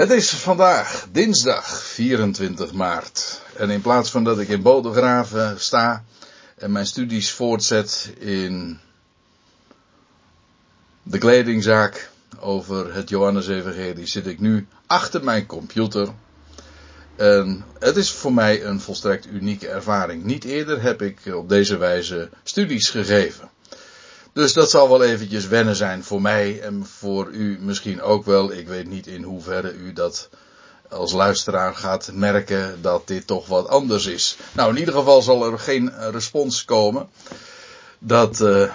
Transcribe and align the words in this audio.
Het 0.00 0.10
is 0.10 0.30
vandaag 0.30 1.06
dinsdag 1.12 1.82
24 1.82 2.72
maart. 2.72 3.40
En 3.56 3.70
in 3.70 3.80
plaats 3.80 4.10
van 4.10 4.24
dat 4.24 4.38
ik 4.38 4.48
in 4.48 4.62
Bodegraven 4.62 5.60
sta 5.60 6.04
en 6.56 6.72
mijn 6.72 6.86
studies 6.86 7.32
voortzet 7.32 8.12
in 8.18 8.78
de 11.02 11.18
kledingzaak 11.18 12.10
over 12.38 12.94
het 12.94 13.08
Johannes-evangelie, 13.08 14.06
zit 14.06 14.26
ik 14.26 14.40
nu 14.40 14.66
achter 14.86 15.24
mijn 15.24 15.46
computer. 15.46 16.08
En 17.16 17.64
het 17.78 17.96
is 17.96 18.10
voor 18.10 18.32
mij 18.32 18.64
een 18.64 18.80
volstrekt 18.80 19.26
unieke 19.26 19.68
ervaring. 19.68 20.24
Niet 20.24 20.44
eerder 20.44 20.82
heb 20.82 21.02
ik 21.02 21.20
op 21.34 21.48
deze 21.48 21.76
wijze 21.76 22.30
studies 22.42 22.90
gegeven. 22.90 23.50
Dus 24.32 24.52
dat 24.52 24.70
zal 24.70 24.88
wel 24.88 25.02
eventjes 25.02 25.46
wennen 25.46 25.76
zijn 25.76 26.04
voor 26.04 26.20
mij 26.20 26.60
en 26.60 26.86
voor 26.86 27.30
u 27.30 27.58
misschien 27.60 28.02
ook 28.02 28.24
wel. 28.24 28.52
Ik 28.52 28.68
weet 28.68 28.86
niet 28.86 29.06
in 29.06 29.22
hoeverre 29.22 29.72
u 29.72 29.92
dat 29.92 30.28
als 30.88 31.12
luisteraar 31.12 31.74
gaat 31.74 32.10
merken 32.12 32.82
dat 32.82 33.06
dit 33.06 33.26
toch 33.26 33.46
wat 33.46 33.68
anders 33.68 34.06
is. 34.06 34.36
Nou, 34.52 34.70
in 34.70 34.78
ieder 34.78 34.94
geval 34.94 35.22
zal 35.22 35.52
er 35.52 35.58
geen 35.58 36.10
respons 36.10 36.64
komen. 36.64 37.08
Dat, 37.98 38.40
uh, 38.40 38.72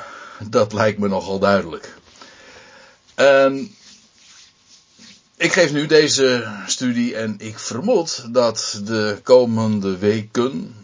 dat 0.49 0.73
lijkt 0.73 0.99
me 0.99 1.07
nogal 1.07 1.39
duidelijk. 1.39 1.93
En 3.15 3.75
ik 5.37 5.53
geef 5.53 5.71
nu 5.71 5.85
deze 5.85 6.47
studie 6.67 7.15
en 7.15 7.35
ik 7.37 7.59
vermoed 7.59 8.33
dat 8.33 8.81
de 8.83 9.19
komende 9.23 9.97
weken, 9.97 10.75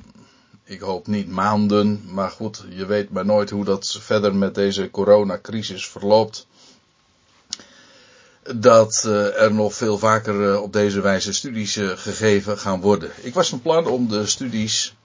ik 0.71 0.79
hoop 0.79 1.07
niet 1.07 1.29
maanden, 1.29 2.03
maar 2.05 2.29
goed, 2.29 2.63
je 2.69 2.85
weet 2.85 3.11
maar 3.11 3.25
nooit 3.25 3.49
hoe 3.49 3.65
dat 3.65 3.97
verder 3.99 4.35
met 4.35 4.55
deze 4.55 4.91
coronacrisis 4.91 5.87
verloopt. 5.87 6.47
Dat 8.55 9.03
uh, 9.07 9.41
er 9.41 9.53
nog 9.53 9.73
veel 9.73 9.97
vaker 9.97 10.51
uh, 10.51 10.61
op 10.61 10.73
deze 10.73 11.01
wijze 11.01 11.33
studies 11.33 11.77
uh, 11.77 11.89
gegeven 11.95 12.57
gaan 12.57 12.81
worden. 12.81 13.11
Ik 13.21 13.33
was 13.33 13.49
van 13.49 13.61
plan 13.61 13.87
om 13.87 14.07
de 14.07 14.25
studies 14.25 14.95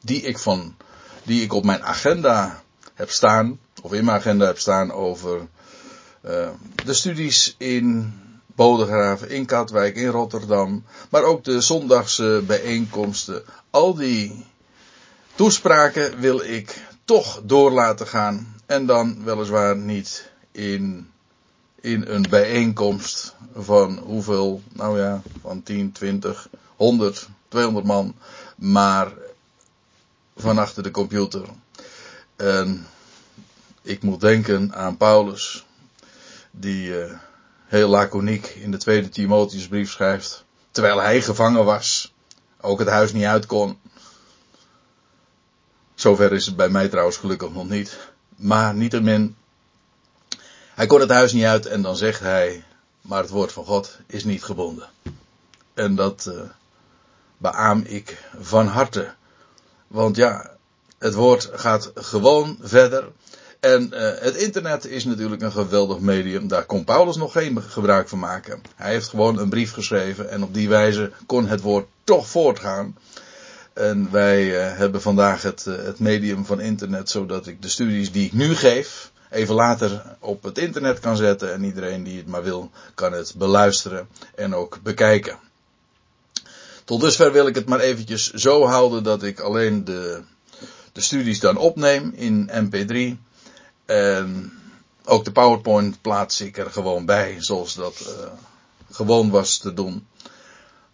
die 0.00 0.22
ik 0.22 0.38
van, 0.38 0.76
die 1.22 1.42
ik 1.42 1.52
op 1.52 1.64
mijn 1.64 1.82
agenda 1.82 2.62
heb 2.94 3.10
staan, 3.10 3.58
of 3.82 3.92
in 3.92 4.04
mijn 4.04 4.18
agenda 4.18 4.46
heb 4.46 4.58
staan 4.58 4.92
over 4.92 5.46
de 6.84 6.94
studies 6.94 7.54
in 7.58 8.14
Bodegraven, 8.46 9.30
in 9.30 9.46
Katwijk, 9.46 9.96
in 9.96 10.08
Rotterdam, 10.08 10.84
maar 11.10 11.22
ook 11.22 11.44
de 11.44 11.60
zondagse 11.60 12.42
bijeenkomsten, 12.46 13.44
al 13.70 13.94
die 13.94 14.44
toespraken 15.36 16.20
wil 16.20 16.40
ik 16.40 16.80
toch 17.04 17.40
door 17.44 17.70
laten 17.70 18.06
gaan. 18.06 18.54
En 18.66 18.86
dan 18.86 19.24
weliswaar 19.24 19.76
niet 19.76 20.30
in, 20.52 21.10
in 21.80 22.04
een 22.06 22.26
bijeenkomst 22.30 23.34
van 23.54 23.98
hoeveel, 23.98 24.62
nou 24.72 24.98
ja, 24.98 25.22
van 25.40 25.62
10, 25.62 25.92
20, 25.92 26.48
100, 26.76 27.28
200 27.48 27.86
man, 27.86 28.14
maar 28.56 29.12
van 30.36 30.58
achter 30.58 30.82
de 30.82 30.90
computer. 30.90 31.42
En 32.36 32.86
ik 33.82 34.02
moet 34.02 34.20
denken 34.20 34.74
aan 34.74 34.96
Paulus, 34.96 35.66
die 36.50 36.88
uh, 36.88 37.12
heel 37.64 37.88
laconiek 37.88 38.46
in 38.46 38.70
de 38.70 38.76
tweede 38.76 39.08
Timotheusbrief 39.08 39.90
schrijft, 39.90 40.44
terwijl 40.70 41.00
hij 41.00 41.22
gevangen 41.22 41.64
was, 41.64 42.12
ook 42.60 42.78
het 42.78 42.88
huis 42.88 43.12
niet 43.12 43.24
uit 43.24 43.46
kon. 43.46 43.78
Zover 45.96 46.32
is 46.32 46.46
het 46.46 46.56
bij 46.56 46.68
mij 46.68 46.88
trouwens 46.88 47.16
gelukkig 47.16 47.50
nog 47.50 47.68
niet. 47.68 47.98
Maar 48.36 48.74
niettemin, 48.74 49.36
hij 50.74 50.86
kon 50.86 51.00
het 51.00 51.10
huis 51.10 51.32
niet 51.32 51.44
uit 51.44 51.66
en 51.66 51.82
dan 51.82 51.96
zegt 51.96 52.20
hij, 52.20 52.64
maar 53.00 53.22
het 53.22 53.30
woord 53.30 53.52
van 53.52 53.64
God 53.64 53.98
is 54.06 54.24
niet 54.24 54.44
gebonden. 54.44 54.88
En 55.74 55.94
dat 55.94 56.26
uh, 56.28 56.40
beaam 57.36 57.82
ik 57.86 58.24
van 58.40 58.66
harte. 58.66 59.14
Want 59.86 60.16
ja, 60.16 60.50
het 60.98 61.14
woord 61.14 61.50
gaat 61.52 61.90
gewoon 61.94 62.58
verder. 62.60 63.08
En 63.60 63.90
uh, 63.92 63.98
het 64.18 64.36
internet 64.36 64.86
is 64.86 65.04
natuurlijk 65.04 65.42
een 65.42 65.52
geweldig 65.52 65.98
medium. 65.98 66.48
Daar 66.48 66.64
kon 66.64 66.84
Paulus 66.84 67.16
nog 67.16 67.32
geen 67.32 67.62
gebruik 67.62 68.08
van 68.08 68.18
maken. 68.18 68.62
Hij 68.74 68.90
heeft 68.90 69.08
gewoon 69.08 69.38
een 69.38 69.48
brief 69.48 69.72
geschreven 69.72 70.30
en 70.30 70.42
op 70.42 70.54
die 70.54 70.68
wijze 70.68 71.12
kon 71.26 71.46
het 71.46 71.60
woord 71.60 71.86
toch 72.04 72.28
voortgaan. 72.28 72.96
En 73.76 74.10
wij 74.10 74.44
uh, 74.44 74.78
hebben 74.78 75.02
vandaag 75.02 75.42
het, 75.42 75.64
uh, 75.68 75.76
het 75.76 75.98
medium 75.98 76.46
van 76.46 76.60
internet, 76.60 77.10
zodat 77.10 77.46
ik 77.46 77.62
de 77.62 77.68
studies 77.68 78.12
die 78.12 78.26
ik 78.26 78.32
nu 78.32 78.54
geef, 78.54 79.10
even 79.30 79.54
later 79.54 80.16
op 80.18 80.42
het 80.42 80.58
internet 80.58 81.00
kan 81.00 81.16
zetten. 81.16 81.52
En 81.52 81.64
iedereen 81.64 82.02
die 82.02 82.16
het 82.16 82.26
maar 82.26 82.42
wil, 82.42 82.70
kan 82.94 83.12
het 83.12 83.34
beluisteren 83.36 84.08
en 84.34 84.54
ook 84.54 84.78
bekijken. 84.82 85.38
Tot 86.84 87.00
dusver 87.00 87.32
wil 87.32 87.46
ik 87.46 87.54
het 87.54 87.68
maar 87.68 87.80
eventjes 87.80 88.32
zo 88.32 88.64
houden 88.64 89.02
dat 89.02 89.22
ik 89.22 89.40
alleen 89.40 89.84
de, 89.84 90.22
de 90.92 91.00
studies 91.00 91.40
dan 91.40 91.56
opneem 91.56 92.12
in 92.14 92.50
MP3. 92.50 93.18
En 93.86 94.52
ook 95.04 95.24
de 95.24 95.32
PowerPoint 95.32 96.00
plaats 96.00 96.40
ik 96.40 96.58
er 96.58 96.70
gewoon 96.70 97.04
bij, 97.04 97.36
zoals 97.38 97.74
dat 97.74 98.00
uh, 98.00 98.26
gewoon 98.90 99.30
was 99.30 99.58
te 99.58 99.74
doen. 99.74 100.06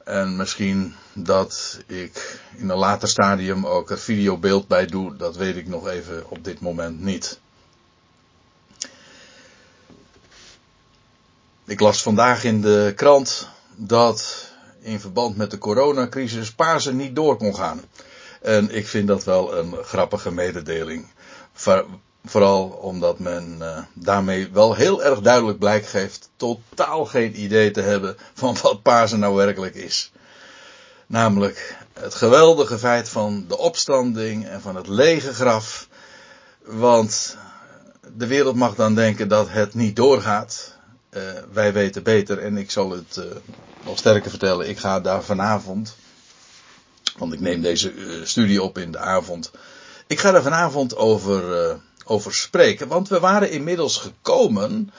En 0.04 0.36
misschien 0.36 0.94
dat 1.12 1.80
ik 1.86 2.40
in 2.56 2.68
een 2.68 2.76
later 2.76 3.08
stadium 3.08 3.66
ook 3.66 3.90
er 3.90 3.98
videobeeld 3.98 4.68
bij 4.68 4.86
doe, 4.86 5.16
dat 5.16 5.36
weet 5.36 5.56
ik 5.56 5.68
nog 5.68 5.88
even 5.88 6.30
op 6.30 6.44
dit 6.44 6.60
moment 6.60 7.00
niet. 7.00 7.40
Ik 11.64 11.80
las 11.80 12.02
vandaag 12.02 12.44
in 12.44 12.60
de 12.60 12.92
krant 12.96 13.48
dat 13.74 14.50
in 14.80 15.00
verband 15.00 15.36
met 15.36 15.50
de 15.50 15.58
coronacrisis 15.58 16.52
Pasen 16.52 16.96
niet 16.96 17.14
door 17.14 17.36
kon 17.36 17.54
gaan. 17.54 17.80
En 18.40 18.70
ik 18.70 18.88
vind 18.88 19.08
dat 19.08 19.24
wel 19.24 19.56
een 19.56 19.74
grappige 19.84 20.32
mededeling. 20.32 21.06
Vooral 22.24 22.64
omdat 22.64 23.18
men 23.18 23.56
uh, 23.60 23.78
daarmee 23.92 24.48
wel 24.52 24.74
heel 24.74 25.04
erg 25.04 25.20
duidelijk 25.20 25.58
blijk 25.58 25.86
geeft 25.86 26.30
totaal 26.36 27.04
geen 27.04 27.42
idee 27.42 27.70
te 27.70 27.80
hebben 27.80 28.16
van 28.34 28.56
wat 28.62 28.82
Pasen 28.82 29.18
nou 29.18 29.34
werkelijk 29.34 29.74
is. 29.74 30.12
Namelijk 31.06 31.76
het 31.92 32.14
geweldige 32.14 32.78
feit 32.78 33.08
van 33.08 33.44
de 33.48 33.58
opstanding 33.58 34.46
en 34.46 34.60
van 34.60 34.76
het 34.76 34.86
lege 34.86 35.34
graf. 35.34 35.88
Want 36.64 37.36
de 38.16 38.26
wereld 38.26 38.56
mag 38.56 38.74
dan 38.74 38.94
denken 38.94 39.28
dat 39.28 39.48
het 39.48 39.74
niet 39.74 39.96
doorgaat. 39.96 40.76
Uh, 41.10 41.22
wij 41.52 41.72
weten 41.72 42.02
beter 42.02 42.38
en 42.38 42.56
ik 42.56 42.70
zal 42.70 42.90
het 42.90 43.16
uh, 43.18 43.24
nog 43.84 43.98
sterker 43.98 44.30
vertellen. 44.30 44.68
Ik 44.68 44.78
ga 44.78 45.00
daar 45.00 45.24
vanavond, 45.24 45.96
want 47.16 47.32
ik 47.32 47.40
neem 47.40 47.62
deze 47.62 47.92
studie 48.24 48.62
op 48.62 48.78
in 48.78 48.92
de 48.92 48.98
avond. 48.98 49.50
Ik 50.06 50.18
ga 50.18 50.30
daar 50.30 50.42
vanavond 50.42 50.96
over 50.96 51.42
over 52.12 52.34
spreken. 52.34 52.88
Want 52.88 53.08
we 53.08 53.20
waren 53.20 53.50
inmiddels 53.50 53.96
gekomen 53.96 54.92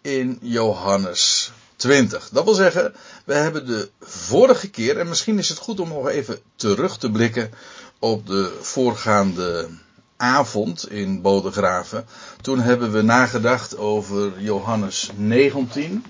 in 0.00 0.38
Johannes 0.40 1.52
20. 1.76 2.28
Dat 2.32 2.44
wil 2.44 2.54
zeggen, 2.54 2.94
we 3.24 3.34
hebben 3.34 3.66
de 3.66 3.90
vorige 4.00 4.70
keer, 4.70 4.98
en 4.98 5.08
misschien 5.08 5.38
is 5.38 5.48
het 5.48 5.58
goed 5.58 5.80
om 5.80 5.88
nog 5.88 6.08
even 6.08 6.38
terug 6.56 6.98
te 6.98 7.10
blikken 7.10 7.50
op 7.98 8.26
de 8.26 8.58
voorgaande 8.60 9.68
avond 10.16 10.90
in 10.90 11.20
Bodegraven. 11.20 12.06
Toen 12.40 12.60
hebben 12.60 12.92
we 12.92 13.02
nagedacht 13.02 13.76
over 13.76 14.40
Johannes 14.40 15.10
19. 15.16 16.04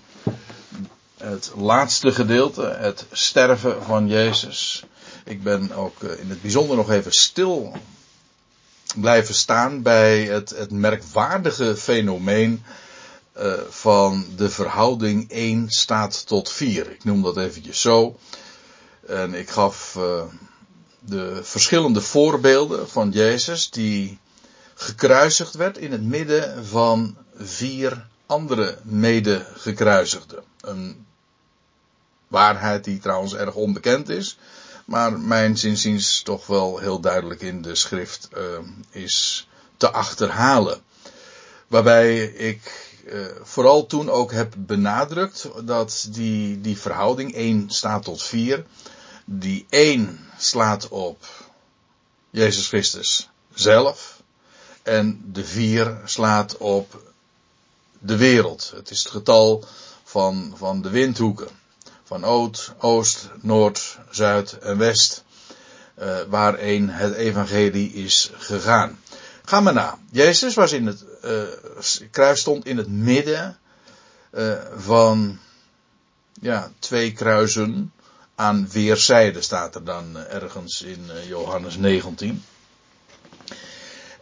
Het 1.16 1.52
laatste 1.56 2.12
gedeelte, 2.12 2.76
het 2.78 3.06
sterven 3.12 3.82
van 3.82 4.08
Jezus. 4.08 4.84
Ik 5.24 5.42
ben 5.42 5.72
ook 5.72 6.02
in 6.02 6.30
het 6.30 6.42
bijzonder 6.42 6.76
nog 6.76 6.90
even 6.90 7.12
stil 7.12 7.72
blijven 8.96 9.34
staan 9.34 9.82
bij 9.82 10.24
het, 10.24 10.50
het 10.50 10.70
merkwaardige 10.70 11.76
fenomeen 11.76 12.62
uh, 13.38 13.52
van 13.68 14.26
de 14.36 14.50
verhouding 14.50 15.30
1 15.30 15.70
staat 15.70 16.26
tot 16.26 16.50
4. 16.50 16.90
Ik 16.90 17.04
noem 17.04 17.22
dat 17.22 17.36
eventjes 17.36 17.80
zo. 17.80 18.18
En 19.06 19.34
ik 19.34 19.50
gaf 19.50 19.94
uh, 19.98 20.22
de 20.98 21.40
verschillende 21.42 22.00
voorbeelden 22.00 22.88
van 22.88 23.10
Jezus 23.10 23.70
die 23.70 24.18
gekruisigd 24.74 25.54
werd 25.54 25.78
in 25.78 25.92
het 25.92 26.02
midden 26.02 26.66
van 26.66 27.16
vier 27.36 28.06
andere 28.26 28.78
medegekruisigden. 28.82 30.42
Een 30.60 31.06
waarheid 32.28 32.84
die 32.84 32.98
trouwens 32.98 33.34
erg 33.34 33.54
onbekend 33.54 34.08
is 34.08 34.38
maar 34.90 35.20
mijn 35.20 35.58
zinziens 35.58 36.22
toch 36.22 36.46
wel 36.46 36.78
heel 36.78 37.00
duidelijk 37.00 37.40
in 37.40 37.62
de 37.62 37.74
schrift 37.74 38.28
uh, 38.36 38.42
is 38.90 39.48
te 39.76 39.90
achterhalen. 39.90 40.82
Waarbij 41.66 42.24
ik 42.24 42.88
uh, 43.04 43.26
vooral 43.42 43.86
toen 43.86 44.10
ook 44.10 44.32
heb 44.32 44.54
benadrukt 44.56 45.48
dat 45.64 46.06
die, 46.10 46.60
die 46.60 46.78
verhouding 46.78 47.34
1 47.34 47.70
staat 47.70 48.02
tot 48.02 48.22
4, 48.22 48.64
die 49.24 49.66
1 49.68 50.28
slaat 50.38 50.88
op 50.88 51.26
Jezus 52.30 52.68
Christus 52.68 53.28
zelf 53.54 54.22
en 54.82 55.22
de 55.32 55.44
4 55.44 56.00
slaat 56.04 56.56
op 56.56 57.12
de 57.98 58.16
wereld. 58.16 58.72
Het 58.74 58.90
is 58.90 59.02
het 59.02 59.12
getal 59.12 59.64
van, 60.04 60.54
van 60.56 60.82
de 60.82 60.90
windhoeken 60.90 61.59
van 62.10 62.24
Oost, 62.24 62.72
Oost, 62.78 63.30
Noord, 63.40 63.98
Zuid 64.10 64.58
en 64.58 64.78
West. 64.78 65.24
Uh, 65.98 66.18
waarheen 66.28 66.88
het 66.88 67.14
evangelie 67.14 67.92
is 67.92 68.30
gegaan. 68.34 68.98
Ga 69.44 69.60
maar 69.60 69.72
na. 69.72 69.98
Jezus 70.10 70.54
was 70.54 70.72
in 70.72 70.86
het 70.86 71.04
uh, 71.24 71.42
kruis 72.10 72.40
stond 72.40 72.66
in 72.66 72.76
het 72.76 72.88
midden 72.88 73.58
uh, 74.32 74.52
van 74.76 75.38
ja, 76.40 76.70
twee 76.78 77.12
kruisen 77.12 77.92
aan 78.34 78.68
weerszijden 78.72 79.42
staat 79.42 79.74
er 79.74 79.84
dan 79.84 80.16
ergens 80.16 80.82
in 80.82 81.10
Johannes 81.26 81.76
19. 81.76 82.44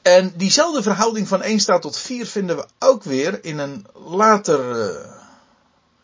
En 0.03 0.33
diezelfde 0.37 0.83
verhouding 0.83 1.29
van 1.29 1.43
1 1.43 1.61
staat 1.61 1.83
tot 1.83 1.99
4 1.99 2.27
vinden 2.27 2.57
we 2.57 2.67
ook 2.79 3.03
weer 3.03 3.45
in 3.45 3.59
een 3.59 3.87
later 3.95 5.17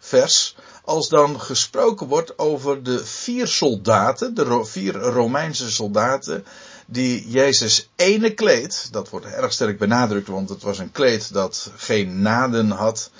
vers 0.05 0.57
als 0.85 1.09
dan 1.09 1.41
gesproken 1.41 2.07
wordt 2.07 2.39
over 2.39 2.83
de 2.83 3.05
vier 3.05 3.47
soldaten, 3.47 4.35
de 4.35 4.65
vier 4.65 4.93
Romeinse 4.95 5.71
soldaten, 5.71 6.45
die 6.87 7.31
Jezus 7.31 7.89
ene 7.97 8.35
kleed, 8.35 8.89
dat 8.91 9.09
wordt 9.09 9.27
erg 9.27 9.53
sterk 9.53 9.79
benadrukt, 9.79 10.29
want 10.29 10.49
het 10.49 10.63
was 10.63 10.79
een 10.79 10.93
kleed 10.93 11.33
dat 11.33 11.71
geen 11.77 12.23
naden 12.23 12.71
had 12.71 13.11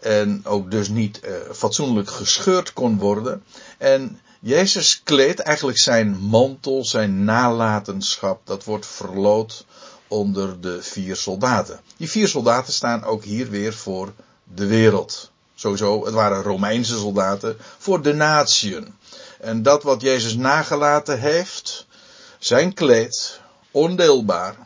en 0.00 0.40
ook 0.44 0.70
dus 0.70 0.88
niet 0.88 1.20
uh, 1.24 1.34
fatsoenlijk 1.52 2.10
gescheurd 2.10 2.72
kon 2.72 2.98
worden. 2.98 3.42
En 3.78 4.20
Jezus 4.40 5.02
kleed, 5.04 5.40
eigenlijk 5.40 5.78
zijn 5.78 6.18
mantel, 6.18 6.84
zijn 6.84 7.24
nalatenschap, 7.24 8.40
dat 8.46 8.64
wordt 8.64 8.86
verloot 8.86 9.66
onder 10.08 10.60
de 10.60 10.82
vier 10.82 11.16
soldaten. 11.16 11.80
Die 11.96 12.10
vier 12.10 12.28
soldaten 12.28 12.72
staan 12.72 13.04
ook 13.04 13.24
hier 13.24 13.50
weer 13.50 13.74
voor 13.74 14.12
de 14.54 14.66
wereld. 14.66 15.32
Sowieso, 15.64 16.04
het 16.04 16.14
waren 16.14 16.42
Romeinse 16.42 16.96
soldaten 16.96 17.56
voor 17.78 18.02
de 18.02 18.12
natieën. 18.12 18.94
En 19.40 19.62
dat 19.62 19.82
wat 19.82 20.00
Jezus 20.00 20.34
nagelaten 20.34 21.20
heeft, 21.20 21.86
zijn 22.38 22.74
kleed, 22.74 23.40
ondeelbaar, 23.70 24.56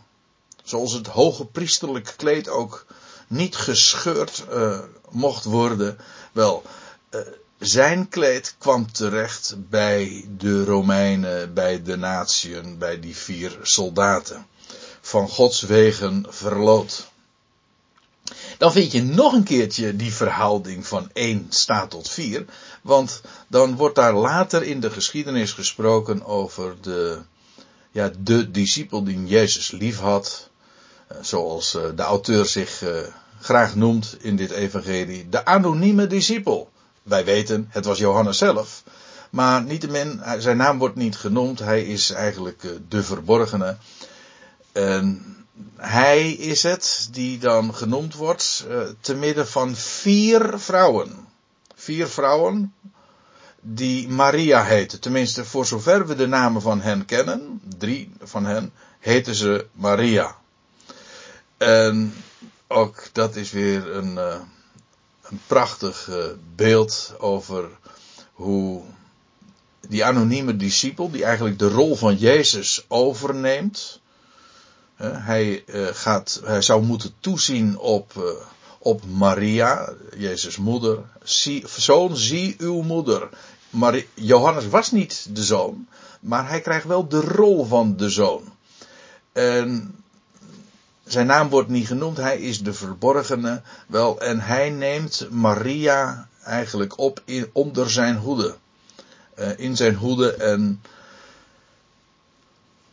zoals 0.64 0.92
het 0.92 1.06
hoge 1.06 1.46
priesterlijk 1.46 2.14
kleed 2.16 2.48
ook 2.48 2.86
niet 3.26 3.56
gescheurd 3.56 4.44
uh, 4.52 4.78
mocht 5.10 5.44
worden. 5.44 5.98
Wel, 6.32 6.62
uh, 7.10 7.20
zijn 7.58 8.08
kleed 8.08 8.54
kwam 8.58 8.92
terecht 8.92 9.54
bij 9.56 10.24
de 10.36 10.64
Romeinen, 10.64 11.54
bij 11.54 11.82
de 11.82 11.96
natieën, 11.96 12.78
bij 12.78 13.00
die 13.00 13.16
vier 13.16 13.58
soldaten. 13.62 14.46
Van 15.00 15.28
Gods 15.28 15.60
wegen 15.60 16.26
verloot. 16.28 17.10
Dan 18.58 18.72
vind 18.72 18.92
je 18.92 19.02
nog 19.02 19.32
een 19.32 19.42
keertje 19.42 19.96
die 19.96 20.12
verhouding 20.12 20.86
van 20.86 21.10
1 21.12 21.46
staat 21.48 21.90
tot 21.90 22.10
4. 22.10 22.44
Want 22.82 23.20
dan 23.48 23.76
wordt 23.76 23.94
daar 23.94 24.14
later 24.14 24.62
in 24.62 24.80
de 24.80 24.90
geschiedenis 24.90 25.52
gesproken 25.52 26.24
over 26.24 26.76
de, 26.80 27.18
ja, 27.90 28.10
de 28.18 28.50
discipel 28.50 29.04
die 29.04 29.24
Jezus 29.24 29.70
lief 29.70 29.98
had. 29.98 30.48
Eh, 31.06 31.16
zoals 31.20 31.74
eh, 31.74 31.82
de 31.96 32.02
auteur 32.02 32.46
zich 32.46 32.82
uh, 32.82 32.98
graag 33.40 33.74
noemt 33.74 34.16
in 34.20 34.36
dit 34.36 34.50
evangelie. 34.50 35.28
De 35.28 35.44
anonieme 35.44 36.06
discipel. 36.06 36.70
Wij 37.02 37.24
weten, 37.24 37.66
het 37.70 37.84
was 37.84 37.98
Johannes 37.98 38.38
zelf. 38.38 38.82
Maar 39.30 39.62
niettemin, 39.62 40.22
zijn 40.38 40.56
naam 40.56 40.78
wordt 40.78 40.96
niet 40.96 41.16
genoemd. 41.16 41.58
Hij 41.58 41.84
is 41.84 42.10
eigenlijk 42.10 42.62
de 42.88 43.02
verborgene. 43.02 43.76
En 44.72 45.36
hij 45.76 46.30
is 46.30 46.62
het 46.62 47.08
die 47.12 47.38
dan 47.38 47.74
genoemd 47.74 48.14
wordt 48.14 48.66
uh, 48.68 48.82
te 49.00 49.14
midden 49.14 49.48
van 49.48 49.76
vier 49.76 50.58
vrouwen. 50.58 51.26
Vier 51.74 52.06
vrouwen 52.06 52.74
die 53.60 54.08
Maria 54.08 54.64
heten. 54.64 55.00
Tenminste, 55.00 55.44
voor 55.44 55.66
zover 55.66 56.06
we 56.06 56.14
de 56.14 56.26
namen 56.26 56.62
van 56.62 56.80
hen 56.80 57.04
kennen, 57.04 57.60
drie 57.78 58.12
van 58.22 58.44
hen, 58.44 58.72
heten 58.98 59.34
ze 59.34 59.66
Maria. 59.72 60.36
En 61.56 62.14
ook 62.66 63.08
dat 63.12 63.36
is 63.36 63.50
weer 63.50 63.94
een, 63.94 64.14
uh, 64.14 64.40
een 65.22 65.40
prachtig 65.46 66.08
uh, 66.08 66.24
beeld 66.54 67.14
over 67.18 67.68
hoe 68.32 68.82
die 69.88 70.04
anonieme 70.04 70.56
discipel, 70.56 71.10
die 71.10 71.24
eigenlijk 71.24 71.58
de 71.58 71.68
rol 71.68 71.96
van 71.96 72.16
Jezus 72.16 72.84
overneemt, 72.88 74.00
hij, 75.06 75.64
uh, 75.66 75.86
gaat, 75.86 76.40
hij 76.44 76.62
zou 76.62 76.82
moeten 76.82 77.12
toezien 77.20 77.78
op, 77.78 78.12
uh, 78.18 78.24
op 78.78 79.02
Maria, 79.06 79.92
Jezus' 80.16 80.56
moeder. 80.56 80.98
Zie, 81.22 81.64
zoon, 81.76 82.16
zie 82.16 82.54
uw 82.58 82.82
moeder. 82.82 83.28
Maar 83.70 84.02
Johannes 84.14 84.66
was 84.68 84.90
niet 84.90 85.26
de 85.30 85.44
zoon, 85.44 85.86
maar 86.20 86.48
hij 86.48 86.60
krijgt 86.60 86.86
wel 86.86 87.08
de 87.08 87.20
rol 87.20 87.64
van 87.64 87.96
de 87.96 88.10
zoon. 88.10 88.42
En 89.32 89.94
zijn 91.04 91.26
naam 91.26 91.48
wordt 91.48 91.68
niet 91.68 91.86
genoemd, 91.86 92.16
hij 92.16 92.38
is 92.38 92.62
de 92.62 92.72
verborgene. 92.72 93.62
Wel, 93.86 94.20
en 94.20 94.40
hij 94.40 94.70
neemt 94.70 95.26
Maria 95.30 96.28
eigenlijk 96.44 96.98
op 96.98 97.22
in, 97.24 97.50
onder 97.52 97.90
zijn 97.90 98.16
hoede. 98.16 98.54
Uh, 99.38 99.58
in 99.58 99.76
zijn 99.76 99.94
hoede 99.94 100.34
en 100.34 100.82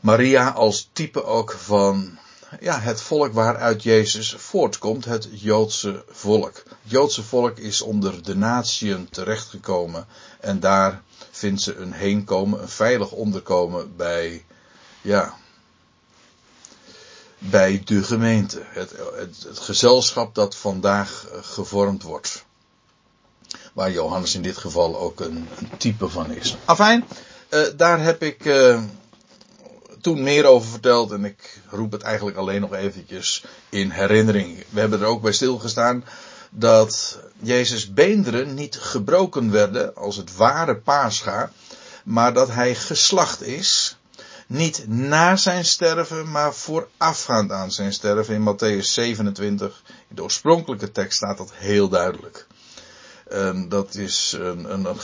Maria 0.05 0.49
als 0.49 0.89
type 0.93 1.23
ook 1.23 1.51
van 1.51 2.17
ja, 2.59 2.79
het 2.79 3.01
volk 3.01 3.33
waaruit 3.33 3.83
Jezus 3.83 4.35
voortkomt, 4.37 5.05
het 5.05 5.27
Joodse 5.31 6.03
volk. 6.09 6.55
Het 6.55 6.91
Joodse 6.91 7.23
volk 7.23 7.57
is 7.57 7.81
onder 7.81 8.23
de 8.23 8.35
natieën 8.35 9.09
terechtgekomen 9.09 10.07
en 10.39 10.59
daar 10.59 11.01
vindt 11.31 11.61
ze 11.61 11.75
een 11.75 11.93
heenkomen, 11.93 12.61
een 12.61 12.69
veilig 12.69 13.11
onderkomen 13.11 13.95
bij, 13.95 14.45
ja, 15.01 15.33
bij 17.37 17.81
de 17.85 18.03
gemeente. 18.03 18.61
Het, 18.65 18.93
het, 19.15 19.59
gezelschap 19.59 20.35
dat 20.35 20.55
vandaag 20.55 21.27
gevormd 21.41 22.03
wordt. 22.03 22.45
Waar 23.73 23.91
Johannes 23.91 24.35
in 24.35 24.41
dit 24.41 24.57
geval 24.57 24.99
ook 24.99 25.19
een, 25.19 25.47
een 25.57 25.77
type 25.77 26.09
van 26.09 26.31
is. 26.31 26.57
Afijn, 26.65 27.05
uh, 27.49 27.61
daar 27.75 28.01
heb 28.01 28.23
ik. 28.23 28.45
Uh, 28.45 28.83
toen 30.05 30.23
meer 30.23 30.45
over 30.45 30.69
verteld 30.69 31.11
en 31.11 31.25
ik 31.25 31.61
roep 31.69 31.91
het 31.91 32.01
eigenlijk 32.01 32.37
alleen 32.37 32.61
nog 32.61 32.73
eventjes 32.73 33.45
in 33.69 33.89
herinnering. 33.89 34.63
We 34.69 34.79
hebben 34.79 35.01
er 35.01 35.05
ook 35.05 35.21
bij 35.21 35.31
stilgestaan 35.31 36.05
dat 36.49 37.19
Jezus 37.39 37.93
beenderen 37.93 38.53
niet 38.53 38.77
gebroken 38.77 39.51
werden 39.51 39.95
als 39.95 40.15
het 40.15 40.35
ware 40.35 40.77
paascha, 40.77 41.51
maar 42.03 42.33
dat 42.33 42.51
hij 42.51 42.75
geslacht 42.75 43.41
is. 43.41 43.97
Niet 44.47 44.87
na 44.87 45.35
zijn 45.35 45.65
sterven, 45.65 46.31
maar 46.31 46.53
voorafgaand 46.53 47.51
aan 47.51 47.71
zijn 47.71 47.93
sterven. 47.93 48.33
In 48.33 48.55
Matthäus 48.55 48.85
27, 48.85 49.83
in 50.09 50.15
de 50.15 50.23
oorspronkelijke 50.23 50.91
tekst 50.91 51.17
staat 51.17 51.37
dat 51.37 51.51
heel 51.53 51.89
duidelijk. 51.89 52.47
En 53.29 53.69
dat 53.69 53.95
is 53.95 54.35
een, 54.39 54.73
een, 54.73 54.99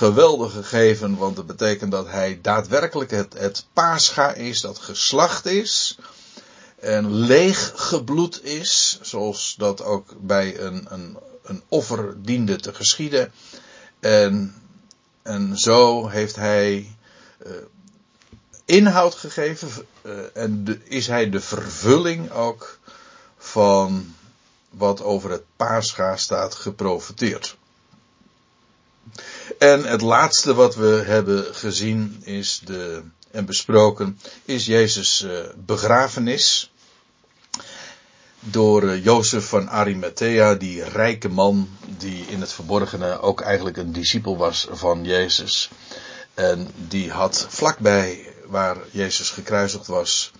gegeven, 0.49 1.17
want 1.17 1.37
het 1.37 1.45
betekent 1.45 1.91
dat 1.91 2.07
hij 2.07 2.39
daadwerkelijk 2.41 3.11
het, 3.11 3.33
het 3.33 3.65
paascha 3.73 4.33
is, 4.33 4.61
dat 4.61 4.79
geslacht 4.79 5.45
is. 5.45 5.97
En 6.79 7.13
leeg 7.13 7.71
gebloed 7.75 8.43
is, 8.43 8.99
zoals 9.01 9.55
dat 9.57 9.83
ook 9.83 10.13
bij 10.19 10.59
een, 10.59 10.85
een, 10.89 11.17
een 11.43 11.63
offer 11.67 12.23
diende 12.23 12.55
te 12.55 12.73
geschieden. 12.73 13.31
En, 13.99 14.55
en 15.21 15.57
zo 15.57 16.07
heeft 16.07 16.35
hij 16.35 16.95
uh, 17.45 17.51
inhoud 18.65 19.15
gegeven 19.15 19.69
uh, 20.01 20.13
en 20.33 20.81
is 20.83 21.07
hij 21.07 21.29
de 21.29 21.41
vervulling 21.41 22.31
ook 22.31 22.79
van 23.37 24.15
wat 24.69 25.01
over 25.03 25.31
het 25.31 25.43
paascha 25.55 26.17
staat 26.17 26.55
geprofiteerd. 26.55 27.57
En 29.57 29.83
het 29.83 30.01
laatste 30.01 30.53
wat 30.53 30.75
we 30.75 31.03
hebben 31.05 31.55
gezien 31.55 32.21
is 32.23 32.61
de, 32.65 33.03
en 33.31 33.45
besproken 33.45 34.19
is 34.45 34.65
Jezus' 34.65 35.21
uh, 35.21 35.39
begrafenis. 35.65 36.71
Door 38.39 38.83
uh, 38.83 39.03
Jozef 39.03 39.45
van 39.45 39.69
Arimathea, 39.69 40.55
die 40.55 40.83
rijke 40.83 41.29
man 41.29 41.69
die 41.97 42.25
in 42.27 42.41
het 42.41 42.51
verborgene 42.51 43.19
ook 43.19 43.41
eigenlijk 43.41 43.77
een 43.77 43.91
discipel 43.91 44.37
was 44.37 44.67
van 44.71 45.03
Jezus. 45.03 45.69
En 46.33 46.67
die 46.87 47.11
had 47.11 47.45
vlakbij 47.49 48.33
waar 48.45 48.77
Jezus 48.91 49.29
gekruisigd 49.29 49.87
was 49.87 50.31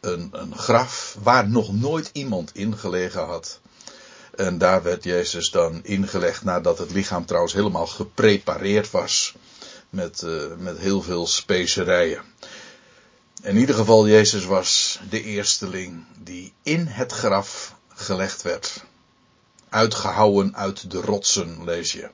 een, 0.00 0.28
een 0.32 0.56
graf 0.56 1.16
waar 1.22 1.48
nog 1.48 1.72
nooit 1.72 2.10
iemand 2.12 2.54
ingelegen 2.54 3.24
had. 3.24 3.60
En 4.36 4.58
daar 4.58 4.82
werd 4.82 5.04
Jezus 5.04 5.50
dan 5.50 5.84
ingelegd 5.84 6.44
nadat 6.44 6.78
het 6.78 6.90
lichaam 6.90 7.26
trouwens 7.26 7.54
helemaal 7.54 7.86
geprepareerd 7.86 8.90
was. 8.90 9.34
Met, 9.90 10.22
uh, 10.22 10.42
met 10.58 10.78
heel 10.78 11.02
veel 11.02 11.26
specerijen. 11.26 12.22
In 13.42 13.56
ieder 13.56 13.74
geval, 13.74 14.08
Jezus 14.08 14.44
was 14.44 15.00
de 15.08 15.22
eersteling 15.22 16.04
die 16.18 16.52
in 16.62 16.86
het 16.86 17.12
graf 17.12 17.74
gelegd 17.88 18.42
werd. 18.42 18.84
Uitgehouwen 19.68 20.56
uit 20.56 20.90
de 20.90 21.00
rotsen, 21.00 21.64
lees 21.64 21.92
je. 21.92 22.10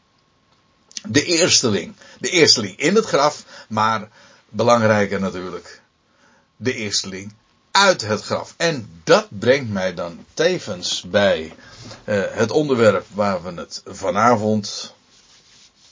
De 1.09 1.25
eersteling. 1.25 1.95
De 2.19 2.31
eersteling 2.31 2.77
in 2.77 2.95
het 2.95 3.05
graf, 3.05 3.45
maar 3.69 4.09
belangrijker 4.49 5.21
natuurlijk. 5.21 5.83
De 6.57 6.75
eersteling 6.75 7.35
uit 7.71 8.01
het 8.01 8.23
graf. 8.23 8.55
En 8.57 9.01
dat 9.05 9.27
brengt 9.29 9.71
mij 9.71 9.95
dan 9.95 10.25
tevens 10.35 11.05
bij 11.07 11.53
uh, 12.05 12.25
het 12.31 12.51
onderwerp 12.51 13.07
waar 13.13 13.43
we 13.43 13.61
het 13.61 13.83
vanavond 13.87 14.95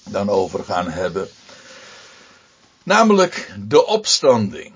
dan 0.04 0.28
over 0.28 0.64
gaan 0.64 0.90
hebben. 0.90 1.28
Namelijk 2.82 3.54
de 3.58 3.86
opstanding. 3.86 4.72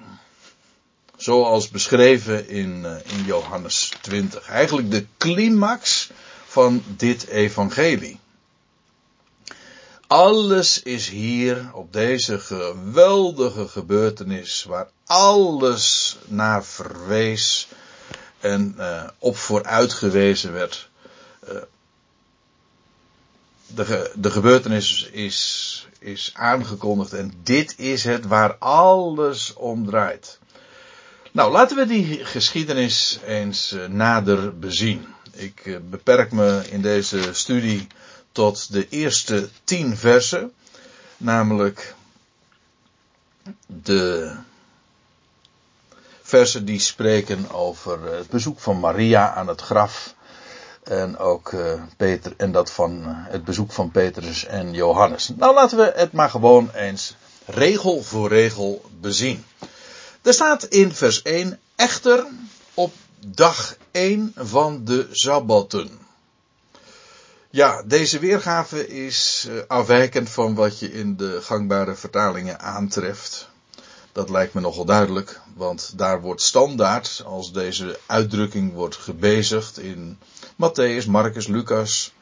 Zoals 1.17 1.69
beschreven 1.69 2.49
in, 2.49 2.83
uh, 2.85 2.97
in 3.05 3.25
Johannes 3.25 3.93
20. 4.01 4.49
Eigenlijk 4.49 4.91
de 4.91 5.07
climax 5.19 6.11
van 6.47 6.83
dit 6.87 7.27
evangelie. 7.27 8.21
Alles 10.13 10.83
is 10.83 11.09
hier 11.09 11.71
op 11.75 11.93
deze 11.93 12.39
geweldige 12.39 13.69
gebeurtenis 13.69 14.65
waar 14.65 14.89
alles 15.07 16.17
naar 16.27 16.65
verwees 16.65 17.69
en 18.41 18.75
uh, 18.79 19.09
op 19.19 19.37
vooruit 19.37 19.93
gewezen 19.93 20.53
werd. 20.53 20.89
Uh, 21.49 21.57
de, 23.67 24.13
de 24.15 24.31
gebeurtenis 24.31 25.09
is, 25.13 25.89
is 25.99 26.31
aangekondigd 26.35 27.13
en 27.13 27.33
dit 27.43 27.79
is 27.79 28.05
het 28.05 28.27
waar 28.27 28.55
alles 28.59 29.55
om 29.55 29.87
draait. 29.87 30.39
Nou, 31.31 31.53
laten 31.53 31.77
we 31.77 31.87
die 31.87 32.25
geschiedenis 32.25 33.19
eens 33.27 33.73
uh, 33.73 33.87
nader 33.87 34.59
bezien. 34.59 35.07
Ik 35.33 35.81
beperk 35.91 36.33
me 36.33 36.63
in 36.71 36.83
deze 36.83 37.35
studie 37.35 37.87
tot 38.33 38.73
de 38.73 38.89
eerste 38.89 39.49
tien 39.65 39.97
versen, 39.97 40.53
namelijk 41.17 41.95
de 43.67 44.35
versen 46.23 46.65
die 46.65 46.81
spreken 46.81 47.51
over 47.51 48.15
het 48.17 48.29
bezoek 48.29 48.61
van 48.61 48.81
Maria 48.81 49.35
aan 49.35 49.49
het 49.49 49.61
graf 49.61 50.15
en 50.83 51.19
ook 51.19 51.53
uh, 51.53 51.83
Peter 51.97 52.35
en 52.37 52.53
dat 52.53 52.71
van 52.71 53.03
het 53.07 53.45
bezoek 53.45 53.73
van 53.73 53.91
Petrus 53.91 54.45
en 54.45 54.73
Johannes. 54.73 55.31
Nou 55.37 55.55
laten 55.55 55.77
we 55.77 55.93
het 55.95 56.13
maar 56.13 56.31
gewoon 56.31 56.71
eens 56.71 57.15
regel 57.47 58.03
voor 58.03 58.29
regel 58.29 58.85
bezien. 59.01 59.45
Er 60.23 60.35
staat 60.35 60.65
in 60.65 60.93
vers 60.93 61.23
1 61.23 61.61
echter 61.77 62.27
op 62.75 62.93
dag 63.27 63.77
1 63.91 64.33
van 64.37 64.85
de 64.85 65.09
Sabbatten. 65.11 65.99
Ja, 67.55 67.83
deze 67.87 68.19
weergave 68.19 68.89
is 68.89 69.47
uh, 69.49 69.61
afwijkend 69.67 70.31
van 70.31 70.55
wat 70.55 70.79
je 70.79 70.93
in 70.93 71.17
de 71.17 71.41
gangbare 71.43 71.95
vertalingen 71.95 72.61
aantreft. 72.61 73.49
Dat 74.13 74.31
lijkt 74.31 74.55
me 74.55 74.61
nogal 74.61 74.85
duidelijk, 74.85 75.41
want 75.55 75.99
daar 75.99 76.21
wordt 76.21 76.43
standaard, 76.43 77.23
als 77.25 77.53
deze 77.53 77.99
uitdrukking 78.07 78.73
wordt 78.73 78.97
gebezigd 78.97 79.79
in 79.79 80.19
Matthäus, 80.55 81.07
Marcus, 81.09 81.47
Lucas 81.47 82.15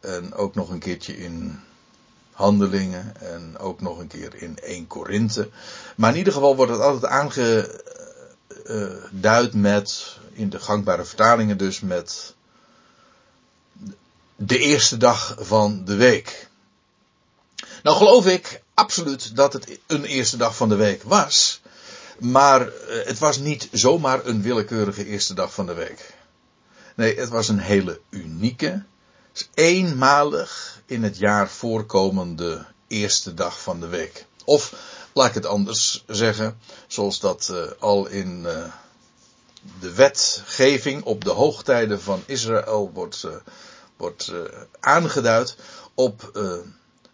en 0.00 0.34
ook 0.34 0.54
nog 0.54 0.70
een 0.70 0.78
keertje 0.78 1.16
in 1.16 1.60
Handelingen 2.32 3.20
en 3.20 3.58
ook 3.58 3.80
nog 3.80 3.98
een 3.98 4.08
keer 4.08 4.34
in 4.34 4.58
1 4.58 4.86
Korinthe. 4.86 5.48
Maar 5.96 6.10
in 6.10 6.18
ieder 6.18 6.32
geval 6.32 6.56
wordt 6.56 6.72
het 6.72 6.80
altijd 6.80 7.12
aangeduid 7.12 9.54
met, 9.54 10.16
in 10.32 10.50
de 10.50 10.60
gangbare 10.60 11.04
vertalingen 11.04 11.58
dus 11.58 11.80
met 11.80 12.36
de 14.40 14.58
eerste 14.58 14.96
dag 14.96 15.36
van 15.38 15.84
de 15.84 15.94
week. 15.94 16.48
Nou 17.82 17.96
geloof 17.96 18.26
ik 18.26 18.62
absoluut 18.74 19.36
dat 19.36 19.52
het 19.52 19.78
een 19.86 20.04
eerste 20.04 20.36
dag 20.36 20.56
van 20.56 20.68
de 20.68 20.74
week 20.74 21.02
was. 21.02 21.60
Maar 22.18 22.68
eh, 22.68 23.06
het 23.06 23.18
was 23.18 23.38
niet 23.38 23.68
zomaar 23.72 24.26
een 24.26 24.42
willekeurige 24.42 25.06
eerste 25.06 25.34
dag 25.34 25.54
van 25.54 25.66
de 25.66 25.74
week. 25.74 26.14
Nee, 26.94 27.18
het 27.18 27.28
was 27.28 27.48
een 27.48 27.58
hele 27.58 28.00
unieke, 28.10 28.82
eenmalig 29.54 30.82
in 30.86 31.02
het 31.02 31.18
jaar 31.18 31.48
voorkomende 31.48 32.66
eerste 32.86 33.34
dag 33.34 33.62
van 33.62 33.80
de 33.80 33.86
week. 33.86 34.26
Of 34.44 34.74
laat 35.12 35.28
ik 35.28 35.34
het 35.34 35.46
anders 35.46 36.04
zeggen, 36.06 36.58
zoals 36.86 37.20
dat 37.20 37.48
uh, 37.50 37.62
al 37.78 38.06
in 38.06 38.42
uh, 38.46 38.64
de 39.80 39.92
wetgeving 39.92 41.02
op 41.02 41.24
de 41.24 41.30
hoogtijden 41.30 42.00
van 42.00 42.22
Israël 42.26 42.90
wordt, 42.94 43.22
uh, 43.26 43.32
wordt 43.98 44.32
aangeduid 44.80 45.56
op 45.94 46.30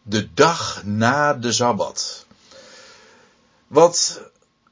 de 0.03 0.35
dag 0.35 0.85
na 0.85 1.35
de 1.35 1.53
Sabbat. 1.53 2.27
Wat 3.67 4.21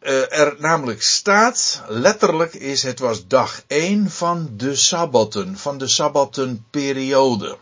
uh, 0.02 0.38
er 0.38 0.56
namelijk 0.58 1.02
staat, 1.02 1.82
letterlijk 1.88 2.54
is, 2.54 2.82
het 2.82 2.98
was 2.98 3.26
dag 3.26 3.62
1 3.66 4.10
van 4.10 4.50
de 4.56 4.76
Sabbatten, 4.76 5.58
van 5.58 5.78
de 5.78 5.88
Sabbattenperiode. 5.88 7.56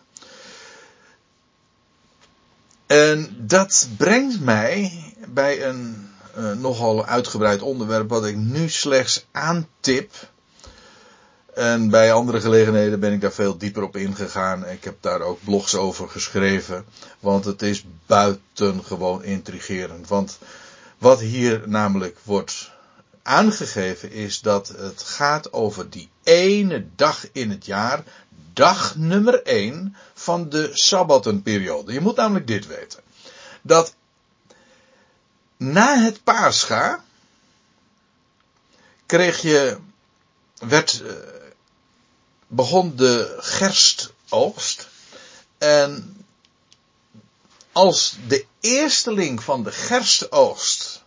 En 2.87 3.37
dat 3.39 3.89
brengt 3.97 4.41
mij 4.41 4.93
bij 5.29 5.65
een 5.65 6.11
nogal 6.59 7.07
uitgebreid 7.07 7.63
onderwerp 7.63 8.09
wat 8.09 8.25
ik 8.25 8.37
nu 8.37 8.69
slechts 8.69 9.27
aantip. 9.33 10.13
En 11.61 11.91
bij 11.91 12.13
andere 12.13 12.41
gelegenheden 12.41 13.01
ben 13.01 13.13
ik 13.13 13.21
daar 13.21 13.33
veel 13.33 13.59
dieper 13.59 13.83
op 13.83 13.97
ingegaan. 13.97 14.67
Ik 14.67 14.85
heb 14.85 14.97
daar 15.01 15.21
ook 15.21 15.45
blogs 15.45 15.75
over 15.75 16.09
geschreven. 16.09 16.85
Want 17.19 17.45
het 17.45 17.63
is 17.63 17.85
buitengewoon 18.07 19.23
intrigerend. 19.23 20.09
Want 20.09 20.39
wat 20.99 21.21
hier 21.21 21.63
namelijk 21.67 22.19
wordt 22.23 22.71
aangegeven 23.23 24.11
is 24.13 24.41
dat 24.41 24.69
het 24.69 25.03
gaat 25.03 25.53
over 25.53 25.91
die 25.91 26.09
ene 26.23 26.87
dag 26.97 27.27
in 27.33 27.51
het 27.51 27.67
jaar. 27.67 28.03
Dag 28.53 28.97
nummer 28.97 29.43
1 29.43 29.97
van 30.15 30.49
de 30.49 30.71
Sabbatenperiode. 30.73 31.93
Je 31.93 32.01
moet 32.01 32.17
namelijk 32.17 32.47
dit 32.47 32.67
weten. 32.67 33.01
Dat 33.63 33.95
na 35.57 35.99
het 35.99 36.25
Pascha 36.25 37.05
kreeg 39.07 39.41
je, 39.41 39.77
werd, 40.59 41.03
eh, 41.07 41.39
begon 42.51 42.97
de 42.97 43.37
gerstoogst. 43.39 44.89
En 45.59 46.17
als 47.73 48.17
de 48.29 48.45
eersteling 48.61 49.43
van 49.43 49.65
de 49.65 49.73
gerstoogst, 49.73 51.03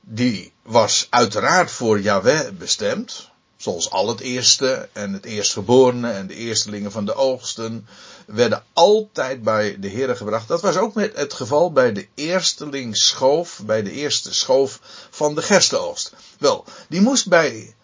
die 0.00 0.52
was 0.62 1.06
uiteraard 1.10 1.70
voor 1.70 2.00
Yahweh 2.00 2.50
bestemd, 2.50 3.30
zoals 3.56 3.90
al 3.90 4.08
het 4.08 4.20
eerste 4.20 4.88
en 4.92 5.12
het 5.12 5.24
eerstgeborene 5.24 6.10
en 6.10 6.26
de 6.26 6.34
eerstelingen 6.34 6.92
van 6.92 7.04
de 7.04 7.14
oogsten 7.14 7.86
werden 8.26 8.64
altijd 8.72 9.42
bij 9.42 9.76
de 9.80 9.88
Heer 9.88 10.16
gebracht. 10.16 10.48
Dat 10.48 10.60
was 10.60 10.76
ook 10.76 10.94
met 10.94 11.16
het 11.16 11.32
geval 11.32 11.72
bij 11.72 11.92
de 11.92 12.08
eersteling 12.14 12.96
schoof, 12.96 13.60
bij 13.64 13.82
de 13.82 13.92
eerste 13.92 14.34
schoof 14.34 14.80
van 15.10 15.34
de 15.34 15.42
gerstoogst. 15.42 16.12
Wel, 16.38 16.64
die 16.88 17.00
moest 17.00 17.28
bij 17.28 17.74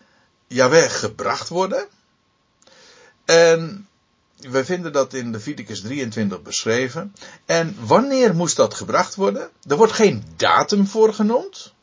Yahweh 0.46 0.90
gebracht 0.90 1.48
worden. 1.48 1.88
En 3.28 3.88
we 4.36 4.64
vinden 4.64 4.92
dat 4.92 5.14
in 5.14 5.30
Leviticus 5.30 5.80
23 5.80 6.42
beschreven. 6.42 7.14
En 7.46 7.76
wanneer 7.86 8.34
moest 8.34 8.56
dat 8.56 8.74
gebracht 8.74 9.14
worden? 9.14 9.50
Er 9.68 9.76
wordt 9.76 9.92
geen 9.92 10.24
datum 10.36 10.86
voor 10.86 11.14
genoemd. 11.14 11.74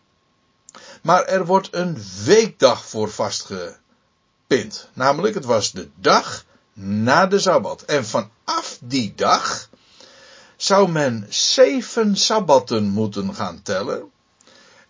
Maar 1.01 1.23
er 1.25 1.45
wordt 1.45 1.67
een 1.71 1.97
weekdag 2.23 2.85
voor 2.85 3.09
vastgepind. 3.09 4.89
Namelijk, 4.93 5.35
het 5.35 5.45
was 5.45 5.71
de 5.71 5.89
dag 5.95 6.45
na 6.73 7.27
de 7.27 7.39
Sabbat. 7.39 7.81
En 7.81 8.05
vanaf 8.05 8.77
die 8.81 9.13
dag 9.15 9.69
zou 10.55 10.91
men 10.91 11.25
zeven 11.29 12.15
Sabbatten 12.15 12.83
moeten 12.83 13.35
gaan 13.35 13.61
tellen. 13.61 14.11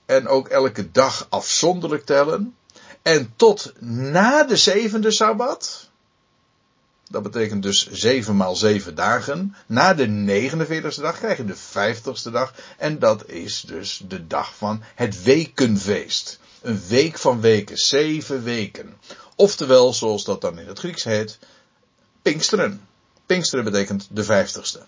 En 0.06 0.28
ook 0.28 0.48
elke 0.48 0.92
dag 0.92 1.28
afzonderlijk 1.30 2.06
tellen. 2.06 2.56
En 3.02 3.34
tot 3.36 3.74
na 3.80 4.44
de 4.44 4.58
zevende 4.58 5.12
Sabbat 5.12 5.94
dat 7.10 7.24
betekent 7.24 7.64
dus 7.64 7.92
7 7.92 8.36
maal 8.36 8.56
7 8.56 8.96
dagen. 8.96 9.56
Na 9.66 9.94
de 9.94 10.08
49ste 10.08 11.02
dag 11.02 11.18
krijg 11.18 11.38
je 11.38 11.46
de 11.46 11.56
50ste 11.56 12.32
dag. 12.32 12.54
En 12.78 13.00
dat 13.00 13.30
is 13.30 13.62
dus 13.62 14.02
de 14.08 14.28
dag 14.28 14.56
van 14.56 14.84
het 14.96 15.24
wekenfeest. 15.24 16.40
Een 16.62 16.82
week 16.88 17.18
van 17.18 17.42
weken, 17.42 17.78
zeven 17.78 18.44
weken. 18.44 18.94
Oftewel, 19.36 19.94
zoals 19.94 20.24
dat 20.24 20.42
dan 20.42 20.60
in 20.60 20.68
het 20.68 20.80
Grieks 20.80 21.04
heet, 21.04 21.40
Pinksteren. 22.22 22.88
Pinksteren 23.26 23.66
betekent 23.66 24.08
de 24.12 24.24
50ste. 24.24 24.80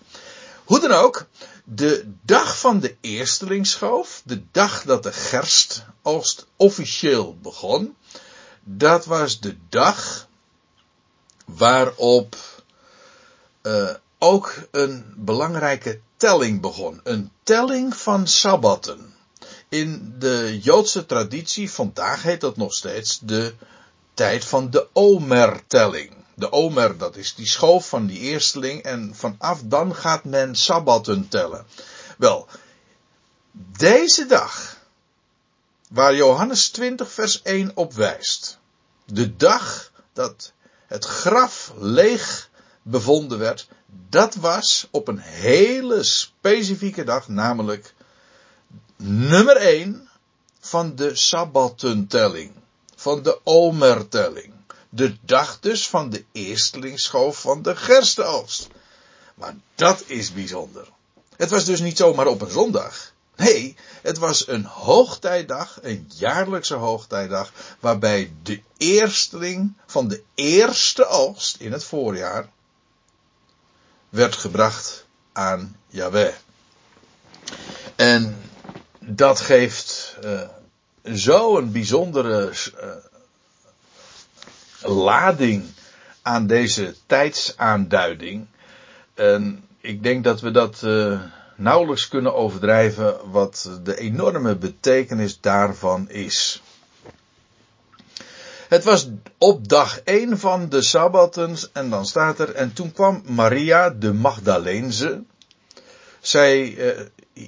Hoe 0.64 0.80
dan 0.80 0.92
ook, 0.92 1.26
de 1.64 2.12
dag 2.22 2.58
van 2.58 2.80
de 2.80 2.96
eerstelingsschoof, 3.00 4.22
de 4.24 4.42
dag 4.50 4.82
dat 4.82 5.02
de 5.02 5.12
gerstoogst 5.12 6.46
officieel 6.56 7.36
begon, 7.42 7.96
dat 8.64 9.04
was 9.04 9.40
de 9.40 9.56
dag 9.68 10.27
waarop 11.56 12.36
uh, 13.62 13.90
ook 14.18 14.54
een 14.70 15.14
belangrijke 15.16 16.00
telling 16.16 16.60
begon. 16.60 17.00
Een 17.04 17.30
telling 17.42 17.96
van 17.96 18.26
sabbatten. 18.26 19.14
In 19.68 20.14
de 20.18 20.58
Joodse 20.62 21.06
traditie 21.06 21.70
vandaag 21.70 22.22
heet 22.22 22.40
dat 22.40 22.56
nog 22.56 22.72
steeds 22.72 23.18
de 23.22 23.54
tijd 24.14 24.44
van 24.44 24.70
de 24.70 24.88
Omer-telling. 24.92 26.12
De 26.34 26.52
Omer, 26.52 26.98
dat 26.98 27.16
is 27.16 27.34
die 27.34 27.46
schoof 27.46 27.88
van 27.88 28.06
die 28.06 28.18
eersteling 28.18 28.82
en 28.82 29.14
vanaf 29.14 29.60
dan 29.64 29.94
gaat 29.94 30.24
men 30.24 30.56
sabbatten 30.56 31.28
tellen. 31.28 31.66
Wel, 32.18 32.46
deze 33.78 34.26
dag, 34.26 34.76
waar 35.88 36.14
Johannes 36.14 36.68
20 36.68 37.12
vers 37.12 37.42
1 37.42 37.70
op 37.74 37.92
wijst, 37.92 38.58
de 39.04 39.36
dag 39.36 39.92
dat 40.12 40.52
het 40.88 41.04
graf 41.04 41.72
leeg 41.76 42.48
bevonden 42.82 43.38
werd, 43.38 43.68
dat 44.08 44.34
was 44.34 44.88
op 44.90 45.08
een 45.08 45.18
hele 45.18 46.02
specifieke 46.02 47.04
dag, 47.04 47.28
namelijk 47.28 47.94
nummer 48.96 49.56
1 49.56 50.08
van 50.60 50.94
de 50.94 51.16
Sabbatentelling, 51.16 52.52
van 52.96 53.22
de 53.22 53.40
Omertelling. 53.44 54.52
De 54.88 55.16
dag 55.20 55.60
dus 55.60 55.88
van 55.88 56.10
de 56.10 56.24
eerstelingsschoof 56.32 57.40
van 57.40 57.62
de 57.62 57.76
gerstenoogst. 57.76 58.68
Maar 59.34 59.54
dat 59.74 60.02
is 60.06 60.32
bijzonder. 60.32 60.88
Het 61.36 61.50
was 61.50 61.64
dus 61.64 61.80
niet 61.80 61.96
zomaar 61.96 62.26
op 62.26 62.40
een 62.40 62.50
zondag. 62.50 63.12
Nee, 63.38 63.76
het 64.02 64.18
was 64.18 64.48
een 64.48 64.64
hoogtijdag, 64.64 65.78
een 65.82 66.10
jaarlijkse 66.14 66.74
hoogtijdag, 66.74 67.52
waarbij 67.80 68.32
de 68.42 68.60
eersteling 68.76 69.72
van 69.86 70.08
de 70.08 70.22
eerste 70.34 71.06
oogst 71.06 71.56
in 71.56 71.72
het 71.72 71.84
voorjaar 71.84 72.48
werd 74.08 74.36
gebracht 74.36 75.06
aan 75.32 75.76
Yahweh. 75.86 76.34
En 77.96 78.36
dat 78.98 79.40
geeft 79.40 80.16
uh, 80.24 80.48
zo 81.14 81.56
een 81.56 81.72
bijzondere 81.72 82.52
uh, 82.82 82.90
lading 84.90 85.64
aan 86.22 86.46
deze 86.46 86.94
tijdsaanduiding. 87.06 88.46
En 89.14 89.64
ik 89.80 90.02
denk 90.02 90.24
dat 90.24 90.40
we 90.40 90.50
dat 90.50 90.82
uh, 90.84 91.20
nauwelijks 91.58 92.08
kunnen 92.08 92.34
overdrijven 92.34 93.30
wat 93.30 93.70
de 93.82 93.96
enorme 93.98 94.56
betekenis 94.56 95.40
daarvan 95.40 96.10
is. 96.10 96.62
Het 98.68 98.84
was 98.84 99.08
op 99.38 99.68
dag 99.68 100.00
1 100.00 100.38
van 100.38 100.68
de 100.68 100.82
Sabbatten 100.82 101.56
en 101.72 101.90
dan 101.90 102.06
staat 102.06 102.38
er, 102.38 102.54
en 102.54 102.72
toen 102.72 102.92
kwam 102.92 103.22
Maria 103.26 103.90
de 103.90 104.12
Magdalense. 104.12 105.22
Zij 106.20 106.76
eh, 106.76 107.46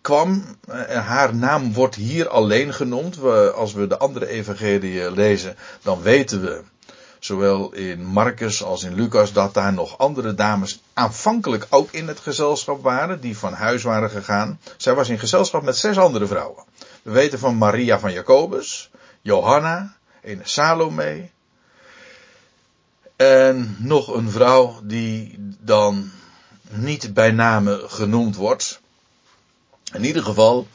kwam, 0.00 0.56
en 0.68 1.02
haar 1.02 1.34
naam 1.34 1.72
wordt 1.72 1.94
hier 1.94 2.28
alleen 2.28 2.74
genoemd. 2.74 3.22
Als 3.54 3.72
we 3.72 3.86
de 3.86 3.98
andere 3.98 4.26
evangelieën 4.26 5.12
lezen, 5.12 5.56
dan 5.82 6.02
weten 6.02 6.40
we, 6.40 6.62
zowel 7.18 7.72
in 7.72 8.04
Marcus 8.04 8.62
als 8.62 8.82
in 8.82 8.94
Lucas, 8.94 9.32
dat 9.32 9.54
daar 9.54 9.72
nog 9.72 9.98
andere 9.98 10.34
dames 10.34 10.82
aanvankelijk 10.94 11.66
ook 11.70 11.92
in 11.92 12.08
het 12.08 12.20
gezelschap 12.20 12.82
waren, 12.82 13.20
die 13.20 13.38
van 13.38 13.52
huis 13.52 13.82
waren 13.82 14.10
gegaan. 14.10 14.60
Zij 14.76 14.94
was 14.94 15.08
in 15.08 15.18
gezelschap 15.18 15.62
met 15.62 15.76
zes 15.76 15.98
andere 15.98 16.26
vrouwen. 16.26 16.64
We 17.02 17.10
weten 17.10 17.38
van 17.38 17.56
Maria 17.56 17.98
van 17.98 18.12
Jacobus, 18.12 18.90
Johanna, 19.20 19.96
een 20.22 20.40
Salome. 20.42 21.28
En 23.16 23.76
nog 23.78 24.14
een 24.14 24.30
vrouw 24.30 24.80
die 24.82 25.34
dan 25.60 26.10
niet 26.70 27.14
bij 27.14 27.30
name 27.30 27.84
genoemd 27.86 28.36
wordt. 28.36 28.80
In 29.92 30.04
ieder 30.04 30.22
geval, 30.22 30.66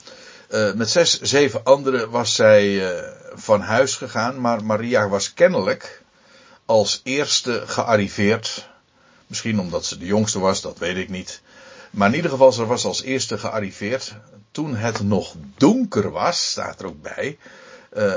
uh, 0.50 0.74
met 0.74 0.89
zes, 0.89 1.22
zeven 1.22 1.63
anderen 1.63 2.10
was 2.10 2.36
zij 2.36 2.67
uh, 2.67 3.12
van 3.34 3.62
huis 3.62 3.96
gegaan, 3.96 4.41
maar 4.41 4.63
Maria 4.65 5.10
was 5.10 5.34
kennelijk 5.34 6.02
als 6.65 7.02
eerste 7.04 7.63
gearriveerd. 7.65 8.70
Misschien 9.30 9.60
omdat 9.60 9.86
ze 9.86 9.98
de 9.98 10.06
jongste 10.06 10.39
was, 10.39 10.62
dat 10.62 10.78
weet 10.78 10.98
ik 10.98 11.10
niet. 11.10 11.42
Maar 11.92 12.10
in 12.10 12.15
ieder 12.15 12.32
geval, 12.32 12.52
ze 12.52 12.65
was 12.65 12.86
als 12.86 13.02
eerste 13.02 13.38
gearriveerd. 13.38 14.15
Toen 14.52 14.76
het 14.76 15.04
nog 15.04 15.36
donker 15.58 16.12
was, 16.12 16.50
staat 16.50 16.80
er 16.80 16.86
ook 16.86 17.02
bij. 17.02 17.38
Uh, 17.98 18.15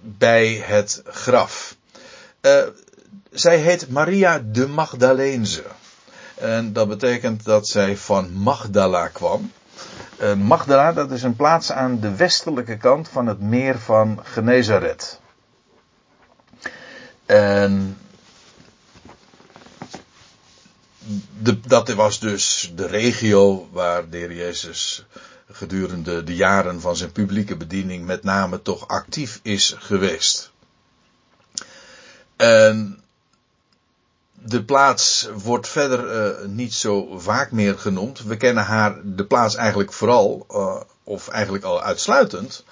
bij 0.00 0.54
het 0.54 1.02
graf. 1.04 1.76
Uh, 2.40 2.62
zij 3.30 3.58
heet 3.58 3.88
Maria 3.88 4.42
de 4.52 4.66
Magdalense. 4.66 5.64
En 6.34 6.72
dat 6.72 6.88
betekent 6.88 7.44
dat 7.44 7.68
zij 7.68 7.96
van 7.96 8.32
Magdala 8.32 9.08
kwam. 9.08 9.52
Uh, 10.20 10.34
Magdala, 10.34 10.92
dat 10.92 11.10
is 11.10 11.22
een 11.22 11.36
plaats 11.36 11.72
aan 11.72 12.00
de 12.00 12.16
westelijke 12.16 12.76
kant 12.76 13.08
van 13.08 13.26
het 13.26 13.40
meer 13.40 13.78
van 13.78 14.20
Genezaret. 14.22 15.20
En 17.26 17.96
dat 21.66 21.88
was 21.88 22.20
dus 22.20 22.72
de 22.74 22.86
regio 22.86 23.68
waar 23.72 24.08
de 24.08 24.34
Jezus 24.34 25.04
gedurende 25.50 26.24
de 26.24 26.34
jaren 26.34 26.80
van 26.80 26.96
zijn 26.96 27.12
publieke 27.12 27.56
bediening 27.56 28.06
met 28.06 28.22
name 28.22 28.62
toch 28.62 28.88
actief 28.88 29.40
is 29.42 29.74
geweest. 29.78 30.50
En 32.36 33.02
de 34.32 34.64
plaats 34.64 35.28
wordt 35.34 35.68
verder 35.68 36.30
uh, 36.40 36.46
niet 36.46 36.74
zo 36.74 37.18
vaak 37.18 37.50
meer 37.50 37.78
genoemd. 37.78 38.22
We 38.22 38.36
kennen 38.36 38.64
haar, 38.64 38.96
de 39.04 39.24
plaats 39.24 39.54
eigenlijk 39.54 39.92
vooral, 39.92 40.46
uh, 40.50 40.80
of 41.04 41.28
eigenlijk 41.28 41.64
al 41.64 41.82
uitsluitend, 41.82 42.64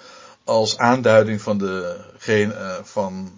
als 0.43 0.77
aanduiding 0.77 1.41
van, 1.41 1.57
de, 1.57 1.99
geen, 2.17 2.49
uh, 2.49 2.75
van 2.83 3.31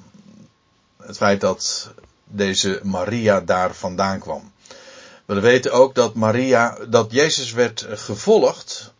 het 0.97 1.17
feit 1.17 1.41
dat 1.41 1.91
deze 2.23 2.79
Maria 2.83 3.41
daar 3.41 3.75
vandaan 3.75 4.19
kwam. 4.19 4.52
We 5.25 5.39
weten 5.39 5.71
ook 5.71 5.95
dat 5.95 6.13
Maria, 6.13 6.77
dat 6.89 7.11
Jezus 7.11 7.51
werd 7.51 7.85
gevolgd 7.89 8.93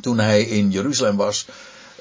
toen 0.00 0.18
hij 0.18 0.42
in 0.42 0.70
Jeruzalem 0.70 1.16
was 1.16 1.46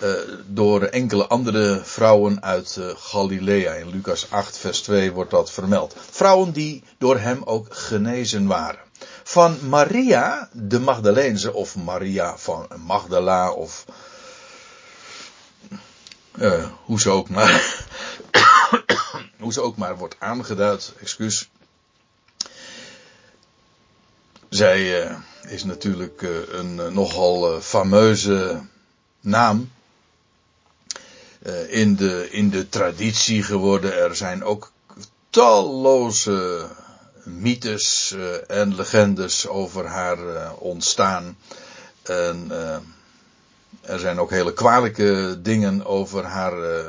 uh, 0.03 0.13
door 0.47 0.83
enkele 0.83 1.27
andere 1.27 1.81
vrouwen 1.83 2.43
uit 2.43 2.75
uh, 2.79 2.89
Galilea. 2.95 3.73
In 3.73 3.89
Lucas 3.89 4.31
8 4.31 4.57
vers 4.57 4.81
2 4.81 5.11
wordt 5.11 5.31
dat 5.31 5.51
vermeld. 5.51 5.95
Vrouwen 6.09 6.51
die 6.51 6.83
door 6.97 7.19
hem 7.19 7.41
ook 7.43 7.75
genezen 7.75 8.47
waren. 8.47 8.79
Van 9.23 9.57
Maria 9.69 10.49
de 10.51 10.79
Magdaleense 10.79 11.53
of 11.53 11.75
Maria 11.75 12.37
van 12.37 12.67
Magdala 12.85 13.51
of 13.51 13.85
hoe 16.85 16.99
ze 16.99 17.09
ook 17.09 17.29
maar 17.29 17.85
hoe 19.39 19.53
ze 19.53 19.61
ook 19.61 19.77
maar 19.77 19.97
wordt 19.97 20.15
aangeduid, 20.19 20.93
excuus. 20.99 21.49
Zij 24.51 25.05
uh, 25.05 25.15
is 25.47 25.63
natuurlijk 25.63 26.21
uh, 26.21 26.29
een 26.49 26.75
uh, 26.75 26.87
nogal 26.87 27.61
fameuze 27.61 28.61
naam. 29.19 29.71
in, 31.67 31.95
de, 31.95 32.27
in 32.31 32.49
de 32.49 32.69
traditie 32.69 33.43
geworden. 33.43 33.93
Er 33.97 34.15
zijn 34.15 34.43
ook 34.43 34.71
talloze 35.29 36.67
mythes 37.23 38.15
en 38.47 38.75
legendes 38.75 39.47
over 39.47 39.85
haar 39.85 40.53
ontstaan. 40.55 41.37
En 42.01 42.51
er 43.81 43.99
zijn 43.99 44.19
ook 44.19 44.29
hele 44.29 44.53
kwalijke 44.53 45.39
dingen 45.41 45.85
over 45.85 46.23
haar 46.23 46.85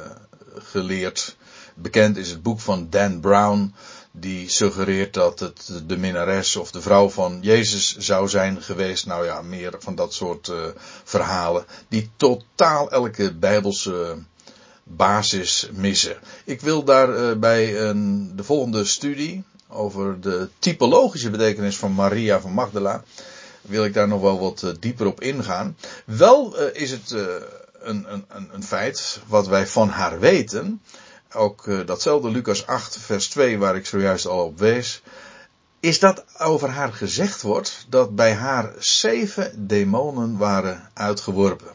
geleerd. 0.59 1.37
Bekend 1.75 2.16
is 2.16 2.31
het 2.31 2.42
boek 2.42 2.61
van 2.61 2.87
Dan 2.90 3.20
Brown 3.20 3.75
die 4.12 4.48
suggereert 4.48 5.14
dat 5.14 5.40
het 5.40 5.83
de 5.87 5.96
minnares 5.96 6.57
of 6.57 6.70
de 6.70 6.81
vrouw 6.81 7.09
van 7.09 7.38
Jezus 7.40 7.96
zou 7.96 8.29
zijn 8.29 8.62
geweest. 8.62 9.07
Nou 9.07 9.25
ja, 9.25 9.42
meer 9.42 9.75
van 9.79 9.94
dat 9.94 10.14
soort 10.14 10.48
uh, 10.48 10.57
verhalen 11.05 11.64
die 11.88 12.11
totaal 12.16 12.90
elke 12.90 13.35
bijbelse 13.35 14.16
basis 14.85 15.70
missen. 15.72 16.16
Ik 16.44 16.61
wil 16.61 16.85
daar 16.85 17.09
uh, 17.09 17.37
bij 17.37 17.81
een, 17.81 18.33
de 18.37 18.44
volgende 18.44 18.85
studie 18.85 19.42
over 19.68 20.20
de 20.20 20.48
typologische 20.59 21.31
betekenis 21.31 21.77
van 21.77 21.92
Maria 21.92 22.40
van 22.40 22.53
Magdala 22.53 23.05
wil 23.61 23.85
ik 23.85 23.94
daar 23.94 24.09
nog 24.09 24.20
wel 24.20 24.40
wat 24.40 24.62
uh, 24.62 24.70
dieper 24.81 25.07
op 25.07 25.20
ingaan. 25.20 25.77
Wel 26.05 26.57
is 26.59 26.90
het 26.90 27.11
een, 27.81 28.07
een, 28.09 28.51
een 28.53 28.64
feit 28.64 29.20
wat 29.27 29.46
wij 29.46 29.66
van 29.66 29.88
haar 29.88 30.18
weten 30.20 30.81
ook 31.35 31.66
uh, 31.66 31.87
datzelfde 31.87 32.31
Lucas 32.31 32.66
8, 32.66 32.99
vers 32.99 33.29
2, 33.29 33.59
waar 33.59 33.77
ik 33.77 33.87
zojuist 33.87 34.27
al 34.27 34.45
op 34.45 34.59
wees, 34.59 35.03
is 35.81 35.99
dat 35.99 36.25
over 36.38 36.68
haar 36.68 36.92
gezegd 36.92 37.42
wordt 37.42 37.87
dat 37.88 38.14
bij 38.14 38.35
haar 38.35 38.73
zeven 38.79 39.66
demonen 39.66 40.37
waren 40.37 40.90
uitgeworpen. 40.95 41.71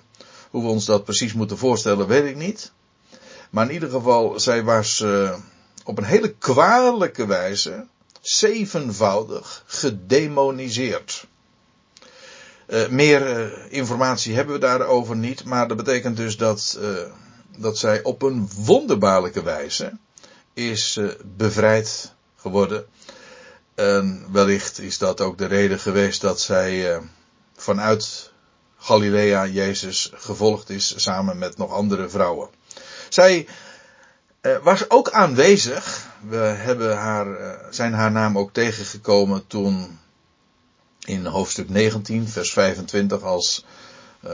Hoe 0.49 0.61
we 0.63 0.69
ons 0.69 0.85
dat 0.85 1.03
precies 1.03 1.33
moeten 1.33 1.57
voorstellen, 1.57 2.07
weet 2.07 2.25
ik 2.25 2.35
niet. 2.35 2.71
Maar 3.49 3.65
in 3.67 3.73
ieder 3.73 3.89
geval, 3.89 4.39
zij 4.39 4.63
was 4.63 4.99
uh, 4.99 5.33
op 5.83 5.97
een 5.97 6.03
hele 6.03 6.33
kwalijke 6.33 7.25
wijze 7.25 7.85
zevenvoudig 8.21 9.63
gedemoniseerd. 9.65 11.27
Uh, 12.67 12.87
meer 12.87 13.51
informatie 13.71 14.35
hebben 14.35 14.53
we 14.53 14.59
daarover 14.59 15.15
niet, 15.15 15.43
maar 15.43 15.67
dat 15.67 15.77
betekent 15.77 16.17
dus 16.17 16.37
dat, 16.37 16.79
dat 17.57 17.77
zij 17.77 18.03
op 18.03 18.21
een 18.21 18.49
wonderbaarlijke 18.55 19.43
wijze 19.43 19.97
is 20.53 20.99
bevrijd 21.23 22.13
geworden. 22.35 22.85
En 23.75 24.25
wellicht 24.31 24.79
is 24.79 24.97
dat 24.97 25.21
ook 25.21 25.37
de 25.37 25.45
reden 25.45 25.79
geweest 25.79 26.21
dat 26.21 26.41
zij 26.41 27.01
vanuit 27.55 28.31
Galilea 28.77 29.45
Jezus 29.45 30.11
gevolgd 30.13 30.69
is 30.69 30.93
samen 31.03 31.37
met 31.37 31.57
nog 31.57 31.71
andere 31.71 32.09
vrouwen. 32.09 32.49
Zij 33.09 33.47
uh, 34.41 34.57
was 34.63 34.89
ook 34.89 35.11
aanwezig. 35.11 36.07
We 36.27 36.37
hebben 36.37 36.97
haar, 36.97 37.59
zijn 37.69 37.93
haar 37.93 38.11
naam 38.11 38.37
ook 38.37 38.53
tegengekomen 38.53 39.47
toen 39.47 39.99
in 41.05 41.25
hoofdstuk 41.25 41.69
19, 41.69 42.27
vers 42.27 42.53
25, 42.53 43.21
als 43.21 43.65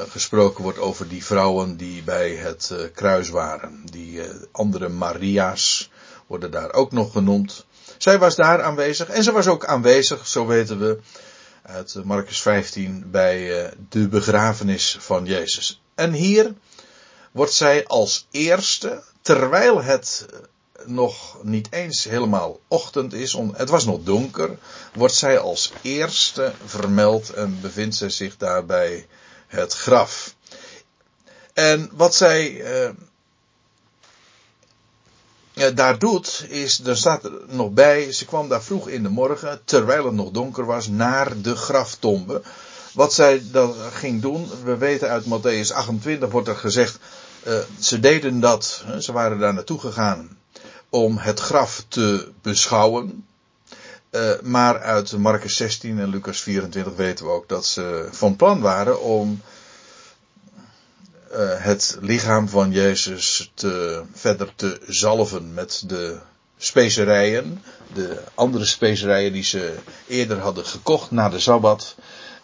gesproken 0.10 0.64
wordt 0.64 0.80
over 0.80 1.08
die 1.08 1.26
vrouwen 1.26 1.78
die 1.78 2.04
bij 2.04 2.32
het 2.32 2.74
kruis 2.94 3.30
waren. 3.30 3.82
Die 3.92 4.22
andere 4.52 4.90
Maria's 4.90 5.90
worden 6.28 6.52
daar 6.52 6.74
ook 6.74 6.92
nog 6.92 7.12
genoemd. 7.12 7.66
Zij 7.98 8.20
was 8.20 8.36
daar 8.36 8.62
aanwezig 8.62 9.10
en 9.10 9.24
ze 9.24 9.32
was 9.32 9.48
ook 9.48 9.66
aanwezig, 9.66 10.28
zo 10.28 10.46
weten 10.46 10.80
we, 10.80 11.00
uit 11.62 11.96
Marcus 12.04 12.42
15 12.42 13.12
bij 13.12 13.70
de 13.90 14.08
begrafenis 14.08 14.98
van 15.00 15.26
Jezus. 15.26 15.82
En 15.96 16.14
hier 16.14 16.54
wordt 17.32 17.54
zij 17.54 17.88
als 17.88 18.28
eerste 18.32 19.04
terwijl 19.22 19.84
het 19.84 20.26
nog 20.86 21.38
niet 21.44 21.68
eens 21.72 22.04
helemaal 22.04 22.60
ochtend 22.68 23.14
is, 23.14 23.38
het 23.54 23.70
was 23.70 23.86
nog 23.86 24.04
donker, 24.04 24.58
wordt 24.94 25.14
zij 25.14 25.40
als 25.40 25.74
eerste 25.82 26.54
vermeld 26.66 27.30
en 27.30 27.58
bevindt 27.62 27.96
zij 27.96 28.10
zich 28.10 28.38
daar 28.38 28.66
bij 28.66 29.08
het 29.54 29.74
graf. 29.74 30.36
En 31.54 31.90
wat 31.94 32.16
zij 32.16 32.62
eh, 32.64 32.90
daar 35.76 36.00
doet, 36.00 36.46
is, 36.50 36.86
er 36.86 36.98
staat 36.98 37.24
er 37.24 37.32
nog 37.48 37.72
bij, 37.72 38.12
ze 38.12 38.26
kwam 38.26 38.50
daar 38.50 38.64
vroeg 38.64 38.88
in 38.88 39.04
de 39.04 39.10
morgen, 39.10 39.62
terwijl 39.66 40.06
het 40.06 40.14
nog 40.14 40.32
donker 40.32 40.66
was, 40.66 40.88
naar 40.88 41.42
de 41.42 41.56
graftombe. 41.56 42.42
Wat 42.94 43.14
zij 43.14 43.44
dan 43.52 43.74
ging 43.92 44.22
doen, 44.22 44.50
we 44.64 44.78
weten 44.78 45.10
uit 45.10 45.26
Matthäus 45.26 45.74
28 45.74 46.30
wordt 46.30 46.48
er 46.48 46.56
gezegd, 46.56 47.00
uh, 47.48 47.58
ze 47.80 48.00
deden 48.00 48.40
dat, 48.40 48.84
ze 49.00 49.12
waren 49.12 49.40
daar 49.40 49.54
naartoe 49.54 49.80
gegaan 49.80 50.38
om 50.90 51.18
het 51.18 51.40
graf 51.40 51.86
te 51.88 52.32
beschouwen. 52.42 53.26
Uh, 54.16 54.32
maar 54.42 54.82
uit 54.82 55.18
Marcus 55.18 55.56
16 55.56 56.00
en 56.00 56.10
Lucas 56.10 56.42
24 56.42 56.96
weten 56.96 57.26
we 57.26 57.32
ook 57.32 57.50
dat 57.50 57.66
ze 57.66 58.08
van 58.12 58.36
plan 58.36 58.62
waren 58.62 59.02
om 59.02 59.42
uh, 61.32 61.38
het 61.58 61.98
lichaam 62.02 62.50
van 62.50 62.72
Jezus 62.72 63.52
te, 63.54 64.04
verder 64.14 64.54
te 64.56 64.82
zalven 64.88 65.54
met 65.54 65.84
de 65.88 66.20
specerijen, 66.58 67.64
de 67.94 68.24
andere 68.34 68.66
specerijen 68.66 69.34
die 69.34 69.44
ze 69.44 69.76
eerder 70.08 70.40
hadden 70.40 70.66
gekocht 70.66 71.12
na 71.12 71.30
de 71.30 71.40
Sabbat 71.40 71.96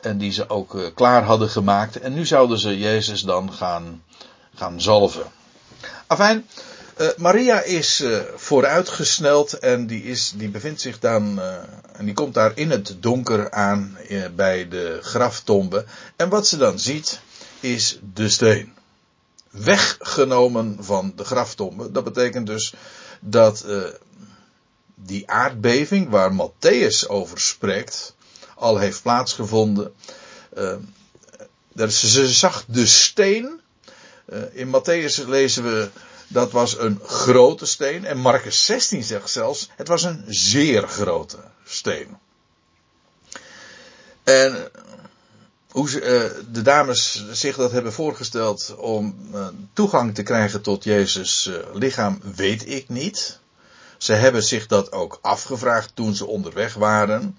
en 0.02 0.18
die 0.18 0.32
ze 0.32 0.50
ook 0.50 0.92
klaar 0.96 1.24
hadden 1.24 1.50
gemaakt. 1.50 2.00
En 2.00 2.14
nu 2.14 2.26
zouden 2.26 2.60
ze 2.60 2.80
Jezus 2.80 3.22
dan 3.22 3.54
gaan 3.54 4.04
gaan 4.56 4.82
zalven. 4.82 5.24
Afijn, 6.08 6.48
uh, 7.00 7.08
Maria 7.18 7.62
is 7.62 8.02
uh, 8.02 8.20
vooruitgesneld 8.36 9.54
en 9.54 9.88
die, 9.88 10.04
is, 10.04 10.34
die 10.36 10.50
bevindt 10.50 10.82
zich 10.82 11.00
dan, 11.00 11.40
uh, 11.40 11.56
en 11.96 12.06
die 12.06 12.14
komt 12.14 12.34
daar 12.34 12.52
in 12.56 12.72
het 12.72 12.96
donker 13.00 13.52
aan 13.52 13.98
bij 14.36 14.68
de 14.68 15.00
graftombe. 15.02 15.86
En 16.16 16.30
wat 16.30 16.48
ze 16.48 16.58
dan 16.58 16.80
ziet, 16.80 17.20
is 17.60 18.00
de 18.14 18.30
steen. 18.30 18.74
Weggenomen 19.50 20.78
van 20.80 21.14
de 21.16 21.24
graftombe. 21.24 21.92
Dat 21.92 22.04
betekent 22.04 22.48
dus 22.48 22.74
dat 23.20 23.66
die 24.96 25.30
aardbeving 25.30 26.10
waar 26.10 26.32
Matthäus 26.34 27.08
over 27.08 27.40
spreekt, 27.40 28.16
al 28.56 28.78
heeft 28.78 29.02
plaatsgevonden. 29.02 29.94
ze 31.88 32.28
zag 32.28 32.66
de 32.68 32.86
steen 32.86 33.60
in 34.52 34.68
Matthäus 34.68 35.28
lezen 35.28 35.64
we 35.64 35.90
dat 36.30 36.52
was 36.52 36.80
een 36.80 37.00
grote 37.06 37.66
steen. 37.66 38.06
En 38.06 38.18
Marcus 38.18 38.66
16 38.66 39.04
zegt 39.04 39.30
zelfs, 39.30 39.70
het 39.76 39.88
was 39.88 40.04
een 40.04 40.24
zeer 40.28 40.88
grote 40.88 41.38
steen. 41.66 42.18
En 44.24 44.72
hoe 45.72 45.90
ze, 45.90 46.02
uh, 46.02 46.46
de 46.52 46.62
dames 46.62 47.26
zich 47.32 47.56
dat 47.56 47.72
hebben 47.72 47.94
voorgesteld 47.94 48.76
om 48.76 49.30
uh, 49.34 49.48
toegang 49.74 50.16
te 50.16 50.24
krijgen 50.24 50.62
tot 50.62 50.84
Jezus' 50.84 51.50
lichaam, 51.74 52.22
weet 52.36 52.70
ik 52.70 52.90
niet. 52.90 53.40
Ze 53.98 54.14
hebben 54.14 54.44
zich 54.44 54.68
dat 54.68 54.92
ook 54.92 55.20
afgevraagd 55.22 55.92
toen 55.96 56.16
ze 56.16 56.26
onderweg 56.26 56.74
waren. 56.74 57.38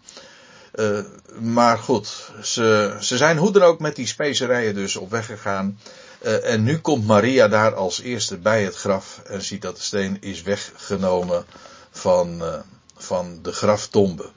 Maar 1.38 1.78
goed, 1.78 2.30
ze, 2.42 2.96
ze 3.00 3.16
zijn 3.16 3.38
hoe 3.38 3.52
dan 3.52 3.62
ook 3.62 3.80
met 3.80 3.96
die 3.96 4.06
specerijen 4.06 4.74
dus 4.74 4.96
op 4.96 5.10
weg 5.10 5.26
gegaan. 5.26 5.78
Uh, 6.22 6.52
en 6.52 6.62
nu 6.62 6.78
komt 6.78 7.06
Maria 7.06 7.48
daar 7.48 7.74
als 7.74 8.00
eerste 8.00 8.38
bij 8.38 8.64
het 8.64 8.76
graf 8.76 9.20
en 9.24 9.42
ziet 9.42 9.62
dat 9.62 9.76
de 9.76 9.82
steen 9.82 10.16
is 10.20 10.42
weggenomen 10.42 11.44
van, 11.90 12.42
uh, 12.42 12.54
van 12.96 13.38
de 13.42 13.52
graftombe. 13.52 14.30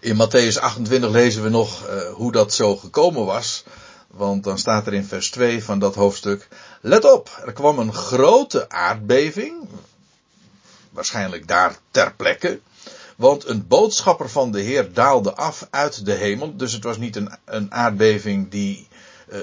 In 0.00 0.16
Matthäus 0.16 0.60
28 0.60 1.10
lezen 1.10 1.42
we 1.42 1.48
nog 1.48 1.88
uh, 1.88 2.12
hoe 2.12 2.32
dat 2.32 2.54
zo 2.54 2.76
gekomen 2.76 3.24
was. 3.24 3.64
Want 4.06 4.44
dan 4.44 4.58
staat 4.58 4.86
er 4.86 4.94
in 4.94 5.04
vers 5.04 5.30
2 5.30 5.64
van 5.64 5.78
dat 5.78 5.94
hoofdstuk. 5.94 6.48
Let 6.80 7.12
op, 7.12 7.42
er 7.46 7.52
kwam 7.52 7.78
een 7.78 7.94
grote 7.94 8.68
aardbeving. 8.68 9.68
Waarschijnlijk 10.90 11.48
daar 11.48 11.78
ter 11.90 12.14
plekke. 12.14 12.60
Want 13.16 13.46
een 13.46 13.66
boodschapper 13.66 14.30
van 14.30 14.52
de 14.52 14.60
Heer 14.60 14.92
daalde 14.92 15.34
af 15.34 15.66
uit 15.70 16.04
de 16.04 16.12
hemel. 16.12 16.56
Dus 16.56 16.72
het 16.72 16.84
was 16.84 16.96
niet 16.96 17.16
een, 17.16 17.30
een 17.44 17.72
aardbeving 17.72 18.50
die 18.50 18.87
uh, 19.32 19.38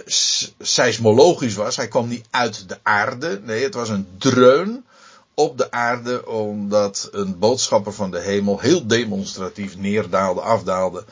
seismologisch 0.59 1.55
was. 1.55 1.75
Hij 1.75 1.87
kwam 1.87 2.07
niet 2.07 2.25
uit 2.29 2.69
de 2.69 2.77
aarde. 2.83 3.41
Nee, 3.43 3.63
het 3.63 3.73
was 3.73 3.89
een 3.89 4.07
dreun 4.17 4.85
op 5.33 5.57
de 5.57 5.71
aarde. 5.71 6.27
Omdat 6.27 7.09
een 7.11 7.39
boodschapper 7.39 7.93
van 7.93 8.11
de 8.11 8.19
hemel 8.19 8.59
heel 8.59 8.87
demonstratief 8.87 9.77
neerdaalde, 9.77 10.41
afdaalde. 10.41 11.05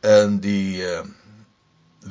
En 0.00 0.40
die 0.40 0.76
uh, 0.76 1.00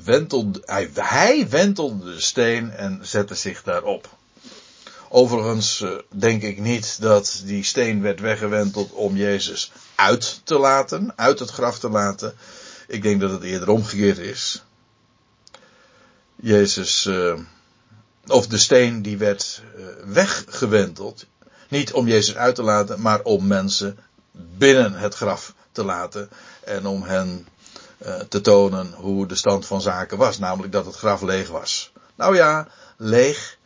wentelde, 0.03 0.61
hij, 0.65 0.89
hij 0.93 1.49
wentelde 1.49 2.13
de 2.13 2.19
steen 2.19 2.71
en 2.71 2.99
zette 3.01 3.35
zich 3.35 3.63
daarop. 3.63 4.09
Overigens 5.09 5.81
uh, 5.81 5.89
denk 6.09 6.41
ik 6.41 6.59
niet 6.59 7.01
dat 7.01 7.41
die 7.45 7.63
steen 7.63 8.01
werd 8.01 8.19
weggewenteld 8.19 8.91
om 8.91 9.15
Jezus 9.15 9.71
uit 9.95 10.41
te 10.43 10.57
laten, 10.57 11.13
uit 11.15 11.39
het 11.39 11.49
graf 11.49 11.79
te 11.79 11.89
laten. 11.89 12.33
Ik 12.87 13.01
denk 13.01 13.21
dat 13.21 13.31
het 13.31 13.43
eerder 13.43 13.69
omgekeerd 13.69 14.17
is. 14.17 14.63
Jezus, 16.41 17.05
uh, 17.05 17.33
of 18.27 18.47
de 18.47 18.57
steen 18.57 19.01
die 19.01 19.17
werd 19.17 19.63
uh, 19.77 19.85
weggewenteld. 20.05 21.25
Niet 21.67 21.93
om 21.93 22.07
Jezus 22.07 22.35
uit 22.35 22.55
te 22.55 22.63
laten, 22.63 23.01
maar 23.01 23.21
om 23.21 23.47
mensen 23.47 23.97
binnen 24.31 24.93
het 24.93 25.15
graf 25.15 25.53
te 25.71 25.83
laten. 25.83 26.29
En 26.63 26.85
om 26.85 27.03
hen 27.03 27.47
uh, 28.05 28.15
te 28.15 28.41
tonen 28.41 28.93
hoe 28.93 29.27
de 29.27 29.35
stand 29.35 29.65
van 29.65 29.81
zaken 29.81 30.17
was. 30.17 30.39
Namelijk 30.39 30.73
dat 30.73 30.85
het 30.85 30.95
graf 30.95 31.21
leeg 31.21 31.49
was. 31.49 31.91
Nou 32.15 32.35
ja, 32.35 32.67
leeg. 32.97 33.57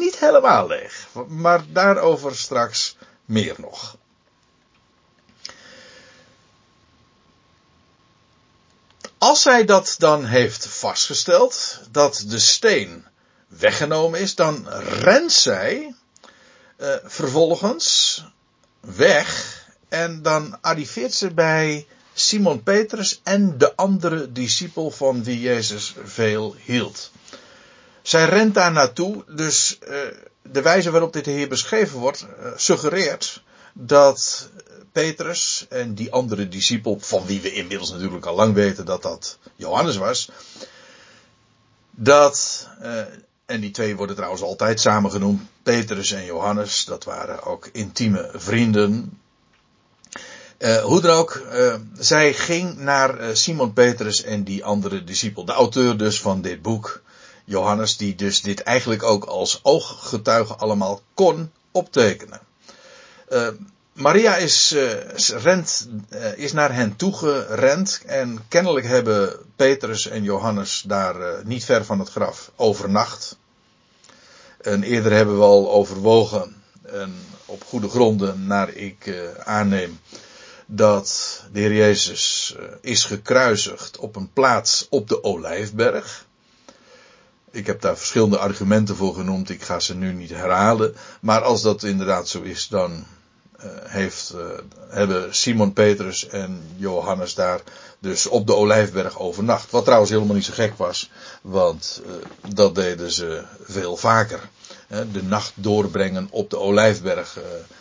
Niet 0.00 0.18
helemaal 0.18 0.66
leeg. 0.66 1.08
Maar 1.28 1.64
daarover 1.72 2.36
straks 2.36 2.96
meer 3.24 3.54
nog. 3.58 3.96
Als 9.22 9.42
zij 9.42 9.64
dat 9.64 9.94
dan 9.98 10.24
heeft 10.24 10.66
vastgesteld, 10.66 11.80
dat 11.90 12.24
de 12.26 12.38
steen 12.38 13.06
weggenomen 13.46 14.20
is, 14.20 14.34
dan 14.34 14.68
rent 15.00 15.32
zij 15.32 15.94
uh, 16.78 16.94
vervolgens 17.04 18.24
weg 18.80 19.58
en 19.88 20.22
dan 20.22 20.58
arriveert 20.60 21.14
ze 21.14 21.30
bij 21.30 21.86
Simon 22.12 22.62
Petrus 22.62 23.20
en 23.22 23.58
de 23.58 23.76
andere 23.76 24.32
discipel 24.32 24.90
van 24.90 25.24
wie 25.24 25.40
Jezus 25.40 25.94
veel 26.04 26.56
hield. 26.64 27.10
Zij 28.02 28.24
rent 28.24 28.54
daar 28.54 28.72
naartoe, 28.72 29.24
dus 29.34 29.78
uh, 29.88 29.98
de 30.42 30.62
wijze 30.62 30.90
waarop 30.90 31.12
dit 31.12 31.26
hier 31.26 31.48
beschreven 31.48 31.98
wordt, 31.98 32.26
uh, 32.40 32.46
suggereert 32.56 33.42
dat 33.72 34.48
Petrus 34.92 35.66
en 35.68 35.94
die 35.94 36.12
andere 36.12 36.48
discipel, 36.48 36.98
van 37.00 37.26
wie 37.26 37.40
we 37.40 37.52
inmiddels 37.52 37.90
natuurlijk 37.90 38.26
al 38.26 38.34
lang 38.34 38.54
weten 38.54 38.84
dat 38.84 39.02
dat 39.02 39.38
Johannes 39.56 39.96
was, 39.96 40.30
dat, 41.90 42.68
uh, 42.82 43.00
en 43.46 43.60
die 43.60 43.70
twee 43.70 43.96
worden 43.96 44.16
trouwens 44.16 44.42
altijd 44.42 44.80
samen 44.80 45.10
genoemd, 45.10 45.42
Petrus 45.62 46.12
en 46.12 46.24
Johannes, 46.24 46.84
dat 46.84 47.04
waren 47.04 47.42
ook 47.42 47.68
intieme 47.72 48.30
vrienden. 48.34 49.18
Uh, 50.58 50.76
hoe 50.76 51.00
dan 51.00 51.16
ook, 51.16 51.42
uh, 51.52 51.74
zij 51.94 52.34
ging 52.34 52.76
naar 52.76 53.20
uh, 53.20 53.34
Simon 53.34 53.72
Petrus 53.72 54.22
en 54.22 54.44
die 54.44 54.64
andere 54.64 55.04
discipel. 55.04 55.44
De 55.44 55.52
auteur 55.52 55.96
dus 55.96 56.20
van 56.20 56.42
dit 56.42 56.62
boek, 56.62 57.02
Johannes, 57.44 57.96
die 57.96 58.14
dus 58.14 58.42
dit 58.42 58.62
eigenlijk 58.62 59.02
ook 59.02 59.24
als 59.24 59.60
ooggetuige 59.62 60.54
allemaal 60.54 61.00
kon 61.14 61.50
optekenen. 61.70 62.40
Maria 63.92 64.36
is, 64.36 64.74
rent, 65.28 65.88
is 66.36 66.52
naar 66.52 66.74
hen 66.74 66.96
toegerend 66.96 68.02
en 68.06 68.44
kennelijk 68.48 68.86
hebben 68.86 69.36
Petrus 69.56 70.08
en 70.08 70.22
Johannes 70.22 70.84
daar 70.86 71.44
niet 71.44 71.64
ver 71.64 71.84
van 71.84 71.98
het 71.98 72.08
graf 72.08 72.50
overnacht. 72.56 73.36
En 74.60 74.82
eerder 74.82 75.12
hebben 75.12 75.36
we 75.36 75.44
al 75.44 75.72
overwogen, 75.72 76.62
en 76.82 77.14
op 77.46 77.64
goede 77.64 77.88
gronden 77.88 78.46
naar 78.46 78.74
ik 78.74 79.14
aanneem, 79.44 80.00
dat 80.66 81.40
de 81.52 81.60
Heer 81.60 81.74
Jezus 81.74 82.54
eh, 82.58 82.64
is 82.80 83.04
gekruisigd 83.04 83.98
op 83.98 84.16
een 84.16 84.32
plaats 84.32 84.86
op 84.90 85.08
de 85.08 85.24
Olijfberg. 85.24 86.26
Ik 87.50 87.66
heb 87.66 87.80
daar 87.80 87.96
verschillende 87.96 88.38
argumenten 88.38 88.96
voor 88.96 89.14
genoemd, 89.14 89.50
ik 89.50 89.62
ga 89.62 89.80
ze 89.80 89.94
nu 89.94 90.12
niet 90.12 90.30
herhalen. 90.30 90.96
Maar 91.20 91.42
als 91.42 91.62
dat 91.62 91.82
inderdaad 91.82 92.28
zo 92.28 92.40
is, 92.40 92.68
dan 92.68 93.04
heeft, 93.82 94.32
uh, 94.34 94.44
hebben 94.88 95.34
Simon 95.34 95.72
Petrus 95.72 96.28
en 96.28 96.62
Johannes 96.76 97.34
daar 97.34 97.60
dus 97.98 98.26
op 98.26 98.46
de 98.46 98.54
Olijfberg 98.54 99.18
overnacht. 99.18 99.70
Wat 99.70 99.84
trouwens 99.84 100.10
helemaal 100.10 100.34
niet 100.34 100.44
zo 100.44 100.52
gek 100.52 100.76
was, 100.76 101.10
want 101.42 102.02
uh, 102.06 102.12
dat 102.54 102.74
deden 102.74 103.10
ze 103.10 103.44
veel 103.62 103.96
vaker. 103.96 104.40
De 105.12 105.22
nacht 105.22 105.52
doorbrengen 105.54 106.28
op 106.30 106.50
de 106.50 106.58
Olijfberg 106.58 107.38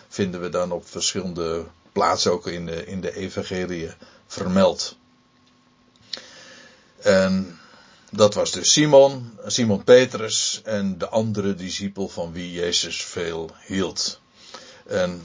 vinden 0.09 0.41
we 0.41 0.49
dan 0.49 0.71
op 0.71 0.87
verschillende 0.87 1.65
plaats 1.91 2.27
ook 2.27 2.47
in 2.47 2.65
de, 2.65 2.85
in 2.85 3.01
de 3.01 3.15
evangelie 3.15 3.89
vermeld. 4.27 4.97
En 7.01 7.59
dat 8.11 8.33
was 8.33 8.51
dus 8.51 8.71
Simon, 8.71 9.37
Simon 9.45 9.83
Petrus 9.83 10.61
en 10.63 10.97
de 10.97 11.07
andere 11.07 11.55
discipel 11.55 12.07
van 12.07 12.31
wie 12.31 12.51
Jezus 12.51 13.03
veel 13.03 13.49
hield. 13.65 14.19
En 14.87 15.21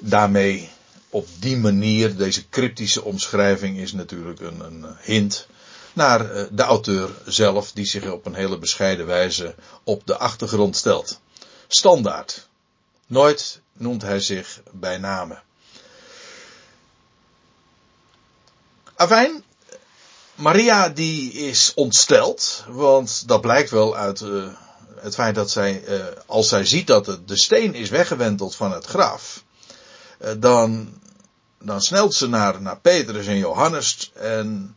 daarmee 0.00 0.70
op 1.10 1.26
die 1.38 1.56
manier, 1.56 2.16
deze 2.16 2.48
cryptische 2.48 3.04
omschrijving 3.04 3.78
is 3.78 3.92
natuurlijk 3.92 4.40
een, 4.40 4.60
een 4.60 4.96
hint 5.00 5.46
naar 5.92 6.36
uh, 6.36 6.42
de 6.50 6.62
auteur 6.62 7.10
zelf, 7.26 7.72
die 7.72 7.84
zich 7.84 8.10
op 8.10 8.26
een 8.26 8.34
hele 8.34 8.58
bescheiden 8.58 9.06
wijze 9.06 9.54
op 9.84 10.06
de 10.06 10.16
achtergrond 10.16 10.76
stelt. 10.76 11.20
Standaard. 11.68 12.48
Nooit 13.06 13.60
noemt 13.72 14.02
hij 14.02 14.20
zich 14.20 14.60
bij 14.70 14.98
name. 14.98 15.38
Afijn, 18.94 19.44
Maria 20.34 20.88
die 20.88 21.32
is 21.32 21.72
ontsteld, 21.74 22.64
want 22.68 23.28
dat 23.28 23.40
blijkt 23.40 23.70
wel 23.70 23.96
uit 23.96 24.20
uh, 24.20 24.52
het 24.96 25.14
feit 25.14 25.34
dat 25.34 25.50
zij, 25.50 25.82
uh, 25.88 26.04
als 26.26 26.48
zij 26.48 26.64
ziet 26.64 26.86
dat 26.86 27.18
de 27.26 27.38
steen 27.38 27.74
is 27.74 27.88
weggewenteld 27.88 28.54
van 28.54 28.72
het 28.72 28.84
graf, 28.84 29.42
dan, 30.38 30.92
dan 31.58 31.80
snelt 31.80 32.14
ze 32.14 32.28
naar, 32.28 32.78
Petrus 32.80 33.26
en 33.26 33.38
Johannes 33.38 34.12
en 34.14 34.76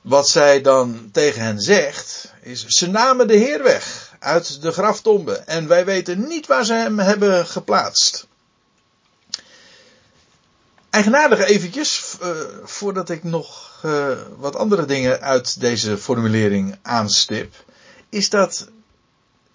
wat 0.00 0.28
zij 0.28 0.60
dan 0.60 1.08
tegen 1.12 1.42
hen 1.42 1.60
zegt, 1.60 2.32
is 2.40 2.66
ze 2.66 2.90
namen 2.90 3.28
de 3.28 3.36
Heer 3.36 3.62
weg 3.62 4.12
uit 4.18 4.62
de 4.62 4.72
graftombe. 4.72 5.32
En 5.36 5.68
wij 5.68 5.84
weten 5.84 6.28
niet 6.28 6.46
waar 6.46 6.64
ze 6.64 6.72
hem 6.72 6.98
hebben 6.98 7.46
geplaatst. 7.46 8.26
Eigenaardig 10.90 11.38
eventjes, 11.38 12.16
uh, 12.22 12.28
voordat 12.64 13.10
ik 13.10 13.24
nog 13.24 13.80
uh, 13.84 14.08
wat 14.36 14.56
andere 14.56 14.84
dingen 14.84 15.20
uit 15.20 15.60
deze 15.60 15.98
formulering 15.98 16.78
aanstip, 16.82 17.54
is 18.08 18.30
dat 18.30 18.68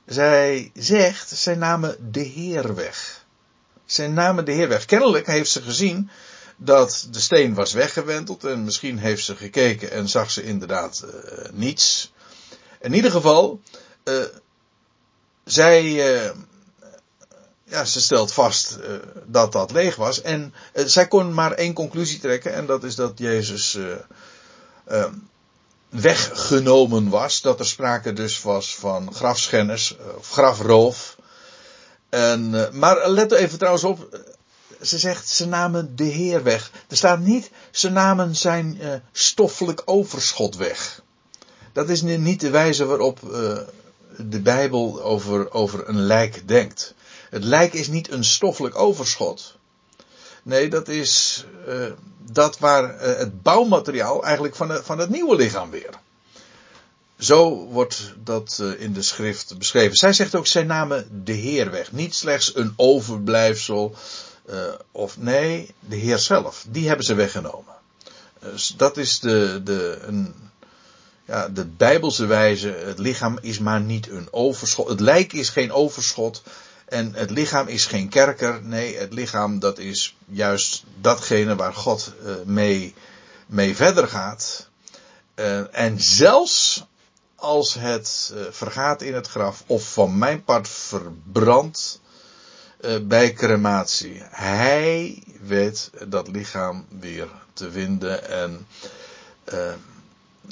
zij 0.06 0.71
zegt, 0.73 1.30
zij 1.30 1.56
namen 1.56 2.12
de 2.12 2.19
Heer 2.19 2.75
weg. 2.75 3.18
Zij 3.91 4.08
namen 4.08 4.45
de 4.45 4.52
Heer 4.52 4.67
weg. 4.67 4.86
Kennelijk 4.86 5.28
heeft 5.28 5.52
ze 5.52 5.62
gezien 5.62 6.10
dat 6.58 7.08
de 7.12 7.19
steen 7.19 7.54
was 7.54 7.73
weggewenteld 7.73 8.43
en 8.43 8.63
misschien 8.63 8.97
heeft 8.97 9.23
ze 9.23 9.36
gekeken 9.36 9.91
en 9.91 10.10
zag 10.10 10.32
ze 10.32 10.43
inderdaad 10.43 11.06
uh, 11.06 11.12
niets. 11.52 12.13
In 12.82 12.93
ieder 12.93 13.12
geval, 13.12 13.62
zij, 15.43 15.84
uh, 15.84 16.32
ja, 17.63 17.86
ze 17.86 18.02
stelt 18.02 18.34
vast 18.34 18.78
dat 19.25 19.52
dat 19.52 19.71
leeg 19.71 19.95
was. 19.95 20.21
En 20.21 20.54
zij 20.73 21.08
kon 21.08 21.34
maar 21.34 21.52
één 21.52 21.73
conclusie 21.73 22.19
trekken. 22.19 22.54
En 22.54 22.65
dat 22.65 22.84
is 22.84 22.95
dat 22.95 23.12
Jezus 23.15 23.78
weggenomen 25.89 27.10
was. 27.10 27.41
Dat 27.41 27.60
er 27.60 27.65
sprake 27.65 28.13
dus 28.13 28.41
was 28.41 28.75
van 28.75 29.13
grafschennis 29.13 29.95
of 30.17 30.30
grafroof. 30.30 31.17
En, 32.10 32.69
maar 32.72 33.10
let 33.10 33.32
even 33.32 33.58
trouwens 33.58 33.84
op. 33.84 34.19
Ze 34.82 34.98
zegt, 34.98 35.30
ze 35.30 35.48
namen 35.48 35.95
de 35.95 36.04
Heer 36.04 36.43
weg. 36.43 36.72
Er 36.88 36.98
staat 36.98 37.19
niet, 37.19 37.52
ze 37.72 37.89
namen 37.89 38.36
zijn 38.36 38.82
stoffelijk 39.12 39.82
overschot 39.86 40.56
weg. 40.56 41.02
Dat 41.74 41.89
is 41.89 42.02
niet 42.02 42.39
de 42.39 42.50
wijze 42.50 42.86
waarop 42.86 43.19
de 44.17 44.39
Bijbel 44.41 45.02
over, 45.02 45.52
over 45.52 45.89
een 45.89 46.02
lijk 46.02 46.48
denkt. 46.48 46.93
Het 47.30 47.43
lijk 47.43 47.74
is 47.74 47.88
niet 47.88 48.12
een 48.12 48.24
stoffelijk 48.24 48.76
overschot. 48.76 49.56
Nee, 50.43 50.69
dat 50.69 50.88
is 50.88 51.45
dat 52.32 52.60
waar 52.60 53.00
het 53.00 53.41
bouwmateriaal 53.41 54.24
eigenlijk 54.24 54.56
van, 54.56 54.84
van 54.84 54.98
het 54.98 55.10
nieuwe 55.10 55.36
lichaam 55.36 55.69
weer. 55.69 55.89
Zo 57.19 57.65
wordt 57.65 58.13
dat 58.23 58.60
uh, 58.62 58.82
in 58.82 58.93
de 58.93 59.01
schrift 59.01 59.58
beschreven. 59.58 59.95
Zij 59.95 60.13
zegt 60.13 60.36
ook, 60.36 60.47
zij 60.47 60.63
namen 60.63 61.23
de 61.23 61.32
Heer 61.32 61.71
weg. 61.71 61.91
Niet 61.91 62.15
slechts 62.15 62.55
een 62.55 62.73
overblijfsel. 62.75 63.95
of 64.91 65.17
nee, 65.17 65.73
de 65.79 65.95
Heer 65.95 66.17
zelf. 66.17 66.65
Die 66.69 66.88
hebben 66.88 67.05
ze 67.05 67.13
weggenomen. 67.13 67.73
Dus 68.39 68.73
dat 68.77 68.97
is 68.97 69.19
de, 69.19 69.62
de, 69.63 69.99
een, 70.01 70.36
ja, 71.25 71.49
de 71.49 71.65
bijbelse 71.65 72.25
wijze, 72.25 72.67
het 72.67 72.99
lichaam 72.99 73.38
is 73.41 73.60
maar 73.60 73.82
niet 73.82 74.10
een 74.10 74.27
overschot. 74.32 74.89
Het 74.89 74.99
lijk 74.99 75.34
is 75.34 75.49
geen 75.49 75.71
overschot. 75.71 76.43
En 76.86 77.13
het 77.13 77.29
lichaam 77.29 77.67
is 77.67 77.86
geen 77.86 78.10
kerker. 78.10 78.63
Nee, 78.63 78.97
het 78.97 79.13
lichaam 79.13 79.60
dat 79.60 79.77
is 79.77 80.15
juist 80.25 80.84
datgene 81.01 81.55
waar 81.55 81.73
God 81.73 82.13
uh, 82.25 82.34
mee, 82.45 82.93
mee 83.45 83.75
verder 83.75 84.08
gaat. 84.08 84.67
En 85.71 85.99
zelfs 86.01 86.86
als 87.39 87.73
het 87.73 88.32
uh, 88.34 88.41
vergaat 88.49 89.02
in 89.02 89.13
het 89.13 89.28
graf, 89.28 89.63
of 89.67 89.93
van 89.93 90.17
mijn 90.17 90.43
part 90.43 90.67
verbrandt 90.67 92.02
bij 93.02 93.34
crematie. 93.34 94.21
Hij 94.30 95.23
weet 95.41 95.89
dat 96.08 96.28
lichaam 96.28 96.86
weer 96.99 97.28
te 97.54 97.71
vinden 97.71 98.30
en 98.30 98.67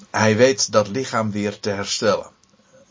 hij 0.10 0.36
weet 0.36 0.72
dat 0.72 0.88
lichaam 0.88 1.32
weer 1.32 1.60
te 1.60 1.70
herstellen. 1.70 2.30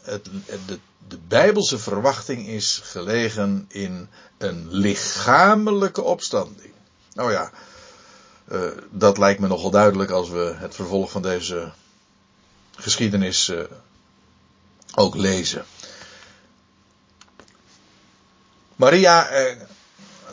Het, 0.00 0.24
de, 0.66 0.78
de 1.08 1.18
Bijbelse 1.28 1.78
verwachting 1.78 2.48
is 2.48 2.80
gelegen 2.84 3.64
in 3.68 4.08
een 4.38 4.66
lichamelijke 4.70 6.02
opstanding. 6.02 6.72
Nou 7.12 7.32
ja, 7.32 7.50
dat 8.90 9.18
lijkt 9.18 9.40
me 9.40 9.46
nogal 9.46 9.70
duidelijk 9.70 10.10
als 10.10 10.28
we 10.28 10.54
het 10.56 10.74
vervolg 10.74 11.10
van 11.10 11.22
deze 11.22 11.72
geschiedenis 12.76 13.48
uh, 13.48 13.60
ook 14.94 15.14
lezen. 15.14 15.64
Maria 18.76 19.30
uh, 19.30 19.52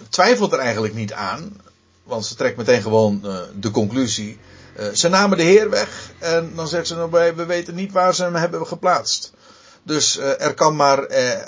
twijfelt 0.09 0.53
er 0.53 0.59
eigenlijk 0.59 0.93
niet 0.93 1.13
aan, 1.13 1.61
want 2.03 2.25
ze 2.25 2.35
trekt 2.35 2.57
meteen 2.57 2.81
gewoon 2.81 3.21
de 3.59 3.71
conclusie 3.71 4.39
ze 4.93 5.09
namen 5.09 5.37
de 5.37 5.43
Heer 5.43 5.69
weg 5.69 6.11
en 6.19 6.51
dan 6.55 6.67
zegt 6.67 6.87
ze 6.87 6.95
erbij, 6.95 7.35
we 7.35 7.45
weten 7.45 7.75
niet 7.75 7.91
waar 7.91 8.15
ze 8.15 8.23
hem 8.23 8.35
hebben 8.35 8.67
geplaatst. 8.67 9.33
Dus 9.83 10.17
er 10.17 10.53
kan 10.53 10.75
maar 10.75 11.05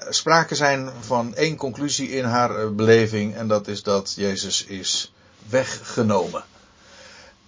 sprake 0.10 0.56
zijn 0.56 0.92
van 1.00 1.36
één 1.36 1.56
conclusie 1.56 2.10
in 2.10 2.24
haar 2.24 2.74
beleving 2.74 3.36
en 3.36 3.48
dat 3.48 3.68
is 3.68 3.84
dat 3.84 4.14
Jezus 4.16 4.66
is 4.66 5.14
weggenomen. 5.50 6.44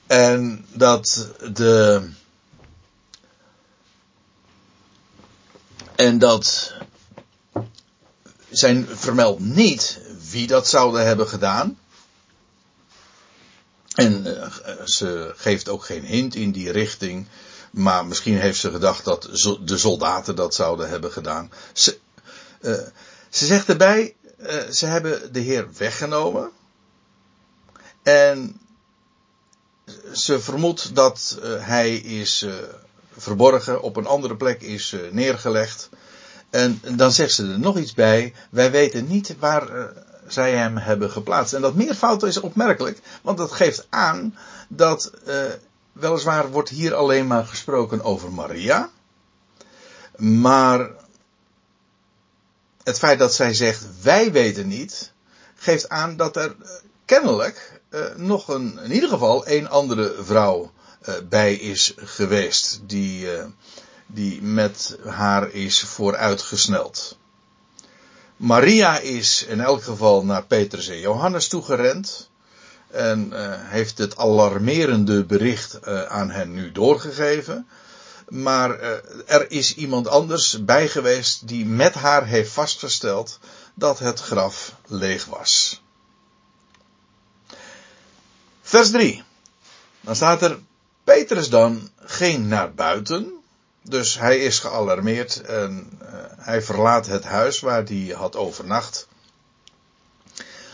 En 0.08 0.66
dat 0.74 1.28
de. 1.54 2.02
En 5.98 6.20
dat 6.20 6.74
zijn 8.50 8.88
vermeld 8.88 9.40
niet 9.40 10.00
wie 10.30 10.48
dat 10.48 10.68
zouden 10.68 11.06
hebben 11.06 11.28
gedaan. 11.28 11.80
En 13.96 14.28
uh, 14.28 14.48
ze 14.86 15.34
geeft 15.36 15.70
ook 15.70 15.86
geen 15.86 16.04
hint 16.04 16.36
in 16.36 16.52
die 16.52 16.72
richting. 16.72 17.28
Maar 17.72 18.06
misschien 18.06 18.38
heeft 18.38 18.60
ze 18.60 18.72
gedacht 18.72 19.06
dat 19.06 19.30
de 19.62 19.78
soldaten 19.78 20.36
dat 20.36 20.56
zouden 20.56 20.90
hebben 20.90 21.12
gedaan. 21.12 21.52
Ze, 21.74 21.98
uh, 22.62 22.74
ze 23.30 23.46
zegt 23.46 23.70
erbij, 23.70 24.16
uh, 24.40 24.70
ze 24.70 24.86
hebben 24.86 25.34
de 25.34 25.40
Heer 25.40 25.68
weggenomen. 25.78 26.52
En 28.04 28.60
ze 30.14 30.40
vermoedt 30.40 30.96
dat 30.96 31.38
hij 31.60 31.96
is 31.96 32.46
verborgen, 33.18 33.82
op 33.82 33.96
een 33.96 34.06
andere 34.06 34.36
plek 34.36 34.62
is 34.62 34.92
uh, 34.92 35.12
neergelegd. 35.12 35.90
En 36.50 36.82
dan 36.96 37.12
zegt 37.12 37.34
ze 37.34 37.52
er 37.52 37.60
nog 37.60 37.78
iets 37.78 37.94
bij. 37.94 38.34
Wij 38.50 38.72
weten 38.72 39.08
niet 39.08 39.36
waar 39.40 39.94
zij 40.28 40.52
hem 40.52 40.78
hebben 40.78 41.12
geplaatst. 41.12 41.54
En 41.54 41.62
dat 41.62 41.76
meervoud 41.76 42.24
is 42.24 42.40
opmerkelijk, 42.40 43.00
want 43.22 43.38
dat 43.38 43.52
geeft 43.52 43.88
aan 43.90 44.38
dat 44.68 45.12
weliswaar 45.92 46.52
wordt 46.52 46.70
hier 46.70 46.94
alleen 46.94 47.28
maar 47.28 47.46
gesproken 47.46 48.04
over 48.04 48.32
Maria. 48.32 48.90
Maar 50.18 50.90
het 52.84 52.98
feit 52.98 53.20
dat 53.20 53.34
zij 53.34 53.54
zegt 53.54 53.86
wij 54.02 54.32
weten 54.32 54.68
niet, 54.68 55.12
geeft 55.56 55.90
aan 55.90 56.18
dat 56.18 56.36
er 56.36 56.56
kennelijk 57.06 57.82
nog 58.16 58.48
een, 58.48 58.80
in 58.84 58.92
ieder 58.92 59.10
geval 59.10 59.48
een 59.48 59.70
andere 59.70 60.16
vrouw 60.20 60.72
bij 61.30 61.54
is 61.54 61.94
geweest. 61.98 62.80
Die, 62.84 63.38
uh, 63.38 63.46
die 64.08 64.42
met 64.42 64.98
haar 65.06 65.52
is 65.52 65.82
vooruitgesneld. 65.82 67.18
Maria 68.38 69.00
is 69.00 69.44
in 69.44 69.62
elk 69.62 69.84
geval 69.84 70.26
naar 70.26 70.46
Petrus 70.46 70.88
en 70.88 71.00
Johannes 71.00 71.48
toegerend. 71.48 72.30
En 72.88 73.32
heeft 73.70 73.98
het 73.98 74.18
alarmerende 74.18 75.26
bericht 75.26 75.86
aan 76.08 76.32
hen 76.32 76.54
nu 76.54 76.72
doorgegeven. 76.72 77.68
Maar 78.28 78.80
er 79.26 79.52
is 79.52 79.76
iemand 79.76 80.08
anders 80.08 80.66
bij 80.66 80.88
geweest 80.88 81.48
die 81.48 81.66
met 81.66 81.94
haar 81.94 82.26
heeft 82.26 82.52
vastgesteld 82.52 83.40
dat 83.74 84.00
het 84.00 84.20
graf 84.20 84.76
leeg 84.88 85.26
was. 85.26 85.82
Vers 88.62 88.92
3. 88.92 89.24
Dan 90.02 90.16
staat 90.16 90.42
er, 90.42 90.60
Petrus 91.08 91.50
dan 91.50 91.90
ging 91.98 92.46
naar 92.46 92.74
buiten. 92.74 93.34
Dus 93.82 94.20
hij 94.20 94.40
is 94.40 94.60
gealarmeerd 94.60 95.42
en 95.42 95.90
uh, 96.02 96.08
hij 96.38 96.62
verlaat 96.62 97.06
het 97.06 97.24
huis 97.24 97.60
waar 97.60 97.84
hij 97.84 98.14
had 98.18 98.36
overnacht. 98.36 99.08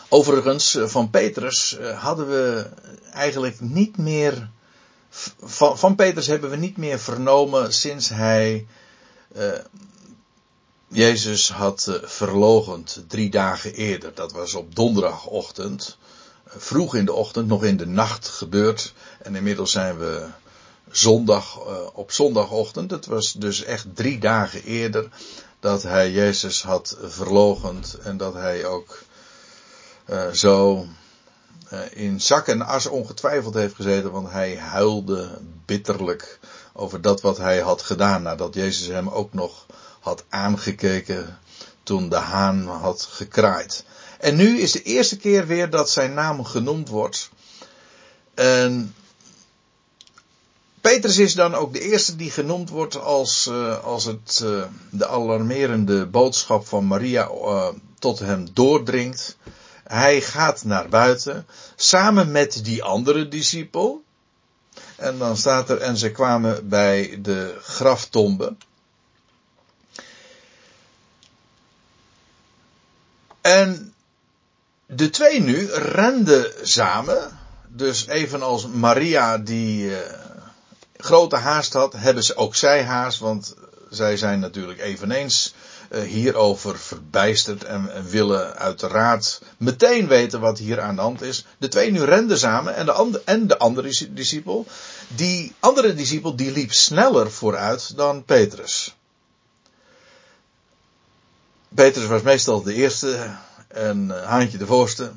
Overigens, 0.10 0.76
eh, 0.76 0.88
van 0.88 1.10
Petrus 1.10 1.78
uh, 1.80 2.04
hadden 2.04 2.28
we 2.28 2.70
eigenlijk 3.12 3.60
niet 3.60 3.98
meer. 3.98 4.50
Van, 5.44 5.78
van, 5.78 5.96
Petrus 5.96 6.28
hebben 6.28 6.50
we 6.50 6.56
niet 6.56 6.78
meer 6.78 7.00
vernomen 7.00 7.74
sinds 7.74 8.10
hij 8.10 8.68
Jezus 10.88 11.50
had 11.50 12.00
verlogend 12.04 13.04
drie 13.08 13.30
dagen 13.30 13.74
eerder. 13.74 14.14
Dat 14.14 14.32
was 14.32 14.54
op 14.54 14.76
donderdagochtend 14.76 15.98
vroeg 16.58 16.96
in 16.96 17.06
de 17.06 17.14
ochtend, 17.14 17.48
nog 17.48 17.64
in 17.64 17.78
de 17.78 17.88
nacht 17.88 18.28
gebeurd. 18.28 18.94
En 19.22 19.36
inmiddels 19.36 19.72
zijn 19.72 19.98
we 19.98 20.26
zondag, 20.92 21.60
uh, 21.68 21.78
op 21.94 22.12
zondagochtend. 22.12 22.92
Het 22.92 23.06
was 23.06 23.34
dus 23.34 23.64
echt 23.64 23.86
drie 23.94 24.20
dagen 24.20 24.64
eerder 24.64 25.10
dat 25.60 25.84
hij 25.84 26.12
Jezus 26.12 26.64
had 26.64 26.98
verlogend. 27.02 27.98
En 28.04 28.18
dat 28.18 28.34
hij 28.34 28.66
ook 28.66 29.04
uh, 30.10 30.30
zo 30.30 30.88
uh, 31.74 31.80
in 31.92 32.22
zak 32.22 32.48
en 32.48 32.62
as 32.62 32.86
ongetwijfeld 32.86 33.54
heeft 33.54 33.76
gezeten. 33.76 34.12
Want 34.12 34.32
hij 34.32 34.58
huilde 34.58 35.40
bitterlijk 35.66 36.40
over 36.74 37.02
dat 37.02 37.22
wat 37.22 37.38
hij 37.38 37.60
had 37.60 37.82
gedaan. 37.82 38.22
Nadat 38.22 38.54
Jezus 38.54 38.88
hem 38.88 39.10
ook 39.10 39.34
nog 39.34 39.66
had 40.00 40.24
aangekeken 40.30 41.40
toen 41.84 42.10
de 42.10 42.16
haan 42.16 42.68
had 42.68 43.02
gekraaid. 43.02 43.86
En 44.24 44.36
nu 44.36 44.60
is 44.60 44.72
de 44.72 44.82
eerste 44.82 45.18
keer 45.18 45.48
weer 45.48 45.70
dat 45.70 45.90
zijn 45.90 46.14
naam 46.14 46.44
genoemd 46.44 46.90
wordt. 46.90 47.30
En 48.34 48.96
Petrus 50.82 51.18
is 51.18 51.34
dan 51.34 51.56
ook 51.56 51.74
de 51.74 51.80
eerste 51.80 52.16
die 52.16 52.32
genoemd 52.32 52.70
wordt 52.70 52.96
als, 53.02 53.48
uh, 53.48 53.84
als 53.84 54.06
het, 54.06 54.42
uh, 54.44 54.64
de 54.90 55.08
alarmerende 55.08 56.06
boodschap 56.06 56.68
van 56.68 56.86
Maria 56.86 57.30
uh, 57.30 57.68
tot 58.00 58.20
hem 58.20 58.48
doordringt. 58.54 59.38
Hij 59.84 60.22
gaat 60.22 60.64
naar 60.64 60.90
buiten 60.90 61.48
samen 61.76 62.32
met 62.32 62.60
die 62.64 62.84
andere 62.84 63.28
discipel. 63.28 64.04
En 64.96 65.18
dan 65.18 65.38
staat 65.38 65.70
er, 65.70 65.78
en 65.78 65.98
ze 65.98 66.12
kwamen 66.12 66.70
bij 66.70 67.20
de 67.22 67.58
graftombe. 67.62 68.56
En 73.42 73.93
de 74.96 75.10
twee 75.10 75.42
nu 75.42 75.72
renden 75.72 76.52
samen. 76.62 77.40
Dus 77.68 78.08
evenals 78.08 78.68
Maria 78.68 79.38
die 79.38 79.86
uh, 79.86 79.98
grote 80.98 81.36
haast 81.36 81.74
had, 81.74 81.94
hebben 81.94 82.24
ze 82.24 82.36
ook 82.36 82.56
zij 82.56 82.84
haast. 82.84 83.20
Want 83.20 83.56
zij 83.90 84.18
zijn 84.18 84.40
natuurlijk 84.40 84.80
eveneens 84.80 85.54
uh, 85.90 86.02
hierover 86.02 86.80
verbijsterd 86.80 87.64
en, 87.64 87.94
en, 87.94 88.10
willen 88.10 88.56
uiteraard 88.56 89.42
meteen 89.58 90.08
weten 90.08 90.40
wat 90.40 90.58
hier 90.58 90.82
aan 90.82 90.96
de 90.96 91.02
hand 91.02 91.22
is. 91.22 91.46
De 91.58 91.68
twee 91.68 91.92
nu 91.92 92.04
renden 92.04 92.40
samen 92.40 92.76
en 92.76 92.86
de, 92.86 93.22
en 93.26 93.48
de 93.48 93.58
andere 93.58 94.10
discipel. 94.10 94.66
Die 95.08 95.54
andere 95.60 95.94
discipel 95.94 96.36
die 96.36 96.52
liep 96.52 96.74
sneller 96.74 97.32
vooruit 97.32 97.96
dan 97.96 98.24
Petrus. 98.24 98.96
Petrus 101.76 102.08
was 102.08 102.22
meestal 102.22 102.62
de 102.62 102.74
eerste 102.74 103.36
en 103.74 104.08
uh, 104.12 104.24
Haantje 104.24 104.58
de 104.58 104.66
Voorste. 104.66 105.12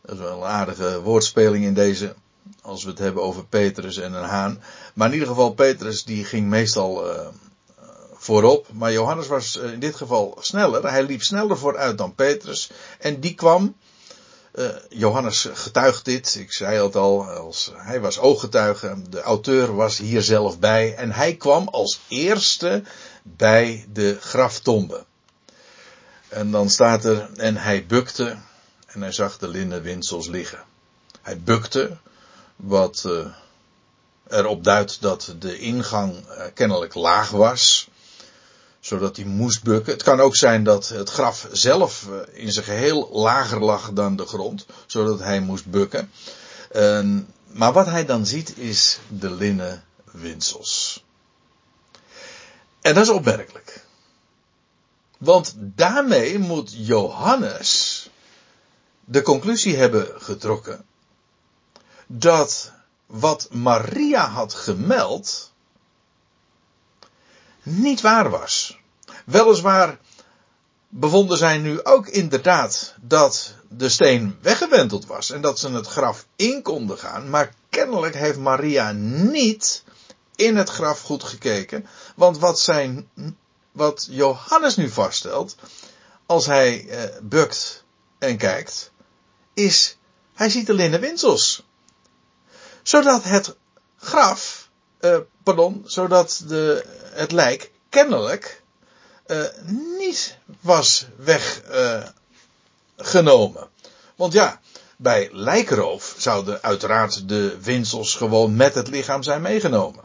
Dat 0.00 0.14
is 0.14 0.20
wel 0.20 0.42
een 0.42 0.48
aardige 0.48 1.00
woordspeling 1.00 1.64
in 1.64 1.74
deze. 1.74 2.14
Als 2.62 2.84
we 2.84 2.90
het 2.90 2.98
hebben 2.98 3.22
over 3.22 3.44
Petrus 3.44 3.96
en 3.96 4.12
een 4.12 4.24
haan. 4.24 4.62
Maar 4.94 5.06
in 5.06 5.12
ieder 5.12 5.28
geval, 5.28 5.52
Petrus 5.52 6.04
die 6.04 6.24
ging 6.24 6.48
meestal 6.48 7.10
uh, 7.10 7.26
voorop. 8.14 8.66
Maar 8.72 8.92
Johannes 8.92 9.26
was 9.26 9.56
in 9.56 9.80
dit 9.80 9.94
geval 9.94 10.36
sneller. 10.40 10.90
Hij 10.90 11.02
liep 11.02 11.22
sneller 11.22 11.58
vooruit 11.58 11.98
dan 11.98 12.14
Petrus. 12.14 12.70
En 12.98 13.20
die 13.20 13.34
kwam. 13.34 13.74
Johannes 14.88 15.48
getuigt 15.52 16.04
dit. 16.04 16.34
Ik 16.34 16.52
zei 16.52 16.82
het 16.82 16.96
al. 16.96 17.24
Als, 17.24 17.72
hij 17.74 18.00
was 18.00 18.18
ooggetuige. 18.18 18.96
De 19.10 19.20
auteur 19.20 19.74
was 19.74 19.98
hier 19.98 20.22
zelf 20.22 20.58
bij. 20.58 20.94
En 20.94 21.12
hij 21.12 21.36
kwam 21.36 21.68
als 21.68 22.00
eerste 22.08 22.82
bij 23.22 23.86
de 23.92 24.16
graftombe. 24.20 25.04
En 26.32 26.50
dan 26.50 26.70
staat 26.70 27.04
er, 27.04 27.30
en 27.36 27.56
hij 27.56 27.86
bukte 27.86 28.36
en 28.86 29.00
hij 29.00 29.12
zag 29.12 29.38
de 29.38 29.48
linnen 29.48 29.82
windsels 29.82 30.26
liggen. 30.26 30.64
Hij 31.22 31.40
bukte, 31.40 31.96
wat 32.56 33.04
uh, 33.06 33.26
erop 34.28 34.64
duidt 34.64 35.00
dat 35.00 35.34
de 35.38 35.58
ingang 35.58 36.28
uh, 36.28 36.44
kennelijk 36.54 36.94
laag 36.94 37.30
was, 37.30 37.88
zodat 38.80 39.16
hij 39.16 39.24
moest 39.24 39.62
bukken. 39.62 39.92
Het 39.92 40.02
kan 40.02 40.20
ook 40.20 40.36
zijn 40.36 40.64
dat 40.64 40.88
het 40.88 41.10
graf 41.10 41.48
zelf 41.52 42.06
uh, 42.08 42.16
in 42.32 42.52
zijn 42.52 42.64
geheel 42.64 43.08
lager 43.12 43.60
lag 43.60 43.92
dan 43.92 44.16
de 44.16 44.26
grond, 44.26 44.66
zodat 44.86 45.18
hij 45.18 45.40
moest 45.40 45.66
bukken. 45.66 46.10
maar 47.46 47.72
wat 47.72 47.86
hij 47.86 48.04
dan 48.04 48.26
ziet 48.26 48.56
is 48.56 48.98
de 49.08 49.30
linnen 49.30 49.84
windsels. 50.12 51.04
En 52.80 52.94
dat 52.94 53.02
is 53.02 53.10
opmerkelijk. 53.10 53.84
Want 55.22 55.54
daarmee 55.56 56.38
moet 56.38 56.72
Johannes 56.86 58.10
de 59.04 59.22
conclusie 59.22 59.76
hebben 59.76 60.08
getrokken 60.22 60.84
dat 62.06 62.72
wat 63.06 63.48
Maria 63.50 64.28
had 64.28 64.54
gemeld 64.54 65.52
niet 67.62 68.00
waar 68.00 68.30
was. 68.30 68.78
Weliswaar 69.24 69.98
bevonden 70.88 71.38
zij 71.38 71.58
nu 71.58 71.84
ook 71.84 72.06
inderdaad 72.06 72.94
dat 73.00 73.54
de 73.68 73.88
steen 73.88 74.38
weggewenteld 74.40 75.06
was 75.06 75.30
en 75.30 75.40
dat 75.40 75.58
ze 75.58 75.70
het 75.70 75.86
graf 75.86 76.26
in 76.36 76.62
konden 76.62 76.98
gaan, 76.98 77.30
maar 77.30 77.54
kennelijk 77.68 78.14
heeft 78.14 78.38
Maria 78.38 78.92
niet 78.92 79.84
in 80.36 80.56
het 80.56 80.68
graf 80.68 81.00
goed 81.00 81.24
gekeken, 81.24 81.86
want 82.16 82.38
wat 82.38 82.60
zij 82.60 83.06
wat 83.72 84.06
Johannes 84.10 84.76
nu 84.76 84.88
vaststelt, 84.88 85.56
als 86.26 86.46
hij 86.46 86.84
uh, 86.84 87.02
bukt 87.22 87.84
en 88.18 88.36
kijkt, 88.36 88.90
is 89.54 89.96
hij 90.34 90.50
ziet 90.50 90.66
de 90.66 90.74
linnen 90.74 91.00
windsels. 91.00 91.62
Zodat 92.82 93.24
het 93.24 93.56
graf, 93.96 94.68
uh, 95.00 95.16
pardon, 95.42 95.82
zodat 95.86 96.42
de, 96.46 96.84
het 97.12 97.32
lijk 97.32 97.70
kennelijk 97.88 98.62
uh, 99.26 99.44
niet 99.98 100.38
was 100.60 101.06
weggenomen. 102.96 103.68
Want 104.16 104.32
ja, 104.32 104.60
bij 104.96 105.28
lijkroof 105.32 106.14
zouden 106.18 106.62
uiteraard 106.62 107.28
de 107.28 107.58
windsels 107.62 108.14
gewoon 108.14 108.56
met 108.56 108.74
het 108.74 108.88
lichaam 108.88 109.22
zijn 109.22 109.42
meegenomen. 109.42 110.04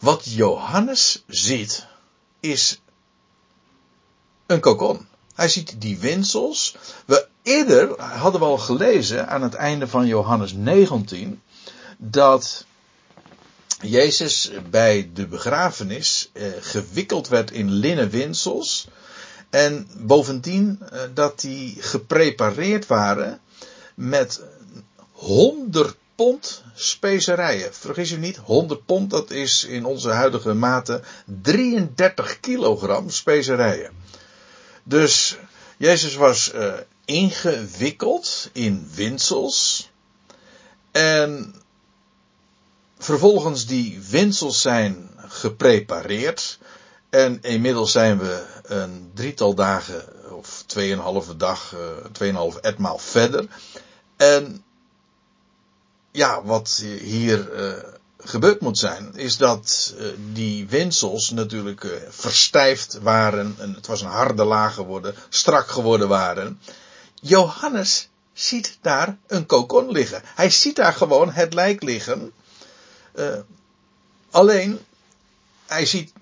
Wat 0.00 0.24
Johannes 0.24 1.22
ziet 1.26 1.86
is 2.40 2.80
een 4.46 4.60
kokon. 4.60 5.06
Hij 5.34 5.48
ziet 5.48 5.80
die 5.80 5.98
winsels. 5.98 6.76
We 7.04 7.26
eerder 7.42 8.00
hadden 8.00 8.40
we 8.40 8.46
al 8.46 8.58
gelezen 8.58 9.28
aan 9.28 9.42
het 9.42 9.54
einde 9.54 9.88
van 9.88 10.06
Johannes 10.06 10.52
19 10.52 11.42
dat 11.96 12.64
Jezus 13.80 14.50
bij 14.70 15.10
de 15.14 15.26
begrafenis 15.26 16.30
eh, 16.32 16.46
gewikkeld 16.60 17.28
werd 17.28 17.50
in 17.50 17.70
linnen 17.70 18.10
winsels. 18.10 18.86
En 19.50 19.88
bovendien 19.96 20.80
eh, 20.80 21.00
dat 21.14 21.40
die 21.40 21.76
geprepareerd 21.82 22.86
waren 22.86 23.40
met 23.94 24.40
100 25.12 25.96
pond 26.20 26.62
specerijen. 26.74 27.74
Vergis 27.74 28.10
u 28.10 28.16
niet, 28.16 28.36
100 28.36 28.84
pond 28.86 29.10
dat 29.10 29.30
is 29.30 29.64
in 29.64 29.84
onze 29.84 30.10
huidige 30.10 30.54
mate 30.54 31.02
33 31.42 32.40
kilogram 32.40 33.10
specerijen. 33.10 33.92
Dus 34.82 35.36
Jezus 35.76 36.14
was 36.14 36.52
uh, 36.54 36.72
ingewikkeld 37.04 38.50
in 38.52 38.90
winsels. 38.94 39.90
En 40.90 41.54
vervolgens 42.98 43.66
die 43.66 44.00
winsels 44.10 44.60
zijn 44.60 45.10
geprepareerd. 45.16 46.58
En 47.10 47.38
inmiddels 47.42 47.92
zijn 47.92 48.18
we 48.18 48.46
een 48.62 49.10
drietal 49.14 49.54
dagen 49.54 50.32
of 50.32 50.64
tweeënhalve 50.66 51.36
dag, 51.36 51.74
uh, 51.74 51.80
tweeënhalf 52.12 52.56
etmaal 52.56 52.98
verder. 52.98 53.46
En 54.16 54.64
ja, 56.10 56.42
wat 56.44 56.82
hier 57.02 57.66
uh, 57.66 57.72
gebeurd 58.18 58.60
moet 58.60 58.78
zijn, 58.78 59.14
is 59.14 59.36
dat 59.36 59.94
uh, 59.98 60.06
die 60.32 60.68
winsels 60.68 61.30
natuurlijk 61.30 61.84
uh, 61.84 61.92
verstijfd 62.08 62.98
waren. 63.02 63.54
En 63.58 63.74
het 63.74 63.86
was 63.86 64.00
een 64.00 64.08
harde 64.08 64.44
laag 64.44 64.74
geworden, 64.74 65.14
strak 65.28 65.68
geworden 65.68 66.08
waren. 66.08 66.60
Johannes 67.20 68.08
ziet 68.32 68.78
daar 68.80 69.16
een 69.26 69.46
kokon 69.46 69.90
liggen. 69.90 70.22
Hij 70.24 70.50
ziet 70.50 70.76
daar 70.76 70.92
gewoon 70.92 71.30
het 71.30 71.54
lijk 71.54 71.82
liggen. 71.82 72.32
alleen, 74.30 74.78
hij 75.66 75.86
ziet 75.86 76.12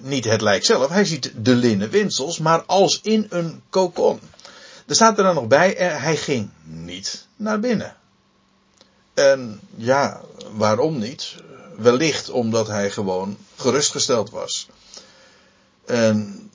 niet 0.00 0.24
het 0.24 0.40
lijk 0.40 0.64
zelf, 0.64 0.88
hij 0.88 1.04
ziet 1.04 1.32
de 1.36 1.54
linnen 1.54 1.90
winsels, 1.90 2.38
maar 2.38 2.62
als 2.62 3.00
in 3.02 3.26
een 3.30 3.62
kokon. 3.70 4.20
Er 4.86 4.94
staat 4.94 5.18
er 5.18 5.24
dan 5.24 5.34
nog 5.34 5.46
bij, 5.46 5.70
hij 5.78 6.16
ging 6.16 6.50
niet 6.62 7.26
naar 7.36 7.60
binnen. 7.60 7.96
En 9.14 9.60
ja, 9.76 10.20
waarom 10.52 10.98
niet? 10.98 11.34
Wellicht 11.76 12.30
omdat 12.30 12.66
hij 12.66 12.90
gewoon 12.90 13.36
gerustgesteld 13.56 14.30
was. 14.30 14.68
En 15.84 16.50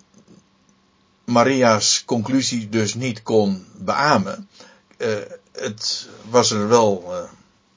Maria's 1.24 2.04
conclusie 2.06 2.70
dus 2.70 2.94
niet 2.94 3.24
kon 3.24 3.66
beamen. 3.78 4.50
Uh, 4.98 5.16
het 5.52 6.08
was 6.30 6.52
er 6.52 6.68
wel, 6.68 7.04
uh, 7.08 7.30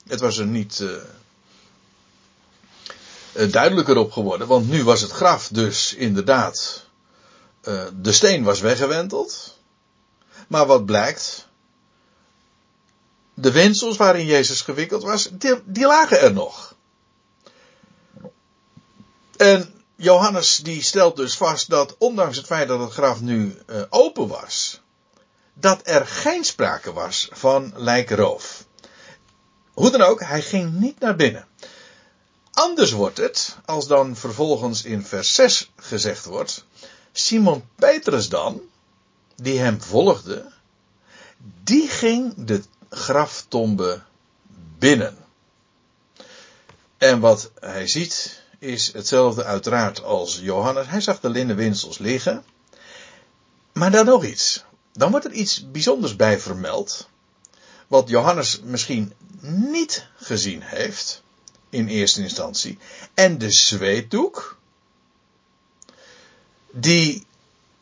het 0.07 0.21
was 0.21 0.39
er 0.39 0.47
niet 0.47 0.85
uh, 3.33 3.53
duidelijker 3.53 3.97
op 3.97 4.13
geworden, 4.13 4.47
want 4.47 4.69
nu 4.69 4.85
was 4.85 5.01
het 5.01 5.11
graf 5.11 5.49
dus 5.49 5.95
inderdaad, 5.95 6.85
de 8.01 8.13
steen 8.13 8.43
was 8.43 8.61
weggewenteld. 8.61 9.59
Maar 10.49 10.67
wat 10.67 10.85
blijkt, 10.85 11.47
de 13.41 13.53
wensels 13.53 13.97
waarin 13.97 14.27
Jezus 14.27 14.61
gewikkeld 14.61 15.03
was, 15.03 15.29
die, 15.33 15.63
die 15.65 15.87
lagen 15.87 16.21
er 16.21 16.33
nog. 16.33 16.75
En 19.37 19.75
Johannes 19.97 20.57
die 20.57 20.83
stelt 20.83 21.17
dus 21.17 21.37
vast 21.37 21.71
dat 21.71 21.97
ondanks 21.99 22.37
het 22.37 22.47
feit 22.47 22.69
dat 22.69 22.81
het 22.81 22.93
graf 22.93 23.21
nu 23.21 23.59
uh, 23.67 23.83
open 23.91 24.29
was, 24.29 24.81
dat 25.55 25.81
er 25.85 26.07
geen 26.07 26.45
sprake 26.45 26.93
was 26.93 27.29
van 27.33 27.73
lijkroof. 27.77 28.65
Hoe 29.73 29.91
dan 29.91 30.03
ook, 30.03 30.21
hij 30.21 30.43
ging 30.43 30.73
niet 30.73 31.01
naar 31.01 31.17
binnen. 31.17 31.47
Anders 32.53 32.93
wordt 32.93 33.17
het, 33.17 33.57
als 33.65 33.87
dan 33.87 34.17
vervolgens 34.17 34.85
in 34.85 35.05
vers 35.05 35.35
6 35.35 35.71
gezegd 35.77 36.25
wordt, 36.25 36.65
Simon 37.13 37.65
Petrus 37.75 38.29
dan, 38.29 38.61
die 39.37 39.59
hem 39.59 39.83
volgde, 39.83 40.53
die 41.63 41.89
ging 41.89 42.35
de 42.37 42.63
graftombe 42.91 44.03
binnen. 44.79 45.17
En 46.99 47.21
wat 47.21 47.51
hij 47.61 47.89
ziet 47.89 48.43
is 48.59 48.93
hetzelfde 48.93 49.45
uiteraard 49.45 50.03
als 50.03 50.39
Johannes. 50.43 50.87
Hij 50.87 51.01
zag 51.01 51.21
de 51.21 51.31
linnen 51.31 51.57
winsels 51.57 51.99
liggen. 51.99 52.45
Maar 53.73 53.91
dan 53.91 54.07
nog 54.07 54.25
iets. 54.25 54.65
Dan 54.93 55.11
wordt 55.11 55.27
er 55.27 55.33
iets 55.33 55.71
bijzonders 55.71 56.17
bij 56.17 56.39
vermeld. 56.39 57.09
Wat 57.87 58.09
Johannes 58.09 58.61
misschien 58.65 59.13
niet 59.41 60.07
gezien 60.17 60.63
heeft. 60.63 61.23
In 61.71 61.89
eerste 61.89 62.23
instantie. 62.23 62.79
En 63.15 63.39
de 63.39 63.51
zweetdoek. 63.51 64.59
Die 66.71 67.27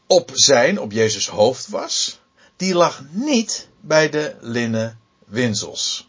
op 0.07 0.31
zijn, 0.33 0.81
op 0.81 0.93
Jezus 0.93 1.29
hoofd 1.29 1.69
was. 1.69 2.21
Die 2.59 2.75
lag 2.75 3.03
niet 3.11 3.69
bij 3.81 4.11
de 4.11 4.35
linnen 4.41 4.99
winsels. 5.25 6.09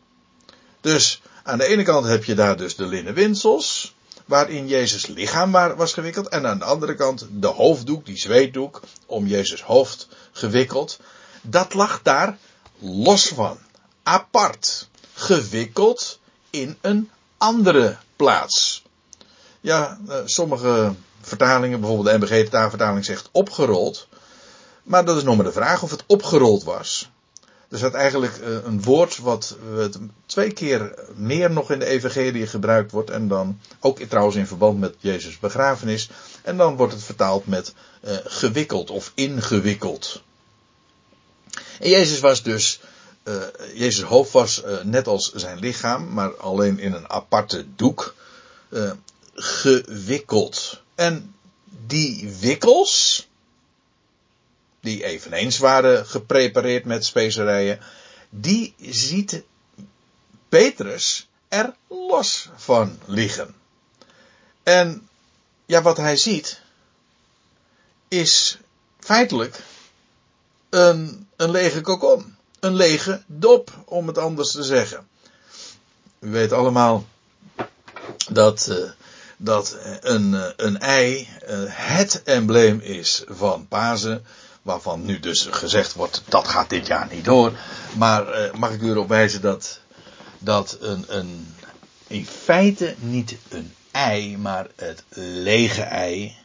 Dus 0.81 1.21
aan 1.43 1.57
de 1.57 1.65
ene 1.65 1.83
kant 1.83 2.05
heb 2.05 2.23
je 2.23 2.35
daar 2.35 2.57
dus 2.57 2.75
de 2.75 2.85
linnen 2.85 3.13
winsels, 3.13 3.95
waarin 4.25 4.67
Jezus 4.67 5.05
lichaam 5.05 5.51
was 5.51 5.93
gewikkeld, 5.93 6.27
en 6.27 6.47
aan 6.47 6.59
de 6.59 6.65
andere 6.65 6.95
kant 6.95 7.27
de 7.31 7.47
hoofddoek, 7.47 8.05
die 8.05 8.17
zweetdoek, 8.17 8.81
om 9.05 9.27
Jezus 9.27 9.61
hoofd 9.61 10.07
gewikkeld. 10.31 10.99
Dat 11.41 11.73
lag 11.73 12.01
daar 12.01 12.37
los 12.79 13.27
van, 13.27 13.57
apart, 14.03 14.87
gewikkeld 15.13 16.19
in 16.49 16.77
een 16.81 17.09
andere 17.37 17.97
plaats. 18.15 18.83
Ja, 19.61 19.99
eh, 20.07 20.17
sommige 20.25 20.93
vertalingen, 21.21 21.79
bijvoorbeeld 21.79 22.21
de 22.21 22.25
NBG-vertaling 22.25 23.05
zegt 23.05 23.29
opgerold. 23.31 24.07
Maar 24.89 25.05
dat 25.05 25.17
is 25.17 25.23
nog 25.23 25.35
maar 25.35 25.45
de 25.45 25.51
vraag 25.51 25.83
of 25.83 25.91
het 25.91 26.03
opgerold 26.07 26.63
was. 26.63 27.09
Er 27.69 27.77
staat 27.77 27.93
eigenlijk 27.93 28.37
eh, 28.37 28.63
een 28.63 28.81
woord 28.83 29.17
wat 29.17 29.57
twee 30.25 30.51
keer 30.51 30.93
meer 31.15 31.51
nog 31.51 31.71
in 31.71 31.79
de 31.79 31.85
evangelie 31.85 32.47
gebruikt 32.47 32.91
wordt. 32.91 33.09
En 33.09 33.27
dan 33.27 33.59
ook 33.79 33.99
trouwens 33.99 34.35
in 34.35 34.47
verband 34.47 34.79
met 34.79 34.95
Jezus' 34.99 35.39
begrafenis. 35.39 36.09
En 36.41 36.57
dan 36.57 36.75
wordt 36.75 36.93
het 36.93 37.03
vertaald 37.03 37.47
met 37.47 37.73
uh, 38.03 38.17
gewikkeld 38.23 38.89
of 38.89 39.11
ingewikkeld. 39.15 40.21
En 41.79 41.89
Jezus 41.89 42.19
was 42.19 42.43
dus, 42.43 42.79
uh, 43.23 43.43
Jezus 43.73 44.03
hoofd 44.03 44.31
was 44.31 44.63
net 44.83 45.07
als 45.07 45.33
zijn 45.33 45.59
lichaam, 45.59 46.13
maar 46.13 46.35
alleen 46.35 46.79
in 46.79 46.93
een 46.93 47.09
aparte 47.09 47.65
doek, 47.75 48.15
gewikkeld. 49.33 50.81
En 50.95 51.35
die 51.87 52.35
wikkels, 52.39 53.27
die 54.89 55.03
eveneens 55.03 55.57
waren 55.57 56.05
geprepareerd 56.05 56.85
met 56.85 57.05
specerijen, 57.05 57.79
die 58.29 58.73
ziet 58.79 59.43
Petrus 60.49 61.27
er 61.47 61.73
los 61.87 62.49
van 62.55 62.99
liggen. 63.05 63.55
En 64.63 65.09
ja, 65.65 65.81
wat 65.81 65.97
hij 65.97 66.17
ziet 66.17 66.61
is 68.07 68.57
feitelijk 68.99 69.63
een, 70.69 71.27
een 71.35 71.51
lege 71.51 71.81
kokon. 71.81 72.37
Een 72.59 72.75
lege 72.75 73.21
dop, 73.25 73.71
om 73.85 74.07
het 74.07 74.17
anders 74.17 74.51
te 74.51 74.63
zeggen. 74.63 75.07
U 76.19 76.29
weet 76.29 76.51
allemaal 76.51 77.05
dat, 78.31 78.67
uh, 78.69 78.89
dat 79.37 79.77
een, 80.01 80.33
uh, 80.33 80.45
een 80.55 80.79
ei 80.79 81.27
uh, 81.49 81.59
het 81.67 82.23
embleem 82.23 82.79
is 82.79 83.23
van 83.27 83.67
Pasen 83.67 84.25
waarvan 84.61 85.05
nu 85.05 85.19
dus 85.19 85.47
gezegd 85.51 85.93
wordt 85.93 86.21
dat 86.27 86.47
gaat 86.47 86.69
dit 86.69 86.87
jaar 86.87 87.07
niet 87.11 87.25
door. 87.25 87.57
Maar 87.97 88.41
uh, 88.41 88.53
mag 88.53 88.71
ik 88.71 88.81
u 88.81 88.89
erop 88.89 89.07
wijzen 89.07 89.41
dat, 89.41 89.79
dat 90.39 90.77
een, 90.79 91.05
een, 91.07 91.55
in 92.07 92.25
feite 92.25 92.95
niet 92.99 93.37
een 93.49 93.73
ei, 93.91 94.37
maar 94.37 94.67
het 94.75 95.03
lege 95.43 95.81
ei, 95.81 96.35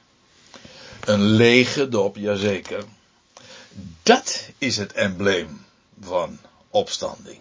een 1.04 1.22
lege 1.22 1.88
dop, 1.88 2.16
jazeker, 2.16 2.84
dat 4.02 4.48
is 4.58 4.76
het 4.76 4.92
embleem 4.92 5.64
van 6.00 6.38
opstanding. 6.70 7.40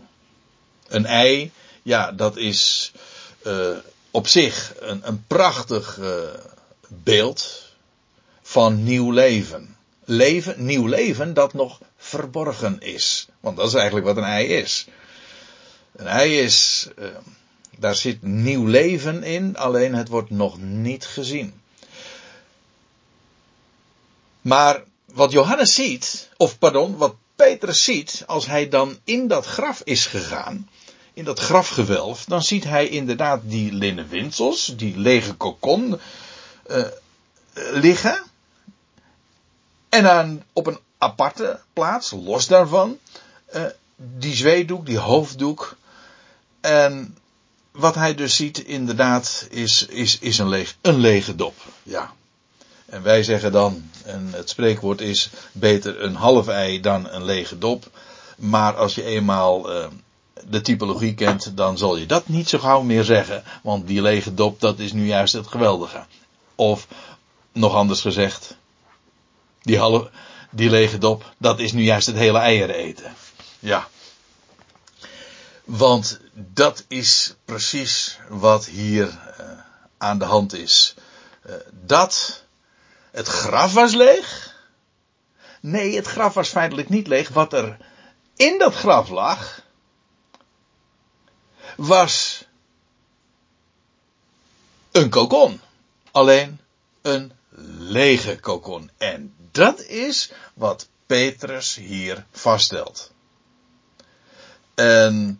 Een 0.88 1.06
ei, 1.06 1.52
ja, 1.82 2.12
dat 2.12 2.38
is 2.38 2.92
uh, 3.44 3.78
op 4.12 4.28
zich 4.28 4.74
een, 4.80 5.08
een 5.08 5.24
prachtig 5.28 5.98
uh, 5.98 6.08
beeld 6.88 7.62
van 8.42 8.84
nieuw 8.84 9.12
leven 9.12 9.73
leven, 10.06 10.66
nieuw 10.66 10.88
leven 10.88 11.34
dat 11.34 11.54
nog 11.54 11.80
verborgen 11.97 12.82
is. 12.82 13.28
Want 13.39 13.58
dat 13.58 13.68
is 13.68 13.74
eigenlijk 13.74 14.06
wat 14.06 14.18
een 14.18 14.24
ei 14.24 14.47
is. 14.47 14.88
Een 15.95 16.08
ei 16.08 16.39
is, 16.39 16.88
uh, 16.99 17.08
daar 17.78 17.95
zit 17.95 18.22
nieuw 18.22 18.66
leven 18.66 19.24
in, 19.24 19.58
alleen 19.58 19.95
het 19.95 20.08
wordt 20.08 20.30
nog 20.30 20.60
niet 20.60 21.06
gezien. 21.06 21.62
Maar 24.41 24.84
wat 25.06 25.32
Johannes 25.32 25.74
ziet, 25.74 26.30
of 26.38 26.58
pardon, 26.58 26.97
wat 26.97 27.16
Petrus 27.36 27.84
ziet, 27.84 28.24
als 28.28 28.45
hij 28.45 28.70
dan 28.70 28.97
in 29.04 29.28
dat 29.28 29.45
graf 29.45 29.82
is 29.84 30.06
gegaan, 30.06 30.70
in 31.14 31.24
dat 31.24 31.39
grafgewelf, 31.39 32.26
dan 32.26 32.43
ziet 32.43 32.64
hij 32.64 32.88
inderdaad 32.88 33.41
die 33.43 33.74
linnen 33.74 34.10
winsels, 34.10 34.74
die 34.78 34.97
lege 34.97 35.34
kokon 35.34 35.99
uh, 36.70 36.86
liggen. 37.54 38.24
En 39.94 40.04
dan 40.04 40.44
op 40.54 40.68
een 40.68 40.80
aparte 40.98 41.60
plaats, 41.74 42.12
los 42.12 42.48
daarvan, 42.48 42.98
uh, 43.56 43.62
die 43.96 44.36
zweedoek, 44.36 44.86
die 44.86 44.98
hoofddoek. 44.98 45.76
En 46.62 47.18
wat 47.72 47.96
hij 47.96 48.16
dus 48.16 48.36
ziet, 48.36 48.58
inderdaad, 48.58 49.48
is, 49.50 49.86
is, 49.86 50.20
is 50.20 50.38
een, 50.38 50.48
leeg, 50.48 50.76
een 50.82 50.98
lege 51.00 51.36
dop. 51.36 51.56
Ja. 51.84 52.12
En 52.86 53.04
wij 53.04 53.24
zeggen 53.24 53.52
dan, 53.52 53.89
en 54.06 54.30
het 54.32 54.50
spreekwoord 54.50 55.02
is 55.02 55.30
beter 55.52 56.02
een 56.02 56.16
half 56.16 56.48
ei 56.48 56.80
dan 56.80 57.10
een 57.10 57.26
lege 57.26 57.58
dop. 57.58 57.89
Maar 58.38 58.76
als 58.76 58.96
je 58.96 59.04
eenmaal 59.04 59.76
uh, 59.76 59.86
de 60.48 60.62
typologie 60.62 61.14
kent, 61.14 61.58
dan 61.58 61.78
zal 61.78 61.98
je 61.98 62.06
dat 62.06 62.28
niet 62.28 62.50
zo 62.50 62.60
gauw 62.60 62.82
meer 62.82 63.04
zeggen. 63.04 63.44
Want 63.64 63.88
die 63.88 64.02
lege 64.02 64.34
dop, 64.34 64.60
dat 64.60 64.80
is 64.80 64.94
nu 64.94 65.06
juist 65.06 65.34
het 65.34 65.48
geweldige. 65.48 66.06
Of, 66.56 66.88
nog 67.52 67.76
anders 67.76 68.02
gezegd, 68.02 68.56
die, 69.64 69.80
halve, 69.80 70.09
die 70.49 70.70
lege 70.70 70.97
dop, 70.97 71.34
dat 71.38 71.59
is 71.59 71.72
nu 71.72 71.84
juist 71.84 72.07
het 72.07 72.16
hele 72.16 72.38
eieren 72.38 72.76
eten. 72.76 73.14
Ja. 73.59 73.88
Want 75.64 76.20
dat 76.34 76.86
is 76.88 77.36
precies 77.45 78.20
wat 78.28 78.66
hier 78.66 79.07
uh, 79.07 79.45
aan 79.97 80.18
de 80.18 80.26
hand 80.26 80.53
is. 80.53 80.95
Uh, 81.45 81.55
dat 81.86 82.43
het 83.11 83.28
graf 83.28 83.74
was 83.74 83.93
leeg. 83.93 84.55
Nee, 85.59 85.95
het 85.95 86.07
graf 86.07 86.34
was 86.34 86.49
feitelijk 86.49 86.89
niet 86.89 87.07
leeg. 87.07 87.30
Wat 87.30 87.53
er 87.53 87.78
in 88.36 88.57
dat 88.57 88.76
graf 88.76 89.09
lag, 89.09 89.61
was 91.76 92.45
een 94.91 95.09
kokon. 95.09 95.61
Alleen 96.11 96.59
een 97.01 97.32
lege 97.78 98.39
kokon. 98.39 98.89
En 98.97 99.34
dat 99.51 99.82
is 99.82 100.32
wat 100.54 100.88
Petrus 101.06 101.76
hier 101.76 102.26
vaststelt. 102.32 103.12
En 104.76 105.39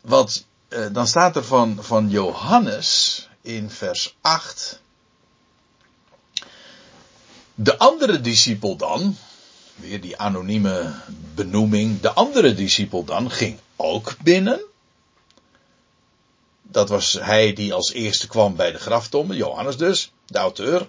wat, 0.00 0.44
eh, 0.68 0.86
dan 0.92 1.06
staat 1.06 1.36
er 1.36 1.44
van, 1.44 1.78
van 1.80 2.08
Johannes 2.08 3.28
in 3.40 3.70
vers 3.70 4.16
8. 4.20 4.80
De 7.54 7.78
andere 7.78 8.20
discipel 8.20 8.76
dan, 8.76 9.16
weer 9.74 10.00
die 10.00 10.18
anonieme 10.18 10.94
benoeming, 11.34 12.00
de 12.00 12.12
andere 12.12 12.54
discipel 12.54 13.04
dan 13.04 13.30
ging 13.30 13.58
ook 13.76 14.16
binnen. 14.22 14.60
Dat 16.72 16.88
was 16.88 17.12
hij 17.12 17.52
die 17.52 17.74
als 17.74 17.92
eerste 17.92 18.26
kwam 18.26 18.56
bij 18.56 18.72
de 18.72 18.78
graftombe, 18.78 19.36
Johannes 19.36 19.76
dus, 19.76 20.12
de 20.26 20.38
auteur. 20.38 20.88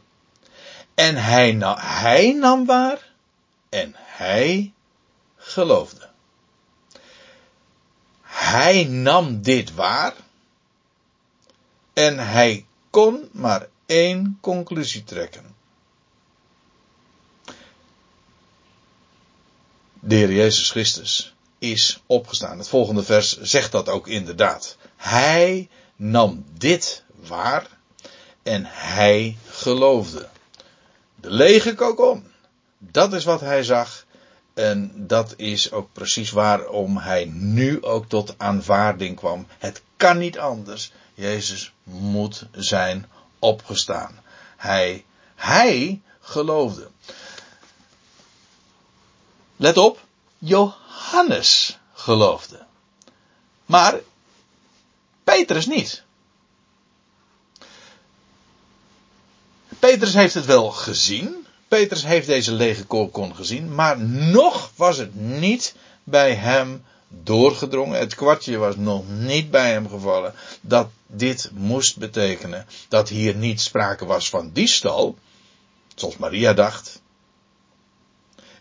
En 0.95 1.15
hij, 1.15 1.51
nam, 1.51 1.75
hij 1.79 2.33
nam 2.33 2.65
waar 2.65 3.11
en 3.69 3.93
hij 3.95 4.73
geloofde. 5.37 6.09
Hij 8.21 8.83
nam 8.83 9.41
dit 9.41 9.73
waar 9.73 10.13
en 11.93 12.19
hij 12.19 12.65
kon 12.89 13.29
maar 13.31 13.67
één 13.85 14.37
conclusie 14.41 15.03
trekken. 15.03 15.55
De 19.99 20.15
Heer 20.15 20.33
Jezus 20.33 20.69
Christus 20.69 21.35
is 21.59 22.03
opgestaan. 22.05 22.57
Het 22.57 22.67
volgende 22.67 23.03
vers 23.03 23.41
zegt 23.41 23.71
dat 23.71 23.89
ook 23.89 24.07
inderdaad. 24.07 24.77
Hij 25.03 25.69
nam 25.95 26.45
dit 26.57 27.03
waar 27.15 27.67
en 28.43 28.65
hij 28.65 29.37
geloofde. 29.49 30.29
De 31.15 31.29
lege 31.29 31.75
kokon. 31.75 32.31
Dat 32.77 33.13
is 33.13 33.23
wat 33.23 33.39
hij 33.39 33.63
zag. 33.63 34.05
En 34.53 34.91
dat 34.95 35.33
is 35.37 35.71
ook 35.71 35.93
precies 35.93 36.31
waarom 36.31 36.97
hij 36.97 37.25
nu 37.25 37.83
ook 37.83 38.09
tot 38.09 38.35
aanvaarding 38.37 39.15
kwam. 39.15 39.47
Het 39.57 39.81
kan 39.97 40.17
niet 40.17 40.39
anders. 40.39 40.91
Jezus 41.13 41.73
moet 41.83 42.45
zijn 42.51 43.09
opgestaan. 43.39 44.19
Hij, 44.57 45.05
hij 45.35 46.01
geloofde. 46.19 46.89
Let 49.55 49.77
op, 49.77 49.99
Johannes 50.37 51.77
geloofde. 51.93 52.65
Maar 53.65 53.99
Petrus 55.33 55.65
niet. 55.65 56.03
Petrus 59.79 60.13
heeft 60.13 60.33
het 60.33 60.45
wel 60.45 60.71
gezien. 60.71 61.47
Petrus 61.67 62.03
heeft 62.03 62.27
deze 62.27 62.51
lege 62.51 62.85
kokon 62.85 63.35
gezien. 63.35 63.75
Maar 63.75 63.99
nog 64.07 64.71
was 64.75 64.97
het 64.97 65.15
niet 65.15 65.75
bij 66.03 66.33
hem 66.33 66.85
doorgedrongen. 67.07 67.99
Het 67.99 68.15
kwartje 68.15 68.57
was 68.57 68.75
nog 68.75 69.03
niet 69.09 69.51
bij 69.51 69.71
hem 69.71 69.89
gevallen. 69.89 70.33
Dat 70.61 70.89
dit 71.07 71.49
moest 71.53 71.97
betekenen 71.97 72.67
dat 72.87 73.09
hier 73.09 73.35
niet 73.35 73.61
sprake 73.61 74.05
was 74.05 74.29
van 74.29 74.51
diefstal. 74.51 75.17
Zoals 75.95 76.17
Maria 76.17 76.53
dacht. 76.53 77.01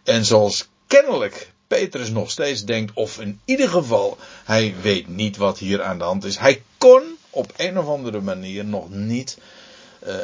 En 0.03 0.25
zoals 0.25 0.69
kennelijk 0.87 1.52
Petrus 1.79 2.11
nog 2.11 2.31
steeds 2.31 2.65
denkt, 2.65 2.93
of 2.95 3.21
in 3.21 3.41
ieder 3.45 3.69
geval, 3.69 4.19
hij 4.45 4.75
weet 4.83 5.09
niet 5.09 5.37
wat 5.37 5.59
hier 5.59 5.83
aan 5.83 5.99
de 5.99 6.05
hand 6.05 6.25
is. 6.25 6.39
Hij 6.39 6.63
kon 6.79 7.03
op 7.31 7.53
een 7.57 7.79
of 7.79 7.87
andere 7.87 8.21
manier 8.21 8.65
nog 8.65 8.91
niet 8.91 9.39
uh, 10.07 10.15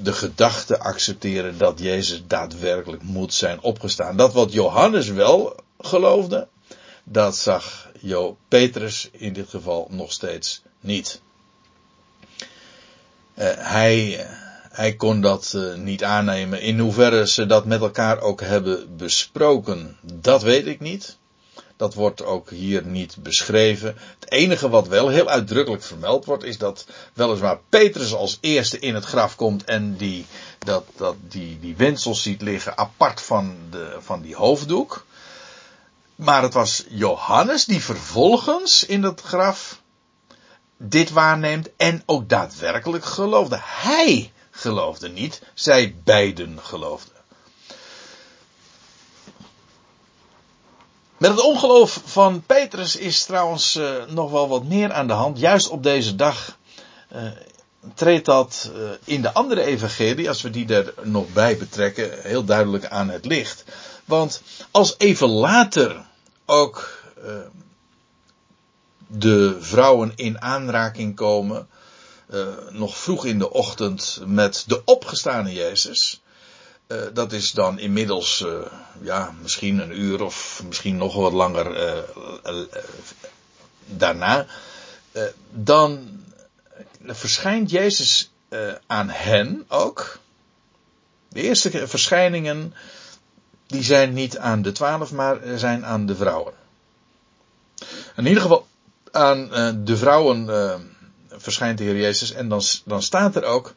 de 0.00 0.12
gedachte 0.12 0.78
accepteren 0.78 1.58
dat 1.58 1.78
Jezus 1.78 2.22
daadwerkelijk 2.26 3.02
moet 3.02 3.34
zijn 3.34 3.60
opgestaan. 3.60 4.16
Dat 4.16 4.32
wat 4.32 4.52
Johannes 4.52 5.08
wel 5.08 5.56
geloofde, 5.80 6.48
dat 7.04 7.36
zag 7.36 7.90
jo 8.00 8.36
Petrus 8.48 9.08
in 9.12 9.32
dit 9.32 9.48
geval 9.48 9.86
nog 9.90 10.12
steeds 10.12 10.62
niet. 10.80 11.20
Uh, 13.34 13.44
hij, 13.56 14.26
hij 14.72 14.94
kon 14.94 15.20
dat 15.20 15.52
uh, 15.56 15.74
niet 15.74 16.04
aannemen. 16.04 16.60
In 16.60 16.78
hoeverre 16.78 17.28
ze 17.28 17.46
dat 17.46 17.64
met 17.64 17.80
elkaar 17.80 18.20
ook 18.20 18.40
hebben 18.40 18.96
besproken, 18.96 19.96
dat 20.02 20.42
weet 20.42 20.66
ik 20.66 20.80
niet. 20.80 21.16
Dat 21.76 21.94
wordt 21.94 22.24
ook 22.24 22.50
hier 22.50 22.86
niet 22.86 23.16
beschreven. 23.18 23.96
Het 24.20 24.30
enige 24.30 24.68
wat 24.68 24.88
wel 24.88 25.08
heel 25.08 25.28
uitdrukkelijk 25.28 25.82
vermeld 25.82 26.24
wordt, 26.24 26.44
is 26.44 26.58
dat 26.58 26.86
weliswaar 27.12 27.58
Petrus 27.68 28.14
als 28.14 28.38
eerste 28.40 28.78
in 28.78 28.94
het 28.94 29.04
graf 29.04 29.36
komt 29.36 29.64
en 29.64 29.96
die, 29.96 30.26
dat, 30.58 30.84
dat, 30.96 31.14
die, 31.28 31.60
die 31.60 31.76
wensels 31.76 32.22
ziet 32.22 32.42
liggen 32.42 32.78
apart 32.78 33.20
van, 33.20 33.56
de, 33.70 33.96
van 33.98 34.22
die 34.22 34.34
hoofddoek. 34.34 35.04
Maar 36.14 36.42
het 36.42 36.54
was 36.54 36.84
Johannes 36.88 37.64
die 37.64 37.82
vervolgens 37.82 38.86
in 38.86 39.02
het 39.02 39.20
graf 39.20 39.80
dit 40.76 41.10
waarneemt 41.10 41.68
en 41.76 42.02
ook 42.06 42.28
daadwerkelijk 42.28 43.04
geloofde. 43.04 43.58
Hij 43.60 44.31
geloofde 44.62 45.08
niet, 45.08 45.42
zij 45.54 45.96
beiden 46.04 46.58
geloofden. 46.62 47.16
Met 51.16 51.30
het 51.30 51.40
ongeloof 51.40 52.00
van 52.04 52.42
Petrus 52.46 52.96
is 52.96 53.24
trouwens 53.24 53.76
uh, 53.76 54.04
nog 54.08 54.30
wel 54.30 54.48
wat 54.48 54.64
meer 54.64 54.92
aan 54.92 55.06
de 55.06 55.12
hand. 55.12 55.38
Juist 55.38 55.68
op 55.68 55.82
deze 55.82 56.16
dag 56.16 56.58
uh, 57.12 57.22
treedt 57.94 58.24
dat 58.24 58.70
uh, 58.76 58.90
in 59.04 59.22
de 59.22 59.32
andere 59.32 59.62
evangelie, 59.62 60.28
als 60.28 60.42
we 60.42 60.50
die 60.50 60.74
er 60.74 60.94
nog 61.02 61.32
bij 61.32 61.56
betrekken, 61.56 62.22
heel 62.22 62.44
duidelijk 62.44 62.86
aan 62.86 63.08
het 63.08 63.24
licht. 63.24 63.64
Want 64.04 64.42
als 64.70 64.94
even 64.98 65.28
later 65.28 66.04
ook 66.46 67.00
de 69.06 69.56
vrouwen 69.60 70.12
in 70.16 70.40
aanraking 70.40 71.16
komen, 71.16 71.68
nog 72.70 72.96
vroeg 72.96 73.24
in 73.24 73.38
de 73.38 73.50
ochtend 73.50 74.20
met 74.26 74.64
de 74.66 74.84
opgestane 74.84 75.52
Jezus, 75.52 76.22
uh, 76.88 77.02
dat 77.12 77.32
is 77.32 77.52
dan 77.52 77.78
inmiddels, 77.78 78.40
uh, 78.40 78.66
ja, 79.00 79.34
misschien 79.42 79.78
een 79.78 80.00
uur 80.00 80.22
of 80.22 80.62
misschien 80.66 80.96
nog 80.96 81.14
wat 81.14 81.32
langer 81.32 82.04
daarna. 83.86 84.46
dan 85.50 86.20
verschijnt 87.06 87.70
Jezus 87.70 88.30
aan 88.86 89.08
hen 89.08 89.64
ook. 89.68 90.18
De 91.28 91.42
eerste 91.42 91.88
verschijningen, 91.88 92.74
die 93.66 93.82
zijn 93.82 94.12
niet 94.12 94.38
aan 94.38 94.62
de 94.62 94.72
twaalf, 94.72 95.12
maar 95.12 95.40
zijn 95.56 95.84
aan 95.84 96.06
de 96.06 96.16
vrouwen. 96.16 96.52
In 98.16 98.26
ieder 98.26 98.42
geval 98.42 98.66
aan 99.10 99.48
de 99.84 99.96
vrouwen 99.96 100.48
verschijnt 101.36 101.78
de 101.78 101.84
Heer 101.84 101.96
Jezus. 101.96 102.32
En 102.32 102.48
dan, 102.48 102.62
dan 102.84 103.02
staat 103.02 103.36
er 103.36 103.44
ook 103.44 103.74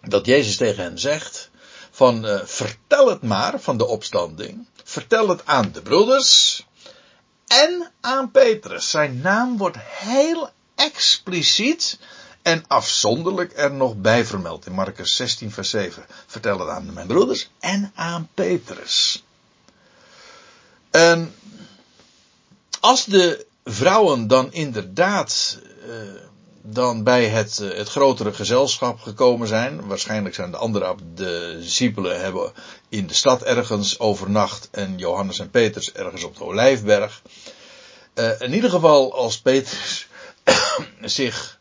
dat 0.00 0.26
Jezus 0.26 0.56
tegen 0.56 0.82
hen 0.82 0.98
zegt 0.98 1.50
van 1.90 2.26
uh, 2.26 2.40
vertel 2.44 3.08
het 3.08 3.22
maar 3.22 3.60
van 3.60 3.76
de 3.76 3.86
opstanding. 3.86 4.66
Vertel 4.84 5.28
het 5.28 5.46
aan 5.46 5.72
de 5.72 5.82
broeders 5.82 6.64
en 7.46 7.90
aan 8.00 8.30
Petrus. 8.30 8.90
Zijn 8.90 9.20
naam 9.20 9.56
wordt 9.56 9.76
heel 9.80 10.50
expliciet 10.74 11.98
en 12.42 12.64
afzonderlijk 12.66 13.52
er 13.56 13.72
nog 13.72 13.96
bij 13.96 14.24
vermeld 14.24 14.66
in 14.66 14.72
Marcus 14.72 15.16
16 15.16 15.50
vers 15.50 15.70
7. 15.70 16.06
Vertel 16.26 16.58
het 16.58 16.68
aan 16.68 16.92
mijn 16.92 17.06
broeders 17.06 17.50
en 17.60 17.92
aan 17.94 18.28
Petrus. 18.34 19.24
En 20.90 21.34
als 22.80 23.04
de 23.04 23.46
vrouwen 23.64 24.26
dan 24.26 24.52
inderdaad 24.52 25.58
uh, 25.86 25.94
dan 26.62 27.02
bij 27.02 27.26
het, 27.28 27.58
uh, 27.62 27.76
het 27.76 27.88
grotere 27.88 28.32
gezelschap 28.32 29.00
gekomen 29.00 29.48
zijn. 29.48 29.86
Waarschijnlijk 29.86 30.34
zijn 30.34 30.50
de 30.50 30.56
andere 30.56 30.94
de 31.14 31.56
discipelen 31.60 32.20
hebben 32.20 32.52
in 32.88 33.06
de 33.06 33.14
stad 33.14 33.42
ergens 33.42 33.98
overnacht 33.98 34.68
en 34.70 34.98
Johannes 34.98 35.38
en 35.38 35.50
Petrus 35.50 35.92
ergens 35.92 36.24
op 36.24 36.36
de 36.36 36.44
Olijfberg. 36.44 37.22
Uh, 38.14 38.40
in 38.40 38.52
ieder 38.52 38.70
geval 38.70 39.14
als 39.14 39.40
Petrus 39.40 40.08
zich 41.00 41.60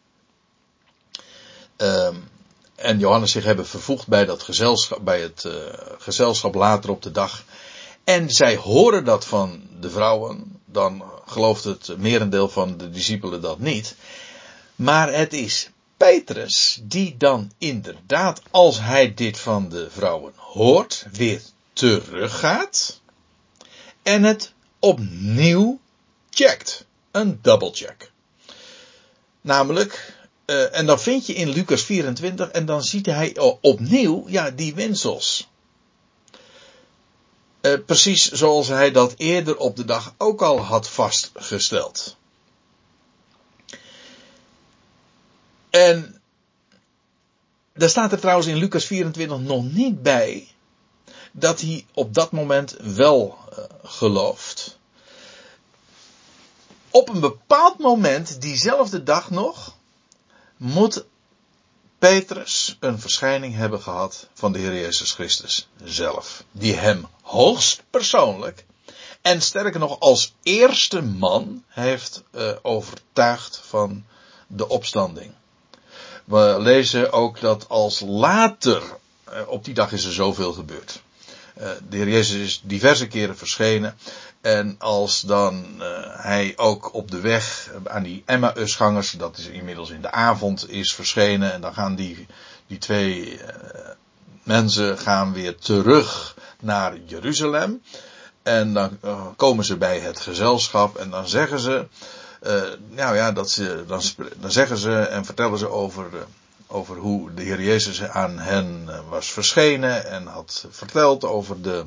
en 2.75 2.99
Johannes 2.99 3.31
zich 3.31 3.43
hebben 3.43 3.67
vervoegd 3.67 4.07
bij 4.07 4.25
dat 4.25 4.43
gezelschap, 4.43 4.99
bij 5.03 5.21
het 5.21 5.47
gezelschap 5.97 6.55
later 6.55 6.89
op 6.89 7.01
de 7.01 7.11
dag. 7.11 7.43
En 8.03 8.29
zij 8.29 8.55
horen 8.55 9.05
dat 9.05 9.25
van 9.25 9.61
de 9.79 9.89
vrouwen, 9.89 10.59
dan 10.65 11.03
gelooft 11.25 11.63
het 11.63 11.93
merendeel 11.97 12.49
van 12.49 12.77
de 12.77 12.89
discipelen 12.89 13.41
dat 13.41 13.59
niet. 13.59 13.95
Maar 14.81 15.13
het 15.13 15.33
is 15.33 15.69
Petrus 15.97 16.79
die 16.83 17.17
dan 17.17 17.51
inderdaad, 17.57 18.41
als 18.51 18.79
hij 18.79 19.13
dit 19.13 19.39
van 19.39 19.69
de 19.69 19.89
vrouwen 19.89 20.33
hoort, 20.35 21.05
weer 21.11 21.41
teruggaat 21.73 23.01
en 24.03 24.23
het 24.23 24.53
opnieuw 24.79 25.79
checkt. 26.29 26.85
Een 27.11 27.39
double 27.41 27.71
check. 27.73 28.11
Namelijk, 29.41 30.15
uh, 30.45 30.77
en 30.77 30.85
dan 30.85 30.99
vind 30.99 31.25
je 31.25 31.33
in 31.33 31.49
Lucas 31.49 31.83
24 31.83 32.49
en 32.49 32.65
dan 32.65 32.83
ziet 32.83 33.05
hij 33.05 33.37
opnieuw, 33.61 34.23
ja, 34.27 34.51
die 34.51 34.75
wensels. 34.75 35.49
Uh, 37.61 37.73
precies 37.85 38.31
zoals 38.31 38.67
hij 38.67 38.91
dat 38.91 39.13
eerder 39.17 39.57
op 39.57 39.75
de 39.75 39.85
dag 39.85 40.13
ook 40.17 40.41
al 40.41 40.59
had 40.59 40.89
vastgesteld. 40.89 42.19
En 45.71 46.21
daar 47.73 47.89
staat 47.89 48.11
er 48.11 48.19
trouwens 48.19 48.47
in 48.47 48.57
Lucas 48.57 48.85
24 48.85 49.39
nog 49.39 49.63
niet 49.63 50.01
bij 50.01 50.47
dat 51.31 51.61
hij 51.61 51.85
op 51.93 52.13
dat 52.13 52.31
moment 52.31 52.75
wel 52.79 53.37
uh, 53.51 53.63
gelooft. 53.83 54.79
Op 56.89 57.09
een 57.09 57.19
bepaald 57.19 57.79
moment, 57.79 58.41
diezelfde 58.41 59.03
dag 59.03 59.29
nog, 59.29 59.75
moet 60.57 61.05
Petrus 61.99 62.77
een 62.79 62.99
verschijning 62.99 63.55
hebben 63.55 63.81
gehad 63.81 64.27
van 64.33 64.51
de 64.51 64.59
Heer 64.59 64.73
Jezus 64.73 65.11
Christus 65.11 65.67
zelf. 65.83 66.43
Die 66.51 66.73
hem 66.73 67.07
hoogst 67.21 67.83
persoonlijk 67.89 68.65
en 69.21 69.41
sterker 69.41 69.79
nog 69.79 69.99
als 69.99 70.33
eerste 70.43 71.01
man 71.01 71.63
heeft 71.67 72.23
uh, 72.31 72.51
overtuigd 72.61 73.61
van 73.65 74.05
de 74.47 74.69
opstanding. 74.69 75.33
We 76.31 76.57
lezen 76.59 77.13
ook 77.13 77.39
dat 77.39 77.69
als 77.69 77.99
later, 77.99 78.81
uh, 79.29 79.39
op 79.47 79.65
die 79.65 79.73
dag 79.73 79.91
is 79.91 80.05
er 80.05 80.13
zoveel 80.13 80.53
gebeurd. 80.53 81.01
Uh, 81.57 81.69
de 81.89 81.97
Heer 81.97 82.09
Jezus 82.09 82.41
is 82.41 82.61
diverse 82.63 83.07
keren 83.07 83.37
verschenen. 83.37 83.97
En 84.41 84.75
als 84.79 85.21
dan 85.21 85.65
uh, 85.79 85.85
hij 86.03 86.53
ook 86.55 86.93
op 86.93 87.11
de 87.11 87.19
weg 87.19 87.71
aan 87.83 88.03
die 88.03 88.23
Emmausgangers, 88.25 89.11
dat 89.11 89.37
is 89.37 89.47
inmiddels 89.47 89.89
in 89.89 90.01
de 90.01 90.11
avond, 90.11 90.69
is 90.69 90.93
verschenen. 90.93 91.53
En 91.53 91.61
dan 91.61 91.73
gaan 91.73 91.95
die, 91.95 92.27
die 92.67 92.77
twee 92.77 93.39
mensen 94.43 94.97
gaan 94.97 95.33
weer 95.33 95.55
terug 95.55 96.35
naar 96.59 96.97
Jeruzalem. 97.05 97.81
En 98.43 98.73
dan 98.73 98.99
komen 99.35 99.65
ze 99.65 99.77
bij 99.77 99.99
het 99.99 100.19
gezelschap 100.19 100.95
en 100.95 101.09
dan 101.09 101.27
zeggen 101.27 101.59
ze, 101.59 101.87
nou 102.89 103.15
ja, 103.15 103.31
dat 103.31 103.49
ze, 103.49 103.83
dan, 103.87 104.01
dan 104.37 104.51
zeggen 104.51 104.77
ze 104.77 104.99
en 104.99 105.25
vertellen 105.25 105.57
ze 105.57 105.69
over, 105.69 106.05
over 106.67 106.97
hoe 106.97 107.33
de 107.33 107.41
Heer 107.41 107.61
Jezus 107.61 108.03
aan 108.03 108.39
hen 108.39 108.89
was 109.09 109.31
verschenen 109.31 110.05
en 110.05 110.27
had 110.27 110.65
verteld 110.69 111.23
over 111.23 111.61
de, 111.61 111.85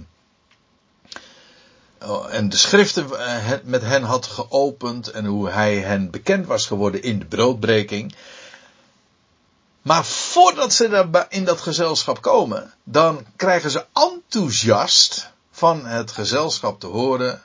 Oh, 2.06 2.34
en 2.34 2.48
de 2.48 2.56
schriften 2.56 3.18
eh, 3.18 3.52
met 3.62 3.82
hen 3.82 4.02
had 4.02 4.26
geopend 4.26 5.10
en 5.10 5.24
hoe 5.24 5.50
hij 5.50 5.76
hen 5.76 6.10
bekend 6.10 6.46
was 6.46 6.66
geworden 6.66 7.02
in 7.02 7.18
de 7.18 7.24
broodbreking. 7.24 8.14
Maar 9.82 10.04
voordat 10.04 10.72
ze 10.72 10.88
daar 10.88 11.26
in 11.28 11.44
dat 11.44 11.60
gezelschap 11.60 12.22
komen, 12.22 12.74
dan 12.82 13.26
krijgen 13.36 13.70
ze 13.70 13.86
enthousiast 13.92 15.30
van 15.50 15.86
het 15.86 16.10
gezelschap 16.10 16.80
te 16.80 16.86
horen. 16.86 17.42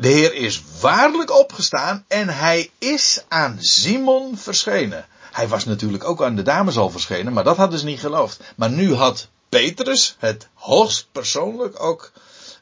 De 0.00 0.08
Heer 0.08 0.34
is 0.34 0.62
waarlijk 0.80 1.30
opgestaan 1.38 2.04
en 2.08 2.28
hij 2.28 2.70
is 2.78 3.24
aan 3.28 3.56
Simon 3.60 4.38
verschenen. 4.38 5.06
Hij 5.32 5.48
was 5.48 5.64
natuurlijk 5.64 6.04
ook 6.04 6.22
aan 6.22 6.36
de 6.36 6.42
dames 6.42 6.76
al 6.76 6.90
verschenen, 6.90 7.32
maar 7.32 7.44
dat 7.44 7.56
hadden 7.56 7.78
ze 7.78 7.84
niet 7.84 8.00
geloofd. 8.00 8.40
Maar 8.56 8.70
nu 8.70 8.94
had 8.94 9.28
Petrus 9.48 10.16
het 10.18 10.48
hoogst 10.54 11.08
persoonlijk 11.12 11.82
ook 11.82 12.12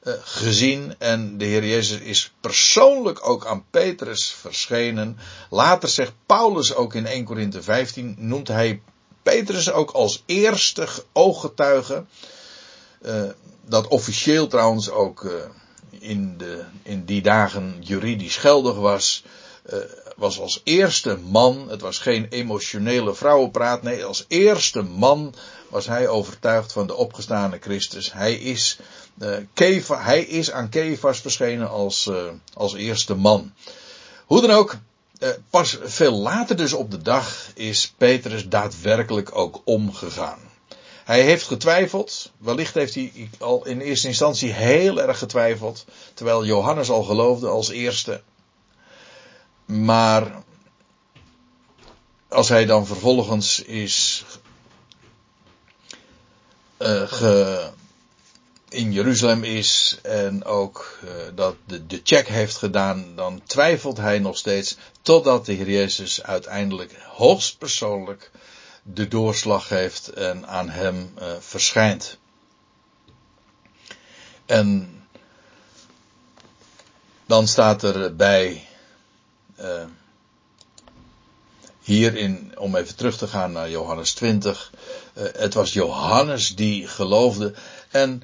uh, 0.02 0.14
gezien 0.20 0.94
en 0.98 1.38
de 1.38 1.44
Heer 1.44 1.64
Jezus 1.64 2.00
is 2.00 2.32
persoonlijk 2.40 3.28
ook 3.28 3.46
aan 3.46 3.64
Petrus 3.70 4.36
verschenen. 4.40 5.18
Later 5.50 5.88
zegt 5.88 6.12
Paulus 6.26 6.74
ook 6.74 6.94
in 6.94 7.06
1 7.06 7.24
Korinthe 7.24 7.62
15, 7.62 8.16
noemt 8.18 8.48
hij 8.48 8.82
Petrus 9.22 9.70
ook 9.70 9.90
als 9.90 10.22
eerste 10.26 10.88
ooggetuige. 11.12 12.04
Uh, 13.02 13.22
dat 13.64 13.88
officieel 13.88 14.46
trouwens 14.46 14.90
ook 14.90 15.22
uh, 15.22 15.32
in, 16.00 16.38
de, 16.38 16.64
in 16.82 17.04
die 17.04 17.22
dagen 17.22 17.76
juridisch 17.80 18.36
geldig 18.36 18.76
was. 18.76 19.24
was 20.16 20.40
als 20.40 20.60
eerste 20.64 21.16
man, 21.16 21.68
het 21.68 21.80
was 21.80 21.98
geen 21.98 22.26
emotionele 22.30 23.14
vrouwenpraat, 23.14 23.82
nee, 23.82 24.04
als 24.04 24.24
eerste 24.28 24.82
man 24.82 25.34
was 25.68 25.86
hij 25.86 26.08
overtuigd 26.08 26.72
van 26.72 26.86
de 26.86 26.94
opgestane 26.94 27.58
Christus. 27.60 28.12
Hij 28.12 28.34
is 28.34 28.78
uh, 29.18 29.88
hij 29.88 30.22
is 30.22 30.50
aan 30.50 30.68
Kefas 30.68 31.20
verschenen 31.20 31.70
als, 31.70 32.06
uh, 32.06 32.16
als 32.54 32.74
eerste 32.74 33.14
man. 33.14 33.52
Hoe 34.26 34.40
dan 34.40 34.50
ook, 34.50 34.76
pas 35.50 35.78
veel 35.82 36.12
later 36.12 36.56
dus 36.56 36.72
op 36.72 36.90
de 36.90 37.02
dag 37.02 37.50
is 37.54 37.92
Petrus 37.96 38.48
daadwerkelijk 38.48 39.36
ook 39.36 39.60
omgegaan. 39.64 40.47
Hij 41.08 41.22
heeft 41.22 41.46
getwijfeld, 41.46 42.32
wellicht 42.38 42.74
heeft 42.74 42.94
hij 42.94 43.30
al 43.38 43.66
in 43.66 43.80
eerste 43.80 44.08
instantie 44.08 44.52
heel 44.52 45.00
erg 45.00 45.18
getwijfeld, 45.18 45.84
terwijl 46.14 46.44
Johannes 46.44 46.90
al 46.90 47.02
geloofde 47.02 47.48
als 47.48 47.68
eerste. 47.68 48.22
Maar 49.64 50.42
als 52.28 52.48
hij 52.48 52.66
dan 52.66 52.86
vervolgens 52.86 53.62
is 53.62 54.24
ge, 56.78 57.70
in 58.68 58.92
Jeruzalem 58.92 59.44
is 59.44 59.98
en 60.02 60.44
ook 60.44 60.98
uh, 61.04 61.10
dat 61.34 61.56
de, 61.66 61.86
de 61.86 62.00
check 62.04 62.28
heeft 62.28 62.56
gedaan, 62.56 63.14
dan 63.14 63.42
twijfelt 63.46 63.96
hij 63.96 64.18
nog 64.18 64.36
steeds 64.36 64.76
totdat 65.02 65.46
de 65.46 65.52
Heer 65.52 65.70
Jezus 65.70 66.22
uiteindelijk 66.22 66.92
hoogstpersoonlijk 67.02 68.30
de 68.94 69.08
doorslag 69.08 69.66
geeft 69.66 70.08
en 70.08 70.46
aan 70.46 70.68
hem 70.68 71.14
uh, 71.18 71.26
verschijnt. 71.38 72.18
En 74.46 74.92
dan 77.26 77.48
staat 77.48 77.82
er 77.82 78.16
bij 78.16 78.66
uh, 79.60 79.84
hierin, 81.80 82.52
om 82.58 82.76
even 82.76 82.96
terug 82.96 83.16
te 83.16 83.26
gaan 83.26 83.52
naar 83.52 83.70
Johannes 83.70 84.12
20, 84.12 84.72
het 85.14 85.54
was 85.54 85.72
Johannes 85.72 86.56
die 86.56 86.86
geloofde 86.86 87.54
en 87.90 88.22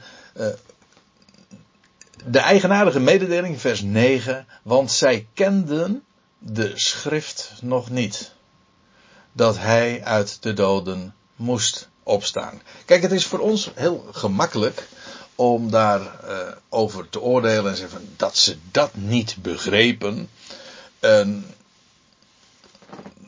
de 2.27 2.39
eigenaardige 2.39 3.01
mededeling, 3.01 3.61
vers 3.61 3.81
9, 3.83 4.47
want 4.63 4.93
zij 4.93 5.27
kenden 5.35 6.05
de 6.39 6.73
schrift 6.75 7.53
nog 7.61 7.91
niet. 7.91 8.34
Dat 9.37 9.59
hij 9.59 10.05
uit 10.05 10.43
de 10.43 10.53
doden 10.53 11.15
moest 11.37 11.89
opstaan. 12.03 12.63
Kijk, 12.85 13.03
het 13.03 13.13
is 13.13 13.27
voor 13.27 13.39
ons 13.39 13.71
heel 13.75 14.05
gemakkelijk 14.13 14.89
om 15.35 15.71
daar 15.71 16.01
uh, 16.01 16.39
over 16.69 17.09
te 17.09 17.21
oordelen 17.21 17.71
en 17.71 17.77
zeggen 17.77 18.13
dat 18.17 18.37
ze 18.37 18.57
dat 18.71 18.91
niet 18.95 19.37
begrepen. 19.43 20.29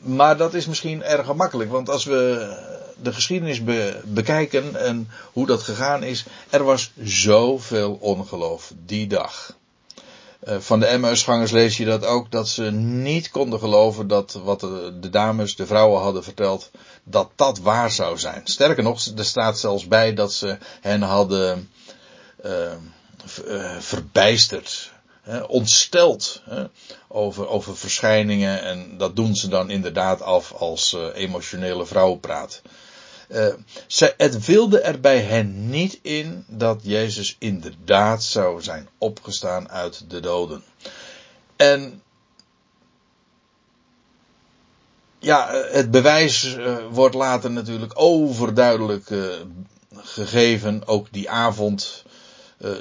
Maar 0.01 0.37
dat 0.37 0.53
is 0.53 0.65
misschien 0.65 1.03
erg 1.03 1.25
gemakkelijk, 1.25 1.71
want 1.71 1.89
als 1.89 2.05
we 2.05 2.75
de 3.01 3.13
geschiedenis 3.13 3.63
bekijken 4.03 4.75
en 4.75 5.09
hoe 5.33 5.45
dat 5.45 5.63
gegaan 5.63 6.03
is. 6.03 6.25
Er 6.49 6.63
was 6.63 6.91
zoveel 7.03 7.97
ongeloof 8.01 8.73
die 8.85 9.07
dag. 9.07 9.56
Eh, 10.47 10.57
van 10.59 10.79
de 10.79 10.85
Emmausgangers 10.85 11.51
lees 11.51 11.77
je 11.77 11.85
dat 11.85 12.05
ook, 12.05 12.31
dat 12.31 12.47
ze 12.47 12.71
niet 12.71 13.29
konden 13.29 13.59
geloven 13.59 14.07
dat 14.07 14.39
wat 14.43 14.59
de, 14.59 15.09
dames, 15.09 15.55
de 15.55 15.65
vrouwen 15.65 16.01
hadden 16.01 16.23
verteld, 16.23 16.71
dat 17.03 17.31
dat 17.35 17.59
waar 17.59 17.91
zou 17.91 18.17
zijn. 18.17 18.41
Sterker 18.43 18.83
nog, 18.83 19.05
er 19.17 19.25
staat 19.25 19.59
zelfs 19.59 19.87
bij 19.87 20.13
dat 20.13 20.33
ze 20.33 20.57
hen 20.81 21.01
hadden 21.01 21.69
uh, 22.45 22.71
verbijsterd, 23.79 24.91
ontsteld 25.47 26.41
over, 27.07 27.47
over 27.47 27.77
verschijningen 27.77 28.61
en 28.61 28.97
dat 28.97 29.15
doen 29.15 29.35
ze 29.35 29.47
dan 29.47 29.69
inderdaad 29.69 30.21
af 30.21 30.53
als 30.53 30.93
uh, 30.93 31.05
emotionele 31.13 31.85
vrouwenpraat. 31.85 32.61
Uh, 33.27 33.47
het 34.17 34.45
wilde 34.45 34.79
er 34.79 34.99
bij 34.99 35.19
hen 35.19 35.69
niet 35.69 35.99
in 36.01 36.45
dat 36.47 36.79
Jezus 36.83 37.35
inderdaad 37.39 38.23
zou 38.23 38.61
zijn 38.61 38.89
opgestaan 38.97 39.69
uit 39.69 40.09
de 40.09 40.19
doden. 40.19 40.63
En 41.55 42.01
ja, 45.19 45.51
het 45.71 45.91
bewijs 45.91 46.55
uh, 46.55 46.77
wordt 46.91 47.15
later 47.15 47.51
natuurlijk 47.51 47.91
overduidelijk 47.95 49.09
gegeven, 49.95 50.87
ook 50.87 51.07
die 51.11 51.29
avond 51.29 52.03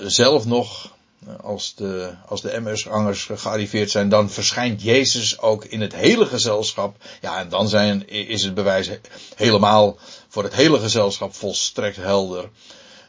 zelf 0.02 0.44
nog. 0.44 0.95
Als 1.42 1.74
de, 1.74 2.14
als 2.26 2.40
de 2.40 2.60
MS-hangers 2.60 3.28
gearriveerd 3.34 3.90
zijn, 3.90 4.08
dan 4.08 4.30
verschijnt 4.30 4.82
Jezus 4.82 5.38
ook 5.38 5.64
in 5.64 5.80
het 5.80 5.94
hele 5.94 6.26
gezelschap. 6.26 6.96
Ja, 7.20 7.38
en 7.38 7.48
dan 7.48 7.68
zijn, 7.68 8.08
is 8.08 8.42
het 8.42 8.54
bewijs 8.54 8.90
helemaal 9.34 9.98
voor 10.28 10.42
het 10.42 10.54
hele 10.54 10.78
gezelschap 10.78 11.34
volstrekt 11.34 11.96
helder. 11.96 12.50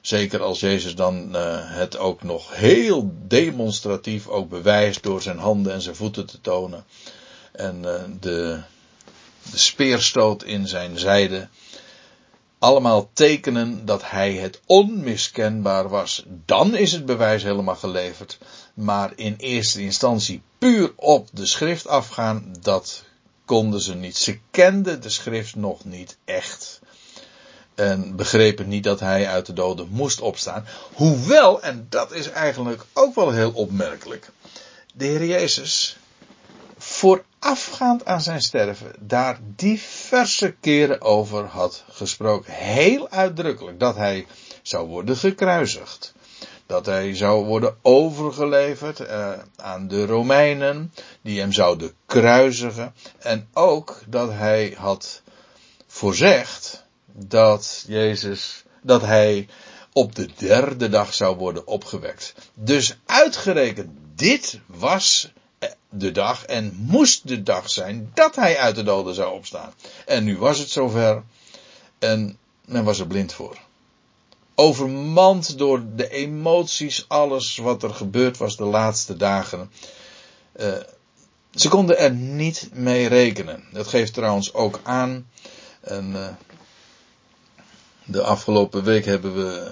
Zeker 0.02 0.42
als 0.42 0.60
Jezus 0.60 0.96
dan 0.96 1.36
uh, 1.36 1.42
het 1.60 1.98
ook 1.98 2.24
nog 2.24 2.56
heel 2.56 3.12
demonstratief 3.28 4.28
ook 4.28 4.50
bewijst 4.50 5.04
door 5.04 5.22
zijn 5.22 5.38
handen 5.38 5.74
en 5.74 5.82
zijn 5.82 5.96
voeten 5.96 6.26
te 6.26 6.42
tonen. 6.42 6.86
En 7.52 7.82
uh, 7.86 7.94
de, 8.20 8.62
de 9.52 9.58
speerstoot 9.58 10.44
in 10.44 10.68
zijn 10.68 11.00
zijde. 11.00 11.48
Allemaal 12.60 13.10
tekenen 13.14 13.86
dat 13.86 14.10
hij 14.10 14.34
het 14.34 14.62
onmiskenbaar 14.66 15.90
was. 15.90 16.24
Dan 16.46 16.76
is 16.76 16.92
het 16.92 17.06
bewijs 17.06 17.44
helemaal 17.44 17.76
geleverd. 17.76 18.38
Maar 18.74 19.12
in 19.16 19.36
eerste 19.38 19.82
instantie 19.82 20.42
puur 20.58 20.92
op 20.96 21.28
de 21.34 21.46
schrift 21.46 21.88
afgaan, 21.88 22.56
dat 22.62 23.04
konden 23.46 23.82
ze 23.82 23.96
niet. 23.96 24.18
Ze 24.18 24.40
kenden 24.52 25.02
de 25.02 25.10
schrift 25.10 25.56
nog 25.56 25.86
niet 25.86 26.18
echt. 26.26 26.80
En 27.76 28.16
begrepen 28.16 28.68
niet 28.68 28.84
dat 28.84 29.00
hij 29.00 29.28
uit 29.28 29.46
de 29.46 29.54
doden 29.54 29.88
moest 29.90 30.22
opstaan. 30.22 30.68
Hoewel, 30.94 31.62
en 31.62 31.88
dat 31.90 32.12
is 32.12 32.30
eigenlijk 32.30 32.86
ook 32.94 33.16
wel 33.16 33.32
heel 33.32 33.52
opmerkelijk. 33.52 34.30
De 34.94 35.06
Heer 35.06 35.26
Jezus 35.26 35.98
voorafgaand 37.40 38.06
aan 38.06 38.22
zijn 38.22 38.42
sterven 38.42 38.94
daar 39.00 39.40
diverse 39.56 40.56
keren 40.60 41.02
over 41.02 41.46
had 41.46 41.84
gesproken. 41.90 42.54
Heel 42.54 43.10
uitdrukkelijk 43.10 43.80
dat 43.80 43.96
hij 43.96 44.26
zou 44.62 44.88
worden 44.88 45.18
gekruisigd. 45.18 46.14
Dat 46.66 46.86
hij 46.86 47.16
zou 47.16 47.46
worden 47.46 47.78
overgeleverd 47.82 49.00
uh, 49.00 49.32
aan 49.56 49.88
de 49.88 50.06
Romeinen, 50.06 50.94
die 51.22 51.40
hem 51.40 51.52
zouden 51.52 51.94
kruisigen. 52.06 52.94
En 53.18 53.48
ook 53.54 54.00
dat 54.08 54.30
hij 54.32 54.74
had 54.78 55.22
voorzegd 55.88 56.86
dat 57.06 57.84
Jezus, 57.88 58.64
dat 58.82 59.02
hij 59.02 59.48
op 59.94 60.16
de 60.16 60.30
derde 60.36 60.90
dag 60.90 61.14
zou 61.14 61.38
worden 61.38 61.68
opgewekt. 61.68 62.34
Dus 62.54 62.98
uitgerekend 63.06 63.90
dit 64.16 64.60
was 64.66 65.32
de 65.90 66.12
dag 66.12 66.46
en 66.46 66.74
moest 66.78 67.28
de 67.28 67.44
dag 67.44 67.70
zijn 67.70 68.12
dat 68.14 68.36
hij 68.36 68.58
uit 68.58 68.76
de 68.76 68.84
doden 68.84 69.14
zou 69.14 69.34
opstaan. 69.34 69.74
En 70.06 70.24
nu 70.24 70.38
was 70.38 70.60
het 70.60 70.70
zover 70.70 71.24
en 72.00 72.38
men 72.66 72.84
was 72.84 73.00
er 73.00 73.08
blind 73.08 73.34
voor. 73.34 73.58
Overmand 74.56 75.58
door 75.58 75.84
de 75.96 76.10
emoties, 76.10 77.06
alles 77.08 77.58
wat 77.58 77.84
er 77.84 77.94
gebeurd 77.94 78.38
was 78.38 78.58
de 78.58 78.64
laatste 78.64 79.18
dagen. 79.18 79.72
Uh, 80.60 80.74
ze 81.54 81.70
konden 81.70 81.98
er 81.98 82.12
niet 82.12 82.70
mee 82.74 83.08
rekenen. 83.08 83.64
Dat 83.72 83.88
geeft 83.88 84.14
trouwens 84.14 84.54
ook 84.54 84.80
aan. 84.84 85.30
En, 85.82 86.12
uh, 86.12 86.28
de 88.04 88.24
afgelopen 88.24 88.84
week 88.84 89.06
hebben 89.06 89.36
we 89.36 89.72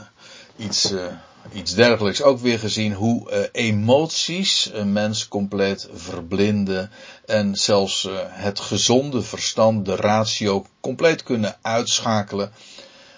iets, 0.55 0.91
uh, 0.91 1.05
iets 1.53 1.73
dergelijks 1.73 2.21
ook 2.21 2.39
weer 2.39 2.59
gezien. 2.59 2.93
Hoe 2.93 3.31
uh, 3.31 3.39
emoties 3.51 4.69
een 4.73 4.93
mens 4.93 5.27
compleet 5.27 5.87
verblinden. 5.93 6.91
En 7.25 7.55
zelfs 7.55 8.03
uh, 8.03 8.13
het 8.19 8.59
gezonde 8.59 9.21
verstand, 9.21 9.85
de 9.85 9.95
ratio, 9.95 10.65
compleet 10.79 11.23
kunnen 11.23 11.57
uitschakelen. 11.61 12.51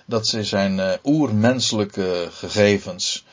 Dat 0.06 0.28
zijn 0.28 1.00
oermenselijke 1.04 2.28
gegevens. 2.32 3.26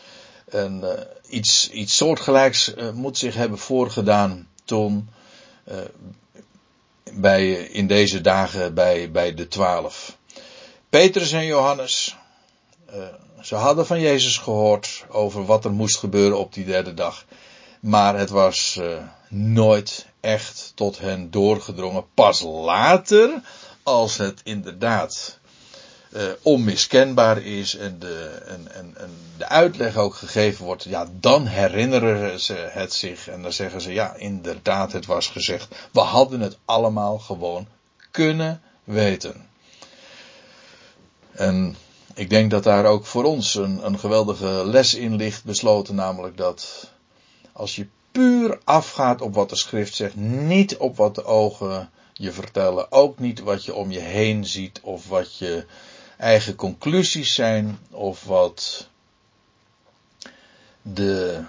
En 0.50 0.82
iets, 1.28 1.70
iets 1.70 1.96
soortgelijks 1.96 2.74
moet 2.94 3.18
zich 3.18 3.34
hebben 3.34 3.58
voorgedaan 3.58 4.48
toen. 4.64 5.08
bij, 7.12 7.52
in 7.52 7.86
deze 7.86 8.20
dagen 8.20 8.74
bij, 8.74 9.10
bij 9.10 9.34
de 9.34 9.48
twaalf. 9.48 10.16
Petrus 10.88 11.32
en 11.32 11.46
Johannes, 11.46 12.16
ze 13.44 13.54
hadden 13.54 13.86
van 13.86 14.00
Jezus 14.00 14.38
gehoord 14.38 15.04
over 15.08 15.44
wat 15.44 15.64
er 15.64 15.72
moest 15.72 15.96
gebeuren 15.96 16.38
op 16.38 16.54
die 16.54 16.64
derde 16.64 16.94
dag. 16.94 17.24
Maar 17.80 18.18
het 18.18 18.30
was 18.30 18.76
uh, 18.80 18.96
nooit 19.28 20.06
echt 20.20 20.72
tot 20.74 20.98
hen 20.98 21.30
doorgedrongen. 21.30 22.04
Pas 22.14 22.40
later, 22.40 23.40
als 23.82 24.16
het 24.16 24.40
inderdaad 24.44 25.38
uh, 26.16 26.22
onmiskenbaar 26.42 27.42
is 27.42 27.76
en 27.76 27.98
de, 27.98 28.42
en, 28.46 28.74
en, 28.74 28.94
en 28.96 29.10
de 29.36 29.48
uitleg 29.48 29.96
ook 29.96 30.14
gegeven 30.14 30.64
wordt, 30.64 30.84
ja, 30.84 31.06
dan 31.20 31.46
herinneren 31.46 32.40
ze 32.40 32.68
het 32.70 32.92
zich 32.92 33.28
en 33.28 33.42
dan 33.42 33.52
zeggen 33.52 33.80
ze, 33.80 33.92
ja, 33.92 34.14
inderdaad, 34.14 34.92
het 34.92 35.06
was 35.06 35.28
gezegd. 35.28 35.74
We 35.92 36.00
hadden 36.00 36.40
het 36.40 36.58
allemaal 36.64 37.18
gewoon 37.18 37.66
kunnen 38.10 38.62
weten. 38.84 39.48
En 41.32 41.76
ik 42.14 42.30
denk 42.30 42.50
dat 42.50 42.62
daar 42.62 42.84
ook 42.84 43.06
voor 43.06 43.24
ons 43.24 43.54
een, 43.54 43.86
een 43.86 43.98
geweldige 43.98 44.62
les 44.66 44.94
in 44.94 45.16
ligt 45.16 45.44
besloten, 45.44 45.94
namelijk 45.94 46.36
dat 46.36 46.90
als 47.52 47.76
je 47.76 47.86
puur 48.10 48.58
afgaat 48.64 49.20
op 49.20 49.34
wat 49.34 49.48
de 49.48 49.56
schrift 49.56 49.94
zegt, 49.94 50.16
niet 50.16 50.76
op 50.76 50.96
wat 50.96 51.14
de 51.14 51.24
ogen 51.24 51.90
je 52.12 52.32
vertellen, 52.32 52.92
ook 52.92 53.18
niet 53.18 53.40
wat 53.40 53.64
je 53.64 53.74
om 53.74 53.90
je 53.90 54.00
heen 54.00 54.44
ziet 54.44 54.80
of 54.82 55.08
wat 55.08 55.38
je 55.38 55.66
eigen 56.16 56.54
conclusies 56.54 57.34
zijn 57.34 57.78
of 57.90 58.24
wat 58.24 58.88
de 60.82 61.44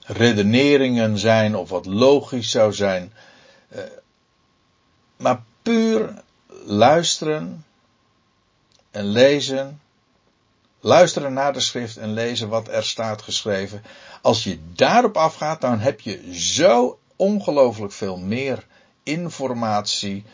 redeneringen 0.00 1.18
zijn 1.18 1.56
of 1.56 1.68
wat 1.68 1.86
logisch 1.86 2.50
zou 2.50 2.72
zijn, 2.72 3.12
eh, 3.68 3.82
maar 5.16 5.42
puur 5.62 6.22
luisteren 6.64 7.64
en 8.90 9.04
lezen, 9.04 9.80
luisteren 10.80 11.32
naar 11.32 11.52
de 11.52 11.60
schrift 11.60 11.96
en 11.96 12.12
lezen 12.12 12.48
wat 12.48 12.68
er 12.68 12.84
staat 12.84 13.22
geschreven. 13.22 13.82
Als 14.22 14.44
je 14.44 14.58
daarop 14.74 15.16
afgaat, 15.16 15.60
dan 15.60 15.78
heb 15.78 16.00
je 16.00 16.34
zo 16.34 16.98
ongelooflijk 17.16 17.92
veel 17.92 18.16
meer 18.16 18.66
informatie 19.02 20.24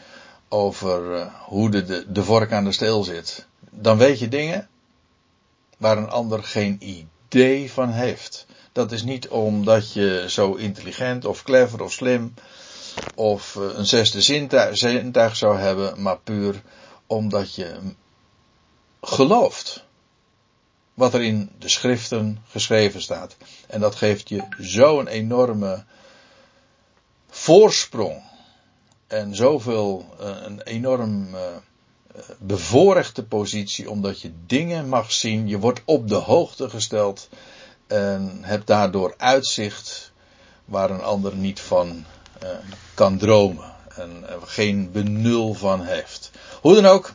over 0.49 1.15
uh, 1.15 1.27
hoe 1.45 1.71
de, 1.71 1.85
de, 1.85 2.05
de 2.09 2.25
vork 2.25 2.53
aan 2.53 2.65
de 2.65 2.73
steel 2.73 3.05
zit. 3.05 3.47
Dan 3.71 3.99
weet 3.99 4.19
je 4.19 4.29
dingen 4.29 4.69
waar 5.79 5.97
een 5.97 6.11
ander 6.11 6.45
geen 6.45 6.79
idee 6.81 7.73
van 7.73 7.91
heeft. 7.91 8.47
Dat 8.73 8.93
is 8.93 9.03
niet 9.03 9.29
omdat 9.29 9.93
je 9.93 10.25
zo 10.29 10.55
intelligent 10.55 11.25
of 11.25 11.43
clever 11.43 11.83
of 11.83 11.93
slim 11.93 12.35
of 13.15 13.55
uh, 13.55 13.65
een 13.75 13.87
zesde 13.87 14.21
zintuig 14.73 15.37
zou 15.37 15.59
hebben, 15.59 16.03
maar 16.03 16.19
puur 16.19 16.63
omdat 17.07 17.55
je 17.55 17.77
gelooft. 19.07 19.85
Wat 20.95 21.15
er 21.15 21.23
in 21.23 21.51
de 21.59 21.69
schriften 21.69 22.45
geschreven 22.49 23.03
staat. 23.03 23.37
En 23.67 23.81
dat 23.81 23.95
geeft 23.95 24.29
je 24.29 24.43
zo'n 24.59 25.07
enorme 25.07 25.85
voorsprong. 27.29 28.23
En 29.07 29.35
zoveel, 29.35 30.07
eh, 30.21 30.27
een 30.43 30.61
enorm 30.63 31.35
uh, 31.35 31.41
bevoorrechte 32.39 33.25
positie, 33.25 33.91
omdat 33.91 34.21
je 34.21 34.33
dingen 34.47 34.89
mag 34.89 35.13
zien. 35.13 35.49
Je 35.49 35.59
wordt 35.59 35.83
op 35.85 36.09
de 36.09 36.15
hoogte 36.15 36.71
gesteld. 36.71 37.29
En 37.87 38.39
hebt 38.43 38.67
daardoor 38.67 39.15
uitzicht 39.17 40.13
waar 40.65 40.91
een 40.91 41.03
ander 41.03 41.37
niet 41.37 41.61
van 41.61 42.05
uh, 42.43 42.49
kan 42.95 43.19
dromen. 43.19 43.75
En 43.89 44.25
geen 44.45 44.93
benul 44.93 45.55
van 45.55 45.83
heeft. 45.83 46.31
Hoe 46.61 46.75
dan 46.75 46.87
ook, 46.87 47.15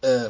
Uh, 0.00 0.28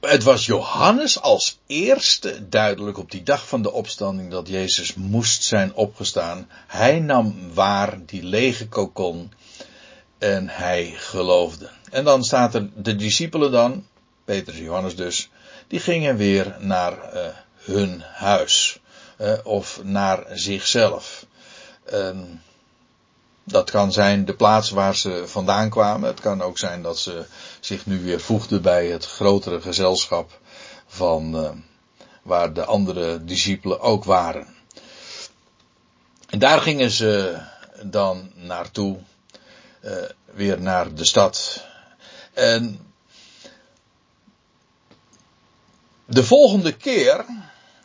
het 0.00 0.22
was 0.22 0.46
Johannes 0.46 1.20
als 1.20 1.58
eerste 1.66 2.48
duidelijk 2.48 2.98
op 2.98 3.10
die 3.10 3.22
dag 3.22 3.48
van 3.48 3.62
de 3.62 3.72
opstanding 3.72 4.30
dat 4.30 4.48
Jezus 4.48 4.94
moest 4.94 5.42
zijn 5.42 5.74
opgestaan. 5.74 6.48
Hij 6.66 7.00
nam 7.00 7.52
waar 7.54 8.06
die 8.06 8.22
lege 8.22 8.68
kokon 8.68 9.32
en 10.18 10.48
hij 10.48 10.94
geloofde. 10.96 11.70
En 11.90 12.04
dan 12.04 12.24
staat 12.24 12.54
er 12.54 12.70
de 12.74 12.96
discipelen 12.96 13.52
dan, 13.52 13.86
Petrus 14.24 14.56
en 14.56 14.62
Johannes 14.62 14.96
dus, 14.96 15.30
die 15.66 15.80
gingen 15.80 16.16
weer 16.16 16.56
naar 16.58 17.14
uh, 17.14 17.26
hun 17.56 18.00
huis 18.00 18.80
uh, 19.20 19.32
of 19.42 19.80
naar 19.82 20.26
zichzelf. 20.32 21.26
Uh, 21.92 22.18
dat 23.48 23.70
kan 23.70 23.92
zijn 23.92 24.24
de 24.24 24.34
plaats 24.34 24.70
waar 24.70 24.96
ze 24.96 25.22
vandaan 25.26 25.70
kwamen. 25.70 26.08
Het 26.08 26.20
kan 26.20 26.42
ook 26.42 26.58
zijn 26.58 26.82
dat 26.82 26.98
ze 26.98 27.26
zich 27.60 27.86
nu 27.86 28.02
weer 28.02 28.20
voegden 28.20 28.62
bij 28.62 28.86
het 28.86 29.06
grotere 29.06 29.60
gezelschap 29.60 30.40
van 30.86 31.36
uh, 31.36 31.50
waar 32.22 32.52
de 32.52 32.64
andere 32.64 33.24
discipelen 33.24 33.80
ook 33.80 34.04
waren. 34.04 34.46
En 36.28 36.38
daar 36.38 36.60
gingen 36.60 36.90
ze 36.90 37.40
dan 37.82 38.30
naartoe, 38.34 38.98
uh, 39.82 39.92
weer 40.24 40.60
naar 40.60 40.94
de 40.94 41.04
stad. 41.04 41.64
En 42.32 42.92
de 46.04 46.24
volgende 46.24 46.72
keer 46.72 47.24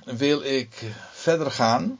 wil 0.04 0.42
ik 0.42 0.84
verder 1.12 1.52
gaan 1.52 2.00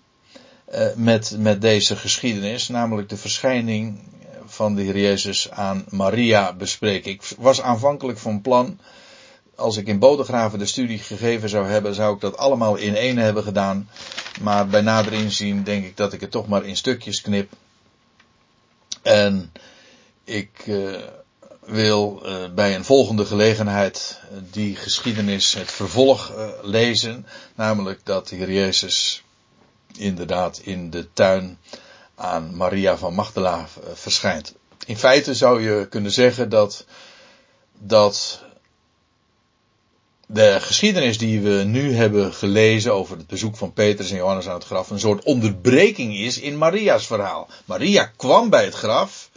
met, 0.96 1.36
met 1.38 1.62
deze 1.62 1.96
geschiedenis, 1.96 2.68
namelijk 2.68 3.10
de 3.10 3.18
verschijning 3.18 4.00
van 4.46 4.76
de 4.76 4.82
Heer 4.82 4.98
Jezus 4.98 5.52
aan 5.52 5.86
Maria 5.90 6.54
bespreken. 6.54 7.12
Ik 7.12 7.22
was 7.38 7.62
aanvankelijk 7.62 8.18
van 8.18 8.42
plan, 8.42 8.80
als 9.56 9.78
ik 9.78 9.88
in 9.88 10.00
Bodegraven 10.00 10.60
de 10.60 10.66
studie 10.66 11.00
gegeven 11.00 11.50
zou 11.50 11.68
hebben, 11.68 11.96
zou 11.96 12.16
ik 12.16 12.22
dat 12.22 12.38
allemaal 12.38 12.76
in 12.76 12.96
één 12.96 13.18
hebben 13.18 13.44
gedaan. 13.44 13.90
Maar 14.42 14.68
bij 14.68 14.82
nader 14.82 15.14
inzien 15.14 15.64
denk 15.64 15.86
ik 15.86 15.98
dat 15.98 16.14
ik 16.14 16.22
het 16.22 16.32
toch 16.32 16.48
maar 16.48 16.66
in 16.66 16.78
stukjes 16.78 17.22
knip. 17.22 17.52
En 19.02 19.52
ik 20.24 20.66
uh, 20.66 20.96
wil 21.66 22.22
uh, 22.26 22.36
bij 22.56 22.76
een 22.76 22.86
volgende 22.86 23.26
gelegenheid 23.26 24.20
die 24.52 24.76
geschiedenis, 24.76 25.54
het 25.54 25.72
vervolg 25.72 26.34
lezen. 26.62 27.26
Namelijk 27.56 28.00
dat 28.04 28.28
de 28.28 28.36
Heer 28.36 28.52
Jezus 28.52 29.23
inderdaad 29.98 30.58
in 30.58 30.90
de 30.90 31.14
tuin 31.14 31.58
aan 32.16 32.56
Maria 32.56 32.98
van 32.98 33.14
Magdala 33.14 33.58
eh, 33.58 33.90
verschijnt. 33.94 34.54
In 34.86 34.98
feite 34.98 35.36
zou 35.36 35.62
je 35.62 35.88
kunnen 35.90 36.12
zeggen 36.12 36.50
dat, 36.50 36.86
dat 37.80 38.44
de 40.26 40.58
geschiedenis 40.60 41.18
die 41.18 41.42
we 41.42 41.64
nu 41.64 41.96
hebben 41.96 42.34
gelezen 42.34 42.94
over 42.94 43.18
het 43.18 43.28
bezoek 43.28 43.58
van 43.58 43.74
Petrus 43.74 44.10
en 44.10 44.18
Johannes 44.18 44.48
aan 44.48 44.54
het 44.54 44.66
graf 44.66 44.90
een 44.90 45.00
soort 45.00 45.24
onderbreking 45.24 46.18
is 46.18 46.40
in 46.40 46.58
Maria's 46.58 47.06
verhaal. 47.06 47.48
Maria 47.66 48.12
kwam 48.16 48.50
bij 48.50 48.64
het 48.64 48.74
graf, 48.74 49.30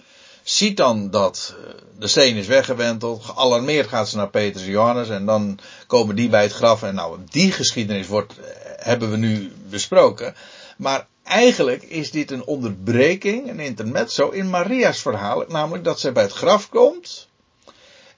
ziet 0.43 0.77
dan 0.77 1.11
dat 1.11 1.55
eh, 1.57 1.75
de 1.99 2.07
steen 2.07 2.37
is 2.37 2.47
weggewenteld, 2.47 3.25
gealarmeerd 3.25 3.89
gaat 3.89 4.09
ze 4.09 4.17
naar 4.17 4.31
Petrus 4.31 4.63
en 4.63 4.71
Johannes 4.71 5.09
en 5.09 5.27
dan 5.27 5.59
komen 5.87 6.17
die 6.17 6.29
bij 6.29 6.43
het 6.43 6.53
graf 6.53 6.83
en 6.83 6.95
nou 6.95 7.19
die 7.31 7.53
geschiedenis 7.53 8.07
wordt, 8.07 8.33
eh, 8.39 8.66
hebben 8.77 9.11
we 9.11 9.17
nu 9.17 9.53
besproken. 9.69 10.35
Maar 10.77 11.07
eigenlijk 11.23 11.83
is 11.83 12.11
dit 12.11 12.31
een 12.31 12.45
onderbreking, 12.45 13.49
een 13.51 13.61
intermezzo 13.61 14.29
in 14.29 14.51
Maria's 14.51 15.01
verhaal. 15.01 15.45
Namelijk 15.49 15.85
dat 15.85 16.01
zij 16.01 16.13
bij 16.13 16.23
het 16.23 16.33
graf 16.33 16.69
komt. 16.69 17.29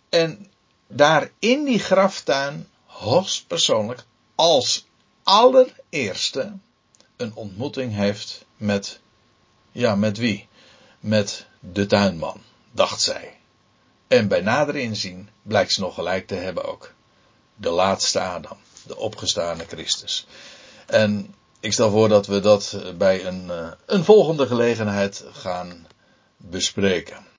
En 0.09 0.47
daar 0.87 1.31
in 1.39 1.65
die 1.65 1.79
graftuin 1.79 2.69
hoogstpersoonlijk 2.87 4.05
als 4.35 4.87
allereerste 5.23 6.53
een 7.17 7.35
ontmoeting 7.35 7.95
heeft 7.95 8.45
met, 8.57 9.01
ja, 9.73 9.95
met 9.95 10.19
wie? 10.19 10.49
Met 11.01 11.47
de 11.61 11.87
tuinman, 11.87 12.41
dacht 12.73 13.01
zij. 13.01 13.37
En 14.09 14.29
bij 14.29 14.41
nader 14.41 14.77
inzien 14.77 15.29
blijkt 15.43 15.73
ze 15.73 15.81
nog 15.81 15.95
gelijk 15.95 16.27
te 16.27 16.35
hebben 16.35 16.65
ook. 16.65 16.93
De 17.55 17.71
laatste 17.71 18.21
Adam, 18.21 18.57
de 18.89 18.97
opgestane 18.97 19.65
Christus. 19.67 20.27
En 20.87 21.35
ik 21.61 21.73
stel 21.73 21.91
voor 21.91 22.09
dat 22.09 22.27
we 22.27 22.41
dat 22.41 22.81
bij 22.97 23.27
een, 23.27 23.51
eh, 23.51 23.71
een 23.87 24.05
volgende 24.05 24.47
gelegenheid 24.47 25.25
gaan 25.33 25.87
bespreken. 26.37 27.29